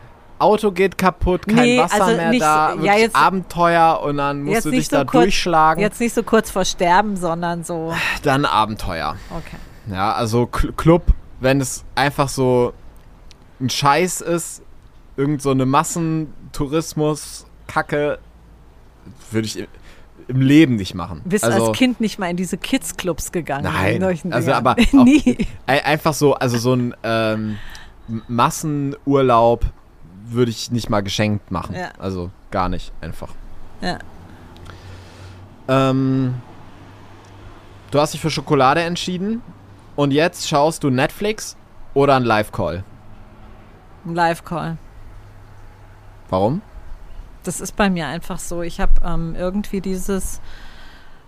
Auto 0.42 0.70
geht 0.72 0.98
kaputt, 0.98 1.46
kein 1.46 1.56
Nee, 1.56 1.78
Wasser 1.78 2.04
also 2.04 2.16
mehr 2.16 2.30
nicht- 2.30 2.42
da, 2.42 2.74
ja, 2.80 2.94
jetzt- 2.96 3.16
Abenteuer 3.16 4.00
und 4.02 4.16
dann 4.18 4.42
musst 4.42 4.64
du 4.64 4.70
dich 4.70 4.88
so 4.88 4.96
da 4.96 5.04
kurz- 5.04 5.24
durchschlagen. 5.24 5.80
Jetzt 5.80 6.00
nicht 6.00 6.14
so 6.14 6.22
kurz 6.22 6.50
vor 6.50 6.64
Sterben, 6.64 7.16
sondern 7.16 7.64
so. 7.64 7.92
Dann 8.22 8.44
Abenteuer. 8.44 9.16
Okay. 9.30 9.56
Ja, 9.94 10.12
also 10.12 10.46
Cl 10.46 10.72
Club 10.72 11.02
wenn 11.40 11.60
es 11.60 11.84
einfach 11.96 12.28
so 12.28 12.72
ein 13.60 13.68
Scheiß 13.68 14.20
ist, 14.20 14.62
irgend 15.16 15.42
so 15.42 15.50
eine 15.50 15.66
Massentourismus-Kacke, 15.66 18.18
würde 19.30 19.46
ich 19.46 19.66
im 20.28 20.40
Leben 20.40 20.76
nicht 20.76 20.94
machen. 20.94 21.20
Bist 21.24 21.44
also, 21.44 21.66
als 21.68 21.76
Kind 21.76 22.00
nicht 22.00 22.18
mal 22.20 22.30
in 22.30 22.36
diese 22.36 22.56
Kids-Clubs 22.56 23.32
gegangen? 23.32 23.64
Nein, 23.64 24.02
also 24.04 24.22
Dingern? 24.28 24.48
aber 24.54 24.76
Nie. 24.92 25.48
Ein- 25.66 25.80
Einfach 25.84 26.14
so, 26.14 26.34
also 26.34 26.58
so 26.58 26.74
ein 26.74 26.94
ähm, 27.02 27.58
Massenurlaub 28.28 29.64
würde 30.24 30.50
ich 30.50 30.70
nicht 30.70 30.90
mal 30.90 31.02
geschenkt 31.02 31.50
machen. 31.50 31.74
Ja. 31.74 31.90
Also 31.98 32.30
gar 32.50 32.68
nicht, 32.68 32.92
einfach. 33.00 33.34
Ja. 33.80 33.98
Ähm, 35.68 36.34
du 37.90 38.00
hast 38.00 38.14
dich 38.14 38.20
für 38.20 38.30
Schokolade 38.30 38.82
entschieden 38.82 39.42
und 39.96 40.12
jetzt 40.12 40.48
schaust 40.48 40.84
du 40.84 40.90
Netflix 40.90 41.56
oder 41.94 42.16
ein 42.16 42.24
Live-Call. 42.24 42.84
Ein 44.04 44.14
Live-Call. 44.14 44.76
Warum? 46.30 46.62
Das 47.42 47.60
ist 47.60 47.76
bei 47.76 47.90
mir 47.90 48.06
einfach 48.06 48.38
so. 48.38 48.62
Ich 48.62 48.80
habe 48.80 48.92
ähm, 49.04 49.34
irgendwie 49.36 49.80
dieses 49.80 50.40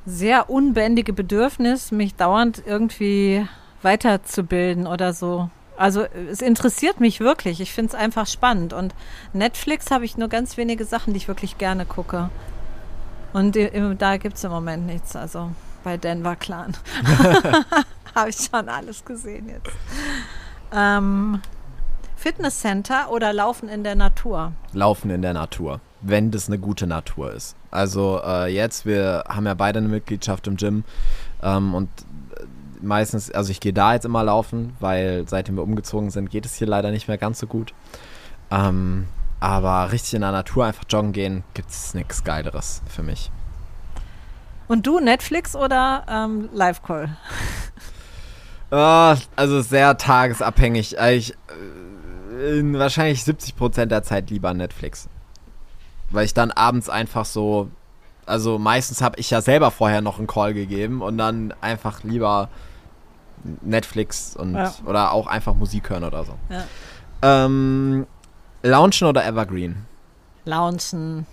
sehr 0.06 0.50
unbändige 0.50 1.12
Bedürfnis, 1.12 1.92
mich 1.92 2.14
dauernd 2.14 2.62
irgendwie 2.64 3.46
weiterzubilden 3.82 4.86
oder 4.86 5.12
so. 5.12 5.50
Also 5.76 6.04
es 6.30 6.40
interessiert 6.40 7.00
mich 7.00 7.20
wirklich. 7.20 7.60
Ich 7.60 7.72
finde 7.72 7.90
es 7.90 7.94
einfach 7.94 8.26
spannend. 8.26 8.72
Und 8.72 8.94
Netflix 9.32 9.90
habe 9.90 10.04
ich 10.04 10.16
nur 10.16 10.28
ganz 10.28 10.56
wenige 10.56 10.84
Sachen, 10.84 11.12
die 11.12 11.18
ich 11.18 11.28
wirklich 11.28 11.58
gerne 11.58 11.84
gucke. 11.84 12.30
Und 13.32 13.56
da 13.98 14.16
gibt 14.16 14.36
es 14.36 14.44
im 14.44 14.50
Moment 14.50 14.86
nichts. 14.86 15.16
Also 15.16 15.50
bei 15.82 15.96
Denver 15.96 16.36
Clan 16.36 16.76
habe 18.14 18.30
ich 18.30 18.36
schon 18.36 18.68
alles 18.68 19.04
gesehen 19.04 19.48
jetzt. 19.48 19.76
Ähm, 20.72 21.40
Fitnesscenter 22.16 23.10
oder 23.10 23.32
Laufen 23.32 23.68
in 23.68 23.84
der 23.84 23.96
Natur? 23.96 24.52
Laufen 24.72 25.10
in 25.10 25.20
der 25.20 25.34
Natur, 25.34 25.80
wenn 26.00 26.30
das 26.30 26.48
eine 26.48 26.58
gute 26.58 26.86
Natur 26.86 27.32
ist. 27.32 27.54
Also 27.70 28.20
äh, 28.24 28.52
jetzt, 28.52 28.86
wir 28.86 29.24
haben 29.28 29.46
ja 29.46 29.54
beide 29.54 29.80
eine 29.80 29.88
Mitgliedschaft 29.88 30.46
im 30.46 30.56
Gym 30.56 30.84
ähm, 31.42 31.74
und 31.74 31.90
meistens, 32.84 33.30
also 33.30 33.50
ich 33.50 33.60
gehe 33.60 33.72
da 33.72 33.94
jetzt 33.94 34.04
immer 34.04 34.22
laufen, 34.22 34.74
weil 34.80 35.24
seitdem 35.28 35.56
wir 35.56 35.62
umgezogen 35.62 36.10
sind, 36.10 36.30
geht 36.30 36.46
es 36.46 36.54
hier 36.56 36.66
leider 36.66 36.90
nicht 36.90 37.08
mehr 37.08 37.18
ganz 37.18 37.38
so 37.38 37.46
gut. 37.46 37.74
Ähm, 38.50 39.06
aber 39.40 39.92
richtig 39.92 40.14
in 40.14 40.22
der 40.22 40.32
Natur 40.32 40.64
einfach 40.64 40.84
joggen 40.88 41.12
gehen, 41.12 41.44
gibt 41.54 41.70
es 41.70 41.94
nichts 41.94 42.24
Geileres 42.24 42.82
für 42.86 43.02
mich. 43.02 43.30
Und 44.68 44.86
du, 44.86 45.00
Netflix 45.00 45.54
oder 45.54 46.04
ähm, 46.08 46.48
Live-Call? 46.52 47.16
Ah, 48.70 49.16
also 49.36 49.60
sehr 49.60 49.96
tagesabhängig. 49.98 50.98
Äh, 50.98 51.14
Ich, 51.14 51.32
äh, 51.32 52.58
in 52.58 52.76
wahrscheinlich 52.76 53.20
70% 53.20 53.86
der 53.86 54.02
Zeit 54.02 54.30
lieber 54.30 54.52
Netflix. 54.52 55.08
Weil 56.10 56.24
ich 56.24 56.34
dann 56.34 56.50
abends 56.50 56.88
einfach 56.88 57.24
so, 57.24 57.68
also 58.26 58.58
meistens 58.58 59.00
habe 59.00 59.20
ich 59.20 59.30
ja 59.30 59.40
selber 59.40 59.70
vorher 59.70 60.00
noch 60.00 60.18
einen 60.18 60.26
Call 60.26 60.54
gegeben 60.54 61.02
und 61.02 61.18
dann 61.18 61.54
einfach 61.60 62.02
lieber 62.02 62.48
Netflix 63.62 64.36
und 64.36 64.54
Ja. 64.54 64.74
oder 64.86 65.12
auch 65.12 65.26
einfach 65.26 65.54
Musik 65.54 65.90
hören 65.90 66.04
oder 66.04 66.24
so. 66.24 66.34
Ja. 66.50 66.64
Ähm, 67.22 68.06
Launchen 68.62 69.06
oder 69.08 69.24
Evergreen? 69.26 69.86
Launchen. 70.44 71.26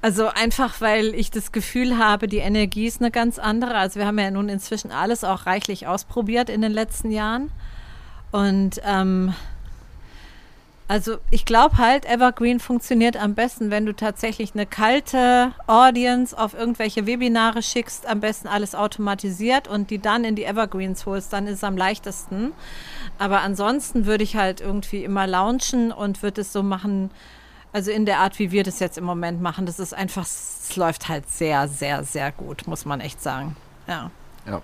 Also 0.00 0.28
einfach, 0.28 0.80
weil 0.80 1.14
ich 1.14 1.30
das 1.32 1.50
Gefühl 1.50 1.98
habe, 1.98 2.28
die 2.28 2.38
Energie 2.38 2.86
ist 2.86 3.00
eine 3.00 3.10
ganz 3.10 3.38
andere. 3.38 3.74
Also 3.74 3.98
wir 3.98 4.06
haben 4.06 4.18
ja 4.18 4.30
nun 4.30 4.48
inzwischen 4.48 4.92
alles 4.92 5.24
auch 5.24 5.46
reichlich 5.46 5.86
ausprobiert 5.88 6.48
in 6.50 6.62
den 6.62 6.70
letzten 6.72 7.10
Jahren. 7.10 7.50
Und 8.30 8.80
ähm, 8.84 9.34
also 10.88 11.18
ich 11.30 11.44
glaube 11.44 11.76
halt, 11.76 12.06
Evergreen 12.06 12.60
funktioniert 12.60 13.16
am 13.16 13.34
besten, 13.34 13.70
wenn 13.70 13.84
du 13.84 13.94
tatsächlich 13.94 14.54
eine 14.54 14.64
kalte 14.64 15.52
Audience 15.66 16.36
auf 16.36 16.54
irgendwelche 16.54 17.06
Webinare 17.06 17.62
schickst, 17.62 18.06
am 18.06 18.20
besten 18.20 18.48
alles 18.48 18.74
automatisiert 18.74 19.68
und 19.68 19.90
die 19.90 19.98
dann 19.98 20.24
in 20.24 20.34
die 20.34 20.44
Evergreens 20.44 21.04
holst, 21.04 21.30
dann 21.34 21.46
ist 21.46 21.56
es 21.56 21.64
am 21.64 21.76
leichtesten. 21.76 22.52
Aber 23.18 23.42
ansonsten 23.42 24.06
würde 24.06 24.24
ich 24.24 24.36
halt 24.36 24.62
irgendwie 24.62 25.04
immer 25.04 25.26
launchen 25.26 25.92
und 25.92 26.22
würde 26.22 26.40
es 26.40 26.54
so 26.54 26.62
machen, 26.62 27.10
also 27.72 27.90
in 27.90 28.06
der 28.06 28.20
Art, 28.20 28.38
wie 28.38 28.50
wir 28.50 28.64
das 28.64 28.80
jetzt 28.80 28.96
im 28.96 29.04
Moment 29.04 29.42
machen. 29.42 29.66
Das 29.66 29.78
ist 29.78 29.92
einfach, 29.92 30.22
es 30.22 30.74
läuft 30.74 31.08
halt 31.08 31.28
sehr, 31.28 31.68
sehr, 31.68 32.02
sehr 32.04 32.32
gut, 32.32 32.66
muss 32.66 32.86
man 32.86 33.00
echt 33.00 33.22
sagen. 33.22 33.56
Ja. 33.86 34.10
Ja. 34.46 34.62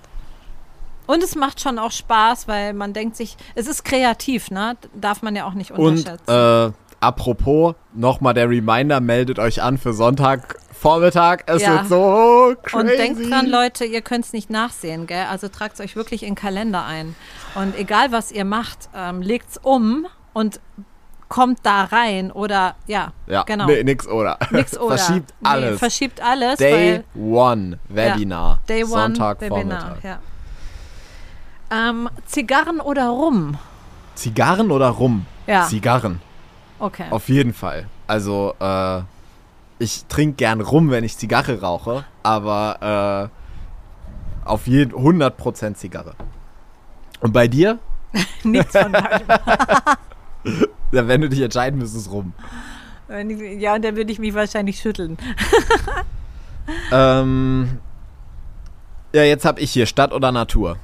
Und 1.07 1.23
es 1.23 1.35
macht 1.35 1.61
schon 1.61 1.79
auch 1.79 1.91
Spaß, 1.93 2.49
weil 2.49 2.73
man 2.73 2.93
denkt 2.93 3.17
sich, 3.17 3.37
es 3.55 3.67
ist 3.67 3.85
kreativ, 3.85 4.51
ne? 4.51 4.77
Darf 4.95 5.23
man 5.23 5.37
ja 5.37 5.47
auch 5.47 5.55
nicht 5.55 5.71
Und 5.73 5.99
unterschätzen. 5.99 6.31
äh, 6.31 6.73
apropos, 7.01 7.75
nochmal 7.93 8.33
der 8.35 8.49
Reminder, 8.49 9.01
meldet 9.01 9.39
euch 9.39 9.61
an 9.63 9.77
für 9.77 9.93
Sonntagvormittag. 9.93 11.41
Es 11.47 11.63
Ja. 11.63 11.73
wird 11.73 11.89
so 11.89 12.55
crazy. 12.63 12.77
Und 12.77 12.87
denkt 12.99 13.31
dran, 13.31 13.47
Leute, 13.47 13.85
ihr 13.85 14.01
könnt 14.03 14.25
es 14.25 14.33
nicht 14.33 14.51
nachsehen, 14.51 15.07
gell? 15.07 15.27
Also 15.31 15.49
tragt 15.49 15.75
es 15.75 15.81
euch 15.81 15.97
wirklich 15.97 16.23
in 16.23 16.31
den 16.31 16.35
Kalender 16.37 16.85
ein. 16.85 17.15
Und 17.55 17.77
egal, 17.77 18.11
was 18.13 18.33
ihr 18.33 18.45
macht, 18.45 18.89
ähm, 18.95 19.21
legt 19.23 19.51
es 19.51 19.59
um 19.63 20.07
und 20.33 20.61
kommt 21.29 21.59
da 21.65 21.85
rein 21.85 22.31
oder 22.31 22.77
ja, 22.87 23.13
Ja, 23.27 23.43
genau. 23.45 23.67
nee, 23.67 23.83
nix 23.83 24.07
oder. 24.07 24.39
Nix 24.51 24.79
oder. 24.79 24.97
Verschiebt 24.99 25.35
Nee, 25.41 25.49
alles. 25.49 25.79
verschiebt 25.79 26.21
alles, 26.23 26.59
Day 26.59 27.03
One 27.15 27.79
Webinar. 27.89 28.61
Day 28.69 28.85
One 28.85 28.89
Sonntag 28.91 29.41
Webinar, 29.41 29.81
Vormittag. 29.81 30.05
ja. 30.05 30.19
Ähm, 31.71 32.09
Zigarren 32.27 32.81
oder 32.81 33.09
Rum? 33.09 33.57
Zigarren 34.15 34.71
oder 34.71 34.89
Rum? 34.89 35.27
Ja. 35.47 35.67
Zigarren. 35.67 36.21
Okay. 36.79 37.07
Auf 37.11 37.29
jeden 37.29 37.53
Fall. 37.53 37.87
Also, 38.07 38.55
äh, 38.61 39.01
ich 39.79 40.05
trinke 40.07 40.37
gern 40.37 40.61
Rum, 40.61 40.91
wenn 40.91 41.05
ich 41.05 41.17
Zigarre 41.17 41.61
rauche, 41.61 42.05
aber 42.23 43.31
äh, 44.45 44.49
auf 44.49 44.67
jeden 44.67 44.93
100% 44.93 45.75
Zigarre. 45.75 46.15
Und 47.21 47.33
bei 47.33 47.49
dir? 47.49 47.79
Nichts 48.45 48.77
von 48.77 48.93
beidem. 48.93 49.27
Ja, 50.93 51.09
wenn 51.09 51.23
du 51.23 51.29
dich 51.29 51.41
entscheiden 51.41 51.79
müsstest, 51.79 52.11
Rum. 52.11 52.35
Ja, 53.59 53.75
und 53.75 53.83
dann 53.85 53.97
würde 53.97 54.13
ich 54.13 54.19
mich 54.19 54.35
wahrscheinlich 54.35 54.79
schütteln. 54.79 55.17
Ähm, 56.93 57.79
ja, 59.13 59.23
jetzt 59.23 59.45
habe 59.45 59.61
ich 59.61 59.71
hier 59.73 59.87
Stadt 59.87 60.13
oder 60.13 60.33
Natur. 60.33 60.77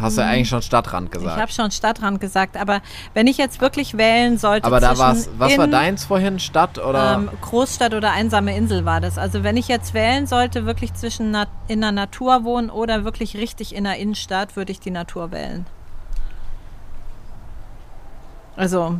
Hast 0.00 0.16
du 0.16 0.22
ja 0.22 0.28
eigentlich 0.28 0.48
schon 0.48 0.62
Stadtrand 0.62 1.06
Ich 1.08 1.12
gesagt. 1.12 1.40
habe 1.40 1.52
schon 1.52 1.70
Stadtrand 1.70 2.20
gesagt, 2.20 2.56
aber 2.56 2.80
wenn 3.14 3.26
ich 3.26 3.36
jetzt 3.36 3.60
wirklich 3.60 3.98
wählen 3.98 4.38
sollte 4.38 4.66
Aber 4.66 4.80
da 4.80 4.88
zwischen 4.88 5.00
war's, 5.00 5.30
was 5.36 5.58
war 5.58 5.64
in, 5.66 5.70
deins 5.70 6.04
vorhin? 6.04 6.38
Stadt 6.38 6.78
oder? 6.78 7.14
Ähm, 7.14 7.30
Großstadt 7.42 7.92
oder 7.94 8.12
einsame 8.12 8.56
Insel 8.56 8.84
war 8.84 9.00
das. 9.00 9.18
Also 9.18 9.44
wenn 9.44 9.56
ich 9.56 9.68
jetzt 9.68 9.92
wählen 9.92 10.26
sollte, 10.26 10.64
wirklich 10.64 10.94
zwischen 10.94 11.30
Na 11.30 11.46
in 11.68 11.82
der 11.82 11.92
Natur 11.92 12.44
wohnen 12.44 12.70
oder 12.70 13.04
wirklich 13.04 13.36
richtig 13.36 13.74
in 13.74 13.84
der 13.84 13.96
Innenstadt, 13.98 14.56
würde 14.56 14.72
ich 14.72 14.80
die 14.80 14.90
Natur 14.90 15.30
wählen. 15.30 15.66
Also 18.56 18.98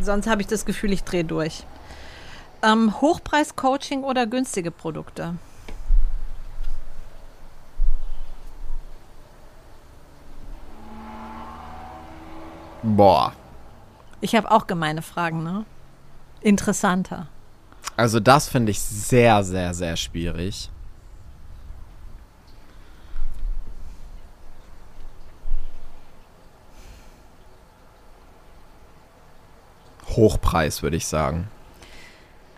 sonst 0.00 0.26
habe 0.26 0.42
ich 0.42 0.48
das 0.48 0.64
Gefühl, 0.64 0.92
ich 0.92 1.04
drehe 1.04 1.24
durch. 1.24 1.64
Ähm, 2.62 3.00
Hochpreis-Coaching 3.00 4.02
oder 4.02 4.26
günstige 4.26 4.70
Produkte? 4.70 5.34
Boah. 12.82 13.32
Ich 14.20 14.34
habe 14.34 14.50
auch 14.50 14.66
gemeine 14.66 15.02
Fragen, 15.02 15.42
ne? 15.42 15.64
Interessanter. 16.40 17.26
Also 17.96 18.20
das 18.20 18.48
finde 18.48 18.70
ich 18.70 18.80
sehr, 18.80 19.42
sehr, 19.44 19.74
sehr 19.74 19.96
schwierig. 19.96 20.70
Hochpreis, 30.08 30.82
würde 30.82 30.96
ich 30.96 31.06
sagen. 31.06 31.48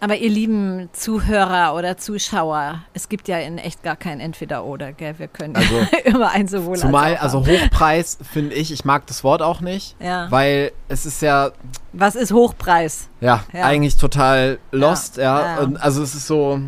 Aber 0.04 0.16
ihr 0.16 0.30
lieben 0.30 0.88
Zuhörer 0.92 1.76
oder 1.76 1.96
Zuschauer, 1.96 2.80
es 2.92 3.08
gibt 3.08 3.28
ja 3.28 3.38
in 3.38 3.56
echt 3.58 3.84
gar 3.84 3.94
kein 3.94 4.18
Entweder-Oder, 4.18 4.92
gell? 4.92 5.14
Wir 5.20 5.28
können 5.28 5.54
Also, 5.54 5.76
immer 6.04 6.30
ein 6.32 6.48
sowohl 6.48 6.76
Zumal, 6.76 7.12
als 7.16 7.20
auch 7.20 7.22
also 7.22 7.46
haben. 7.46 7.60
Hochpreis 7.70 8.18
finde 8.32 8.56
ich, 8.56 8.72
ich 8.72 8.84
mag 8.84 9.06
das 9.06 9.22
Wort 9.22 9.42
auch 9.42 9.60
nicht, 9.60 9.94
Ja. 10.00 10.28
weil 10.28 10.72
es 10.88 11.06
ist 11.06 11.22
ja, 11.22 11.52
Was 11.92 12.16
ist 12.16 12.32
Hochpreis? 12.32 13.10
ja, 13.20 13.44
Ja. 13.52 13.62
eigentlich 13.64 13.96
total 13.96 14.58
lost, 14.72 15.18
ja. 15.18 15.60
Ja, 15.62 15.68
also 15.78 16.02
es 16.02 16.16
ist 16.16 16.26
so, 16.26 16.58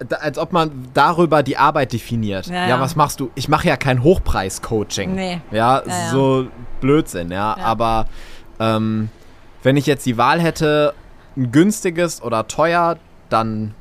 da- 0.00 0.16
als 0.16 0.36
ob 0.36 0.52
man 0.52 0.88
darüber 0.92 1.44
die 1.44 1.56
Arbeit 1.56 1.92
definiert. 1.92 2.46
Ja, 2.48 2.66
Ja, 2.66 2.80
was 2.80 2.96
machst 2.96 3.20
du? 3.20 3.30
Ich 3.36 3.48
mache 3.48 3.68
ja 3.68 3.76
kein 3.76 4.02
Hochpreis-Coaching. 4.02 5.14
Nee. 5.14 5.40
Ja, 5.52 5.84
Ja, 5.86 6.10
so 6.10 6.48
Blödsinn, 6.80 7.30
ja. 7.30 7.56
Ja. 7.56 7.64
Aber 7.64 8.06
ähm, 8.58 9.08
wenn 9.62 9.76
ich 9.76 9.86
jetzt 9.86 10.04
die 10.04 10.18
Wahl 10.18 10.40
hätte, 10.40 10.94
ein 11.36 11.52
günstiges 11.52 12.22
oder 12.22 12.46
teuer, 12.46 12.98
dann 13.28 13.74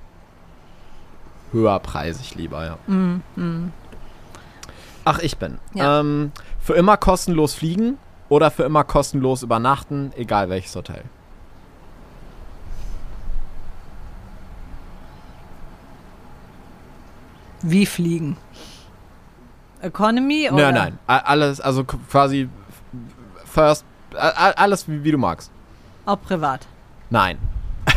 höherpreisig 1.51 2.35
lieber, 2.35 2.65
ja. 2.65 2.77
Ach, 5.05 5.19
ich 5.19 5.37
bin. 5.37 5.59
Ja. 5.73 5.99
Ähm, 5.99 6.31
für 6.59 6.73
immer 6.73 6.97
kostenlos 6.97 7.53
fliegen 7.53 7.97
oder 8.29 8.49
für 8.51 8.63
immer 8.63 8.83
kostenlos 8.83 9.43
übernachten, 9.43 10.11
egal 10.15 10.49
welches 10.49 10.75
Hotel. 10.75 11.03
Wie 17.61 17.85
fliegen? 17.85 18.37
Economy 19.81 20.49
oder? 20.49 20.71
Nein, 20.71 20.97
nein. 21.07 21.23
Alles, 21.23 21.61
also 21.61 21.83
quasi 21.83 22.49
first, 23.45 23.85
alles 24.15 24.87
wie, 24.87 25.03
wie 25.03 25.11
du 25.11 25.17
magst. 25.17 25.51
Auch 26.05 26.21
privat. 26.21 26.67
Nein. 27.13 27.37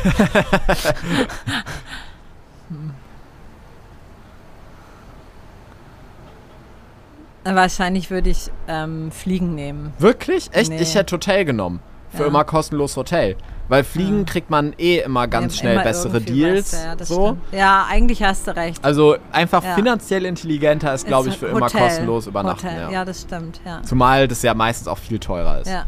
Wahrscheinlich 7.44 8.10
würde 8.10 8.30
ich 8.30 8.50
ähm, 8.66 9.10
Fliegen 9.12 9.54
nehmen. 9.54 9.92
Wirklich? 9.98 10.48
Echt? 10.52 10.70
Nee. 10.70 10.78
Ich 10.80 10.94
hätte 10.96 11.14
Hotel 11.14 11.44
genommen. 11.44 11.80
Für 12.10 12.22
Ja. 12.22 12.28
immer 12.28 12.44
kostenlos 12.44 12.96
Hotel. 12.96 13.36
Weil 13.68 13.82
Fliegen 13.84 14.26
kriegt 14.26 14.48
man 14.48 14.74
eh 14.78 14.98
immer 15.00 15.26
ganz 15.28 15.54
Im- 15.54 15.58
schnell 15.60 15.74
immer 15.74 15.82
bessere 15.82 16.20
Deals. 16.20 16.70
besser, 16.70 16.96
ja, 16.98 17.04
so. 17.04 17.26
stimmt. 17.26 17.42
Ja, 17.52 17.86
eigentlich 17.88 18.22
hast 18.22 18.46
du 18.46 18.54
recht. 18.56 18.84
Also 18.84 19.16
einfach 19.32 19.62
Ja. 19.62 19.74
finanziell 19.74 20.24
intelligenter 20.24 20.94
ist, 20.94 21.06
glaube 21.06 21.28
ich, 21.30 21.36
für 21.38 21.46
immer 21.46 21.62
Hotel. 21.66 21.80
kostenlos 21.80 22.26
übernachten. 22.28 22.66
Ja. 22.66 22.90
Ja. 22.90 23.04
das 23.04 23.22
stimmt, 23.22 23.60
ja. 23.64 23.82
Zumal 23.82 24.28
das 24.28 24.42
ja 24.42 24.54
meistens 24.54 24.86
auch 24.88 24.98
viel 24.98 25.18
teurer 25.18 25.60
ist. 25.60 25.68
ja. 25.68 25.84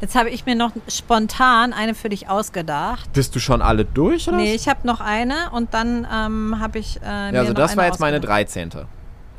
Jetzt 0.00 0.14
habe 0.16 0.30
ich 0.30 0.44
mir 0.44 0.54
noch 0.54 0.72
spontan 0.88 1.72
eine 1.72 1.94
für 1.94 2.08
dich 2.08 2.28
ausgedacht. 2.28 3.12
Bist 3.12 3.34
du 3.34 3.40
schon 3.40 3.62
alle 3.62 3.84
durch, 3.84 4.28
oder? 4.28 4.36
Nee, 4.36 4.54
ich 4.54 4.68
habe 4.68 4.86
noch 4.86 5.00
eine 5.00 5.50
und 5.52 5.72
dann 5.72 6.06
ähm, 6.12 6.56
habe 6.60 6.78
ich 6.78 7.00
äh, 7.02 7.34
ja, 7.34 7.40
also 7.40 7.52
das 7.52 7.76
war 7.76 7.86
jetzt 7.86 8.00
meine 8.00 8.18
ausgedacht. 8.18 8.54
13. 8.54 8.70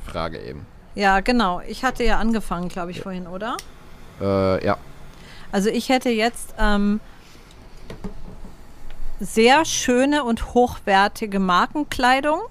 Frage 0.05 0.39
eben. 0.39 0.65
Ja, 0.95 1.19
genau. 1.19 1.61
Ich 1.67 1.83
hatte 1.83 2.03
ja 2.03 2.19
angefangen, 2.19 2.69
glaube 2.69 2.91
ich, 2.91 3.01
vorhin, 3.01 3.27
oder? 3.27 3.57
Äh, 4.21 4.65
ja. 4.65 4.77
Also 5.51 5.69
ich 5.69 5.89
hätte 5.89 6.09
jetzt 6.09 6.53
ähm, 6.57 6.99
sehr 9.19 9.65
schöne 9.65 10.23
und 10.23 10.53
hochwertige 10.53 11.39
Markenkleidung 11.39 12.41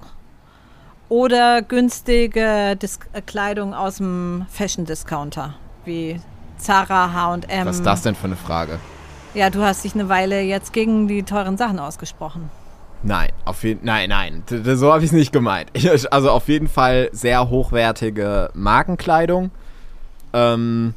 oder 1.08 1.62
günstige 1.62 2.76
Dis 2.76 2.98
äh, 3.12 3.20
Kleidung 3.22 3.74
aus 3.74 3.96
dem 3.96 4.46
Fashion-Discounter, 4.50 5.54
wie 5.84 6.20
Zara, 6.64 7.12
H&M. 7.12 7.66
Was 7.66 7.76
ist 7.76 7.86
das 7.86 8.02
denn 8.02 8.14
für 8.14 8.24
eine 8.24 8.36
Frage? 8.36 8.78
Ja, 9.34 9.50
du 9.50 9.62
hast 9.62 9.84
dich 9.84 9.94
eine 9.94 10.08
Weile 10.08 10.40
jetzt 10.40 10.72
gegen 10.72 11.08
die 11.08 11.22
teuren 11.22 11.58
Sachen 11.58 11.78
ausgesprochen. 11.78 12.50
Nein, 13.02 13.30
auf 13.44 13.62
jeden 13.64 13.84
Nein, 13.84 14.08
nein. 14.08 14.42
So 14.46 14.90
habe 14.90 15.00
ich 15.00 15.10
es 15.10 15.12
nicht 15.12 15.30
gemeint. 15.30 15.68
Ich, 15.74 16.10
also 16.10 16.30
auf 16.30 16.48
jeden 16.48 16.68
Fall 16.68 17.10
sehr 17.12 17.50
hochwertige 17.50 18.50
Markenkleidung. 18.54 19.50
Ähm, 20.32 20.94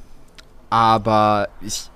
aber 0.69 1.49
ich, 1.59 1.89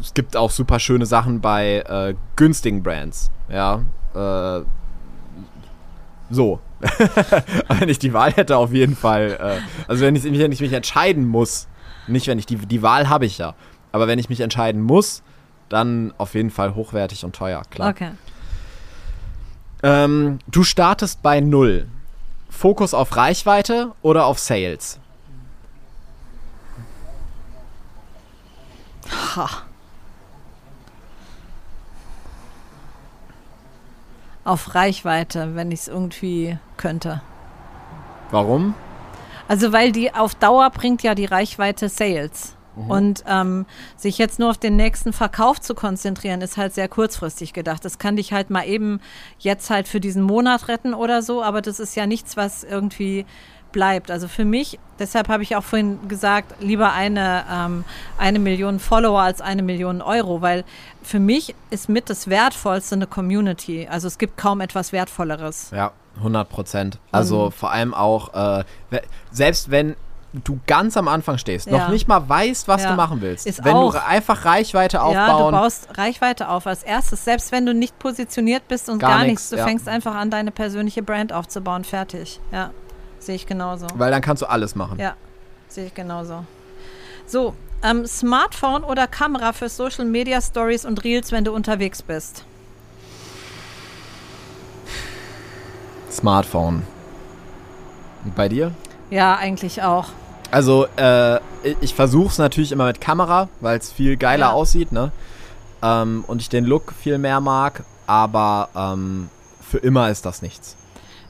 es 0.00 0.12
gibt 0.14 0.36
auch 0.36 0.50
super 0.50 0.80
schöne 0.80 1.06
Sachen 1.06 1.40
bei 1.40 1.84
äh, 1.86 2.14
günstigen 2.34 2.82
Brands. 2.82 3.30
Ja. 3.48 3.84
Äh, 4.14 4.64
so. 6.30 6.58
wenn 7.78 7.88
ich 7.88 8.00
die 8.00 8.12
Wahl 8.12 8.32
hätte, 8.32 8.56
auf 8.56 8.72
jeden 8.72 8.96
Fall. 8.96 9.38
Äh, 9.40 9.88
also 9.88 10.04
wenn 10.04 10.16
ich, 10.16 10.24
wenn 10.24 10.50
ich 10.50 10.60
mich 10.60 10.72
entscheiden 10.72 11.28
muss, 11.28 11.68
nicht 12.06 12.26
wenn 12.26 12.38
ich 12.38 12.46
die, 12.46 12.56
die 12.56 12.82
Wahl 12.82 13.08
habe 13.08 13.26
ich 13.26 13.38
ja, 13.38 13.54
aber 13.92 14.06
wenn 14.06 14.18
ich 14.18 14.28
mich 14.28 14.40
entscheiden 14.40 14.82
muss, 14.82 15.22
dann 15.68 16.12
auf 16.18 16.34
jeden 16.34 16.50
Fall 16.50 16.74
hochwertig 16.74 17.24
und 17.24 17.34
teuer, 17.34 17.62
klar. 17.70 17.90
Okay. 17.90 18.10
Ähm, 19.82 20.38
du 20.46 20.64
startest 20.64 21.22
bei 21.22 21.40
null. 21.40 21.88
Fokus 22.48 22.94
auf 22.94 23.16
Reichweite 23.16 23.92
oder 24.00 24.26
auf 24.26 24.38
Sales? 24.38 24.98
Ha. 29.36 29.48
Auf 34.44 34.74
Reichweite, 34.74 35.54
wenn 35.54 35.70
ich 35.70 35.80
es 35.80 35.88
irgendwie 35.88 36.58
könnte. 36.76 37.20
Warum? 38.30 38.74
Also 39.48 39.72
weil 39.72 39.92
die 39.92 40.14
auf 40.14 40.34
Dauer 40.34 40.70
bringt 40.70 41.02
ja 41.02 41.14
die 41.14 41.26
Reichweite 41.26 41.88
Sales. 41.88 42.54
Mhm. 42.76 42.90
Und 42.90 43.24
ähm, 43.28 43.66
sich 43.96 44.18
jetzt 44.18 44.38
nur 44.38 44.50
auf 44.50 44.58
den 44.58 44.76
nächsten 44.76 45.12
Verkauf 45.12 45.60
zu 45.60 45.74
konzentrieren, 45.74 46.40
ist 46.40 46.56
halt 46.56 46.74
sehr 46.74 46.88
kurzfristig 46.88 47.52
gedacht. 47.52 47.84
Das 47.84 47.98
kann 47.98 48.16
dich 48.16 48.32
halt 48.32 48.50
mal 48.50 48.66
eben 48.66 49.00
jetzt 49.38 49.70
halt 49.70 49.88
für 49.88 50.00
diesen 50.00 50.22
Monat 50.22 50.68
retten 50.68 50.94
oder 50.94 51.22
so, 51.22 51.42
aber 51.42 51.62
das 51.62 51.78
ist 51.78 51.94
ja 51.94 52.06
nichts, 52.06 52.36
was 52.36 52.64
irgendwie 52.64 53.26
bleibt. 53.74 54.10
Also 54.10 54.28
für 54.28 54.44
mich, 54.44 54.78
deshalb 54.98 55.28
habe 55.28 55.42
ich 55.42 55.56
auch 55.56 55.64
vorhin 55.64 56.08
gesagt, 56.08 56.54
lieber 56.60 56.92
eine, 56.92 57.44
ähm, 57.50 57.84
eine 58.18 58.38
Million 58.38 58.78
Follower 58.78 59.20
als 59.20 59.40
eine 59.40 59.62
Million 59.62 60.00
Euro, 60.00 60.40
weil 60.42 60.64
für 61.02 61.18
mich 61.18 61.54
ist 61.70 61.88
mit 61.88 62.08
das 62.08 62.28
Wertvollste 62.28 62.94
eine 62.94 63.08
Community. 63.08 63.88
Also 63.90 64.06
es 64.06 64.18
gibt 64.18 64.36
kaum 64.38 64.60
etwas 64.60 64.92
Wertvolleres. 64.92 65.70
Ja, 65.72 65.92
100 66.18 66.48
Prozent. 66.48 66.98
Also 67.12 67.50
vor 67.50 67.70
allem 67.72 67.92
auch, 67.94 68.32
äh, 68.34 68.64
selbst 69.30 69.70
wenn 69.70 69.96
du 70.32 70.58
ganz 70.66 70.96
am 70.96 71.06
Anfang 71.06 71.38
stehst, 71.38 71.66
Ja. 71.68 71.78
noch 71.78 71.88
nicht 71.90 72.08
mal 72.08 72.28
weißt, 72.28 72.66
was 72.66 72.82
Ja. 72.82 72.90
du 72.90 72.96
machen 72.96 73.20
willst. 73.20 73.46
Ist 73.46 73.64
wenn 73.64 73.76
auch- 73.76 73.92
du 73.92 74.04
einfach 74.04 74.44
Reichweite 74.44 74.96
Ja, 74.96 75.02
du 75.12 75.20
aufbauen, 75.32 75.52
baust 75.52 75.88
Reichweite 75.96 76.48
auf 76.48 76.66
als 76.66 76.82
erstes. 76.82 77.24
Selbst 77.24 77.52
wenn 77.52 77.64
du 77.66 77.72
nicht 77.74 77.98
positioniert 78.00 78.66
bist 78.66 78.88
und 78.88 78.98
Gar 78.98 79.18
gar, 79.18 79.24
nichts, 79.24 79.50
du 79.50 79.56
ja. 79.56 79.64
fängst 79.64 79.88
einfach 79.88 80.14
an, 80.16 80.30
deine 80.30 80.50
persönliche 80.50 81.02
Brand 81.04 81.32
aufzubauen. 81.32 81.84
Fertig. 81.84 82.40
Ja, 82.50 82.70
sehe 83.20 83.36
ich 83.36 83.46
genauso. 83.46 83.86
weil 83.94 84.10
dann 84.10 84.22
kannst 84.22 84.42
du 84.42 84.46
alles 84.46 84.74
machen. 84.74 84.98
Ja, 84.98 85.14
sehe 85.68 85.86
ich 85.86 85.94
genauso. 85.94 86.44
So, 87.26 87.54
ähm, 87.84 88.04
Smartphone 88.06 88.82
oder 88.82 89.06
Kamera 89.06 89.52
für 89.52 89.68
Social 89.68 90.04
Media 90.04 90.40
Stories 90.40 90.84
und 90.84 91.04
Reels, 91.04 91.30
wenn 91.32 91.44
du 91.44 91.52
unterwegs 91.52 92.02
bist? 92.02 92.44
Smartphone. 96.14 96.82
Und 98.24 98.34
bei 98.34 98.48
dir? 98.48 98.72
Ja, 99.10 99.36
eigentlich 99.36 99.82
auch. 99.82 100.06
Also, 100.50 100.86
äh, 100.96 101.36
ich- 101.62 101.76
ich 101.80 101.94
versuche 101.94 102.28
es 102.28 102.38
natürlich 102.38 102.72
immer 102.72 102.86
mit 102.86 103.00
Kamera, 103.00 103.48
weil 103.60 103.78
es 103.78 103.92
viel 103.92 104.16
geiler 104.16 104.46
Ja. 104.46 104.52
aussieht, 104.52 104.92
ne? 104.92 105.10
Ähm, 105.82 106.24
und 106.26 106.40
ich 106.40 106.48
den 106.48 106.64
Look 106.64 106.92
viel 106.92 107.18
mehr 107.18 107.40
mag, 107.40 107.82
aber 108.06 108.68
ähm, 108.74 109.28
für 109.60 109.78
immer 109.78 110.10
ist 110.10 110.24
das 110.24 110.40
nichts. 110.42 110.76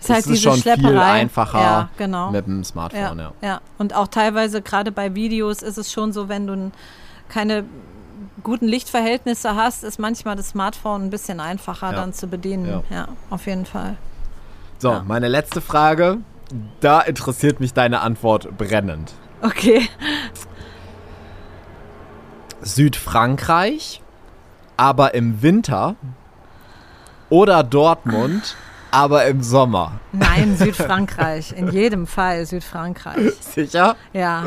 Halt 0.07 0.19
Es 0.21 0.27
ist 0.27 0.33
diese 0.35 0.43
schon 0.43 0.61
viel 0.79 0.99
einfacher 0.99 1.61
ja, 1.61 1.89
genau. 1.97 2.31
Mit 2.31 2.47
dem 2.47 2.63
Smartphone, 2.63 3.19
ja. 3.19 3.33
Ja, 3.41 3.61
und 3.79 3.95
auch 3.95 4.07
teilweise, 4.09 4.61
gerade 4.61 4.93
bei 4.93 5.15
Videos, 5.15 5.63
ist 5.63 5.79
es 5.79 5.91
schon 5.91 6.13
so, 6.13 6.29
wenn 6.29 6.47
du 6.47 6.71
keine 7.31 7.65
guten 8.43 8.67
Lichtverhältnisse 8.69 9.57
hast, 9.57 9.83
ist 9.83 9.99
manchmal 9.99 10.37
das 10.37 10.51
Smartphone 10.51 11.05
ein 11.05 11.11
bisschen 11.11 11.41
einfacher 11.41 11.93
Ja. 11.93 11.97
dann 11.97 12.13
zu 12.13 12.27
bedienen. 12.27 12.67
Ja. 12.67 12.83
Ja. 12.95 13.09
auf 13.31 13.47
jeden 13.47 13.65
Fall. 13.65 13.97
So, 14.85 14.91
Ja. 14.93 15.03
meine 15.09 15.29
letzte 15.29 15.63
Frage. 15.63 16.19
Da 16.81 17.01
interessiert 17.01 17.59
mich 17.59 17.73
deine 17.73 18.03
Antwort 18.03 18.59
brennend. 18.59 19.15
Okay. 19.41 19.89
Südfrankreich, 22.61 24.03
aber 24.77 25.15
im 25.15 25.41
Winter 25.41 25.97
oder 27.31 27.63
Dortmund, 27.63 28.57
aber 28.91 29.25
im 29.25 29.43
Sommer. 29.43 29.93
Nein, 30.13 30.55
Südfrankreich. 30.59 31.53
In 31.57 31.69
jedem 31.73 32.07
Fall 32.07 32.45
Südfrankreich. 32.45 33.33
Sicher? 33.41 33.97
Ja. 34.13 34.45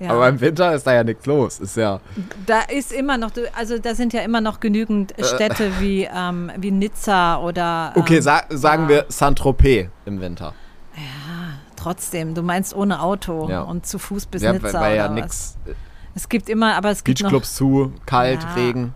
Ja. 0.00 0.10
Aber 0.10 0.28
im 0.28 0.40
Winter 0.40 0.74
ist 0.74 0.86
da 0.86 0.94
ja 0.94 1.04
nichts 1.04 1.26
los. 1.26 1.60
Ist 1.60 1.76
ja. 1.76 2.00
da 2.46 2.62
ist 2.62 2.92
immer 2.92 3.18
noch, 3.18 3.30
also 3.56 3.78
da 3.78 3.94
sind 3.94 4.12
ja 4.12 4.22
immer 4.22 4.40
noch 4.40 4.58
genügend 4.60 5.14
Städte 5.22 5.70
wie, 5.78 6.08
ähm, 6.12 6.50
wie 6.56 6.70
Nizza 6.70 7.38
oder. 7.38 7.92
Okay, 7.94 8.16
ähm, 8.16 8.22
sa 8.22 8.42
sagen 8.48 8.84
ja. 8.84 8.88
wir 8.88 9.04
Saint-Tropez 9.08 9.88
im 10.06 10.20
Winter. 10.20 10.54
Trotzdem, 11.76 12.34
du 12.34 12.42
meinst 12.42 12.74
ohne 12.74 13.00
Auto 13.00 13.48
Ja. 13.48 13.62
und 13.62 13.86
zu 13.86 13.98
Fuß 13.98 14.26
bis 14.26 14.42
Ja, 14.42 14.52
Nizza. 14.52 14.80
weil 14.80 14.96
ja 14.96 15.06
oder 15.06 15.14
was? 15.22 15.22
nix. 15.22 15.58
Es 16.14 16.28
gibt 16.28 16.48
immer, 16.48 16.74
aber 16.76 16.90
es 16.90 17.04
gibt. 17.04 17.20
Beachclubs 17.20 17.54
zu, 17.54 17.92
kalt, 18.04 18.42
Ja. 18.42 18.54
Regen. 18.54 18.94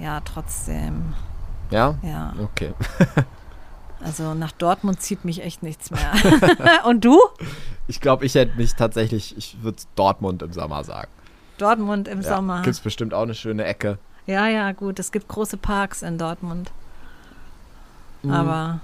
Ja, 0.00 0.20
trotzdem. 0.20 1.14
Ja? 1.70 1.94
Ja. 2.02 2.32
Okay. 2.42 2.72
Also 4.04 4.34
nach 4.34 4.52
Dortmund 4.52 5.00
zieht 5.00 5.24
mich 5.24 5.42
echt 5.42 5.62
nichts 5.62 5.90
mehr. 5.90 6.12
Und 6.84 7.04
du? 7.04 7.18
Ich 7.88 8.00
glaube, 8.00 8.26
ich 8.26 8.34
hätte 8.34 8.56
mich 8.56 8.74
tatsächlich, 8.74 9.36
ich 9.38 9.56
würde 9.62 9.78
Dortmund 9.96 10.42
im 10.42 10.52
Sommer 10.52 10.84
sagen. 10.84 11.10
Dortmund 11.58 12.06
im 12.08 12.20
Ja. 12.20 12.36
Sommer. 12.36 12.62
Gibt 12.62 12.74
es 12.74 12.80
bestimmt 12.80 13.14
auch 13.14 13.22
eine 13.22 13.34
schöne 13.34 13.64
Ecke. 13.64 13.98
Ja, 14.26 14.46
ja, 14.48 14.72
gut. 14.72 14.98
Es 14.98 15.10
gibt 15.10 15.28
große 15.28 15.56
Parks 15.56 16.02
in 16.02 16.18
Dortmund. 16.18 16.70
Mhm. 18.22 18.30
Aber 18.32 18.80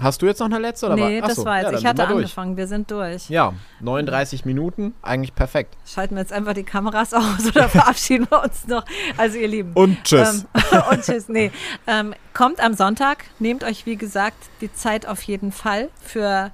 Hast 0.00 0.22
du 0.22 0.26
jetzt 0.26 0.38
noch 0.38 0.46
eine 0.46 0.58
letzte? 0.58 0.86
Oder 0.86 0.96
nee, 0.96 1.20
war? 1.20 1.28
das 1.28 1.44
war 1.44 1.60
jetzt. 1.60 1.72
ja, 1.72 1.78
ich 1.78 1.86
hatte 1.86 2.06
angefangen. 2.06 2.56
Wir 2.56 2.66
sind 2.66 2.90
durch. 2.90 3.28
Ja, 3.28 3.52
39 3.80 4.44
Minuten, 4.44 4.94
eigentlich 5.02 5.34
perfekt. 5.34 5.76
Schalten 5.86 6.14
wir 6.14 6.20
jetzt 6.20 6.32
einfach 6.32 6.54
die 6.54 6.62
Kameras 6.62 7.14
aus 7.14 7.46
oder 7.46 7.68
verabschieden 7.68 8.26
wir 8.30 8.42
uns 8.42 8.66
noch? 8.66 8.84
Also 9.16 9.38
ihr 9.38 9.48
Lieben. 9.48 9.72
Und 9.74 10.02
tschüss. 10.04 10.46
Ähm, 10.72 10.82
und 10.90 11.02
tschüss. 11.02 11.28
Nee. 11.28 11.50
Ähm, 11.86 12.14
kommt 12.32 12.60
am 12.60 12.74
Sonntag. 12.74 13.24
Nehmt 13.38 13.64
euch, 13.64 13.86
wie 13.86 13.96
gesagt, 13.96 14.38
die 14.60 14.72
Zeit 14.72 15.06
auf 15.06 15.22
jeden 15.22 15.52
Fall 15.52 15.90
für 16.00 16.50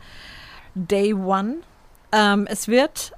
Day 0.74 1.14
One. 1.14 1.56
Ähm, 2.12 2.46
es 2.48 2.68
wird 2.68 3.12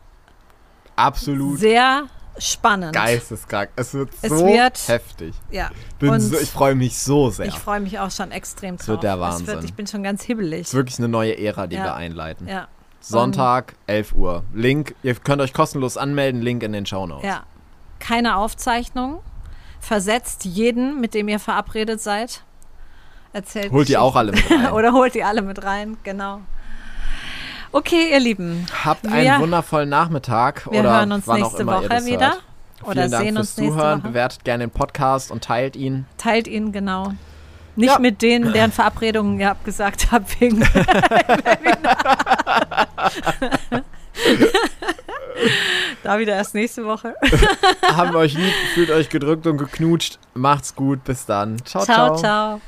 Absolut 0.97 1.59
sehr 1.59 2.09
spannend. 2.39 2.93
geisteskrank. 2.93 3.71
Es 3.77 3.95
wird 3.95 4.11
Es 4.23 4.31
so 4.31 4.47
wird- 4.47 4.89
heftig. 4.89 5.35
Ja. 5.51 5.71
So, 6.01 6.39
ich 6.39 6.51
freue 6.51 6.75
mich 6.75 6.99
so 6.99 7.31
sehr. 7.31 7.47
ich 7.47 7.55
freue 7.55 7.81
mich 7.81 7.99
auch 7.99 8.11
schon 8.11 8.31
extrem 8.33 8.77
drauf. 8.77 8.89
wird 8.89 9.03
der 9.03 9.15
Es 9.15 9.21
Wahnsinn. 9.21 9.47
wird, 9.47 9.65
ich 9.65 9.75
bin 9.75 9.87
schon 9.87 10.03
ganz 10.03 10.23
hibbelig. 10.25 10.63
Es 10.63 10.69
ist 10.69 10.75
wirklich 10.75 10.99
eine 10.99 11.09
neue 11.09 11.39
Ära, 11.39 11.67
die 11.67 11.77
Ja. 11.77 11.85
wir 11.85 11.95
einleiten. 11.95 12.49
Ja, 12.49 12.69
Sonntag, 13.01 13.75
11 13.87 14.15
Uhr. 14.15 14.43
Link, 14.53 14.95
ihr 15.03 15.15
könnt 15.15 15.41
euch 15.41 15.53
kostenlos 15.53 15.97
anmelden, 15.97 16.43
Link 16.43 16.63
in 16.63 16.73
den 16.73 16.87
Shownotes. 16.87 17.25
ja. 17.25 17.43
Keine 17.99 18.37
Aufzeichnung. 18.37 19.21
Versetzt 19.81 20.45
jeden, 20.45 21.01
mit 21.01 21.15
dem 21.15 21.29
ihr 21.29 21.39
verabredet 21.39 22.01
seid. 22.01 22.43
Erzählt 23.33 23.71
Holt 23.73 23.89
ihr 23.89 24.01
auch 24.03 24.17
alle 24.17 24.33
mit 24.33 24.51
rein. 24.51 24.71
Oder 24.73 24.93
holt 24.93 25.15
die 25.15 25.23
alle 25.25 25.43
mit 25.43 25.63
rein, 25.65 25.97
genau. 26.03 26.41
Okay, 27.77 28.11
ihr 28.11 28.21
Lieben. 28.21 28.65
Habt 28.87 29.05
Wir- 29.05 29.13
einen 29.13 29.41
wundervollen 29.43 29.91
Nachmittag 29.91 30.65
Wir 30.71 30.81
oder 30.81 30.93
hören 30.99 31.13
uns 31.13 31.27
wann 31.27 31.43
auch 31.43 31.47
nächste 31.49 31.63
immer 31.63 31.83
Woche 31.83 32.07
wieder. 32.07 32.27
Hört. 32.31 32.43
Oder 32.85 32.93
Vielen 32.93 33.11
Dank 33.11 33.25
sehen 33.25 33.35
fürs 33.37 33.47
uns 33.49 33.55
Zuhören. 33.57 33.99
Woche. 34.03 34.09
Bewertet 34.09 34.45
gerne 34.45 34.65
den 34.65 34.71
Podcast 34.71 35.31
und 35.31 35.45
teilt 35.45 35.77
ihn. 35.77 36.07
Teilt 36.17 36.49
ihn, 36.49 36.73
genau. 36.73 37.13
Nicht 37.75 37.93
Ja. 37.93 37.99
mit 37.99 38.23
denen, 38.23 38.55
deren 38.55 38.73
Verabredungen 38.73 39.39
ihr 39.39 39.51
abgesagt 39.51 40.09
habt 40.13 40.41
wegen 40.41 40.67
Da 46.03 46.19
wieder 46.19 46.35
erst 46.35 46.55
nächste 46.55 46.85
Woche. 46.87 47.15
Haben 47.95 48.13
wir 48.13 48.19
euch 48.21 48.35
lieb, 48.35 48.53
fühlt 48.75 48.91
euch 48.91 49.09
gedrückt 49.11 49.47
und 49.47 49.59
geknutscht. 49.59 50.19
Macht's 50.35 50.75
gut, 50.75 51.05
bis 51.05 51.27
dann. 51.27 51.63
Ciao, 51.65 51.85
ciao. 51.85 52.17
ciao. 52.17 52.61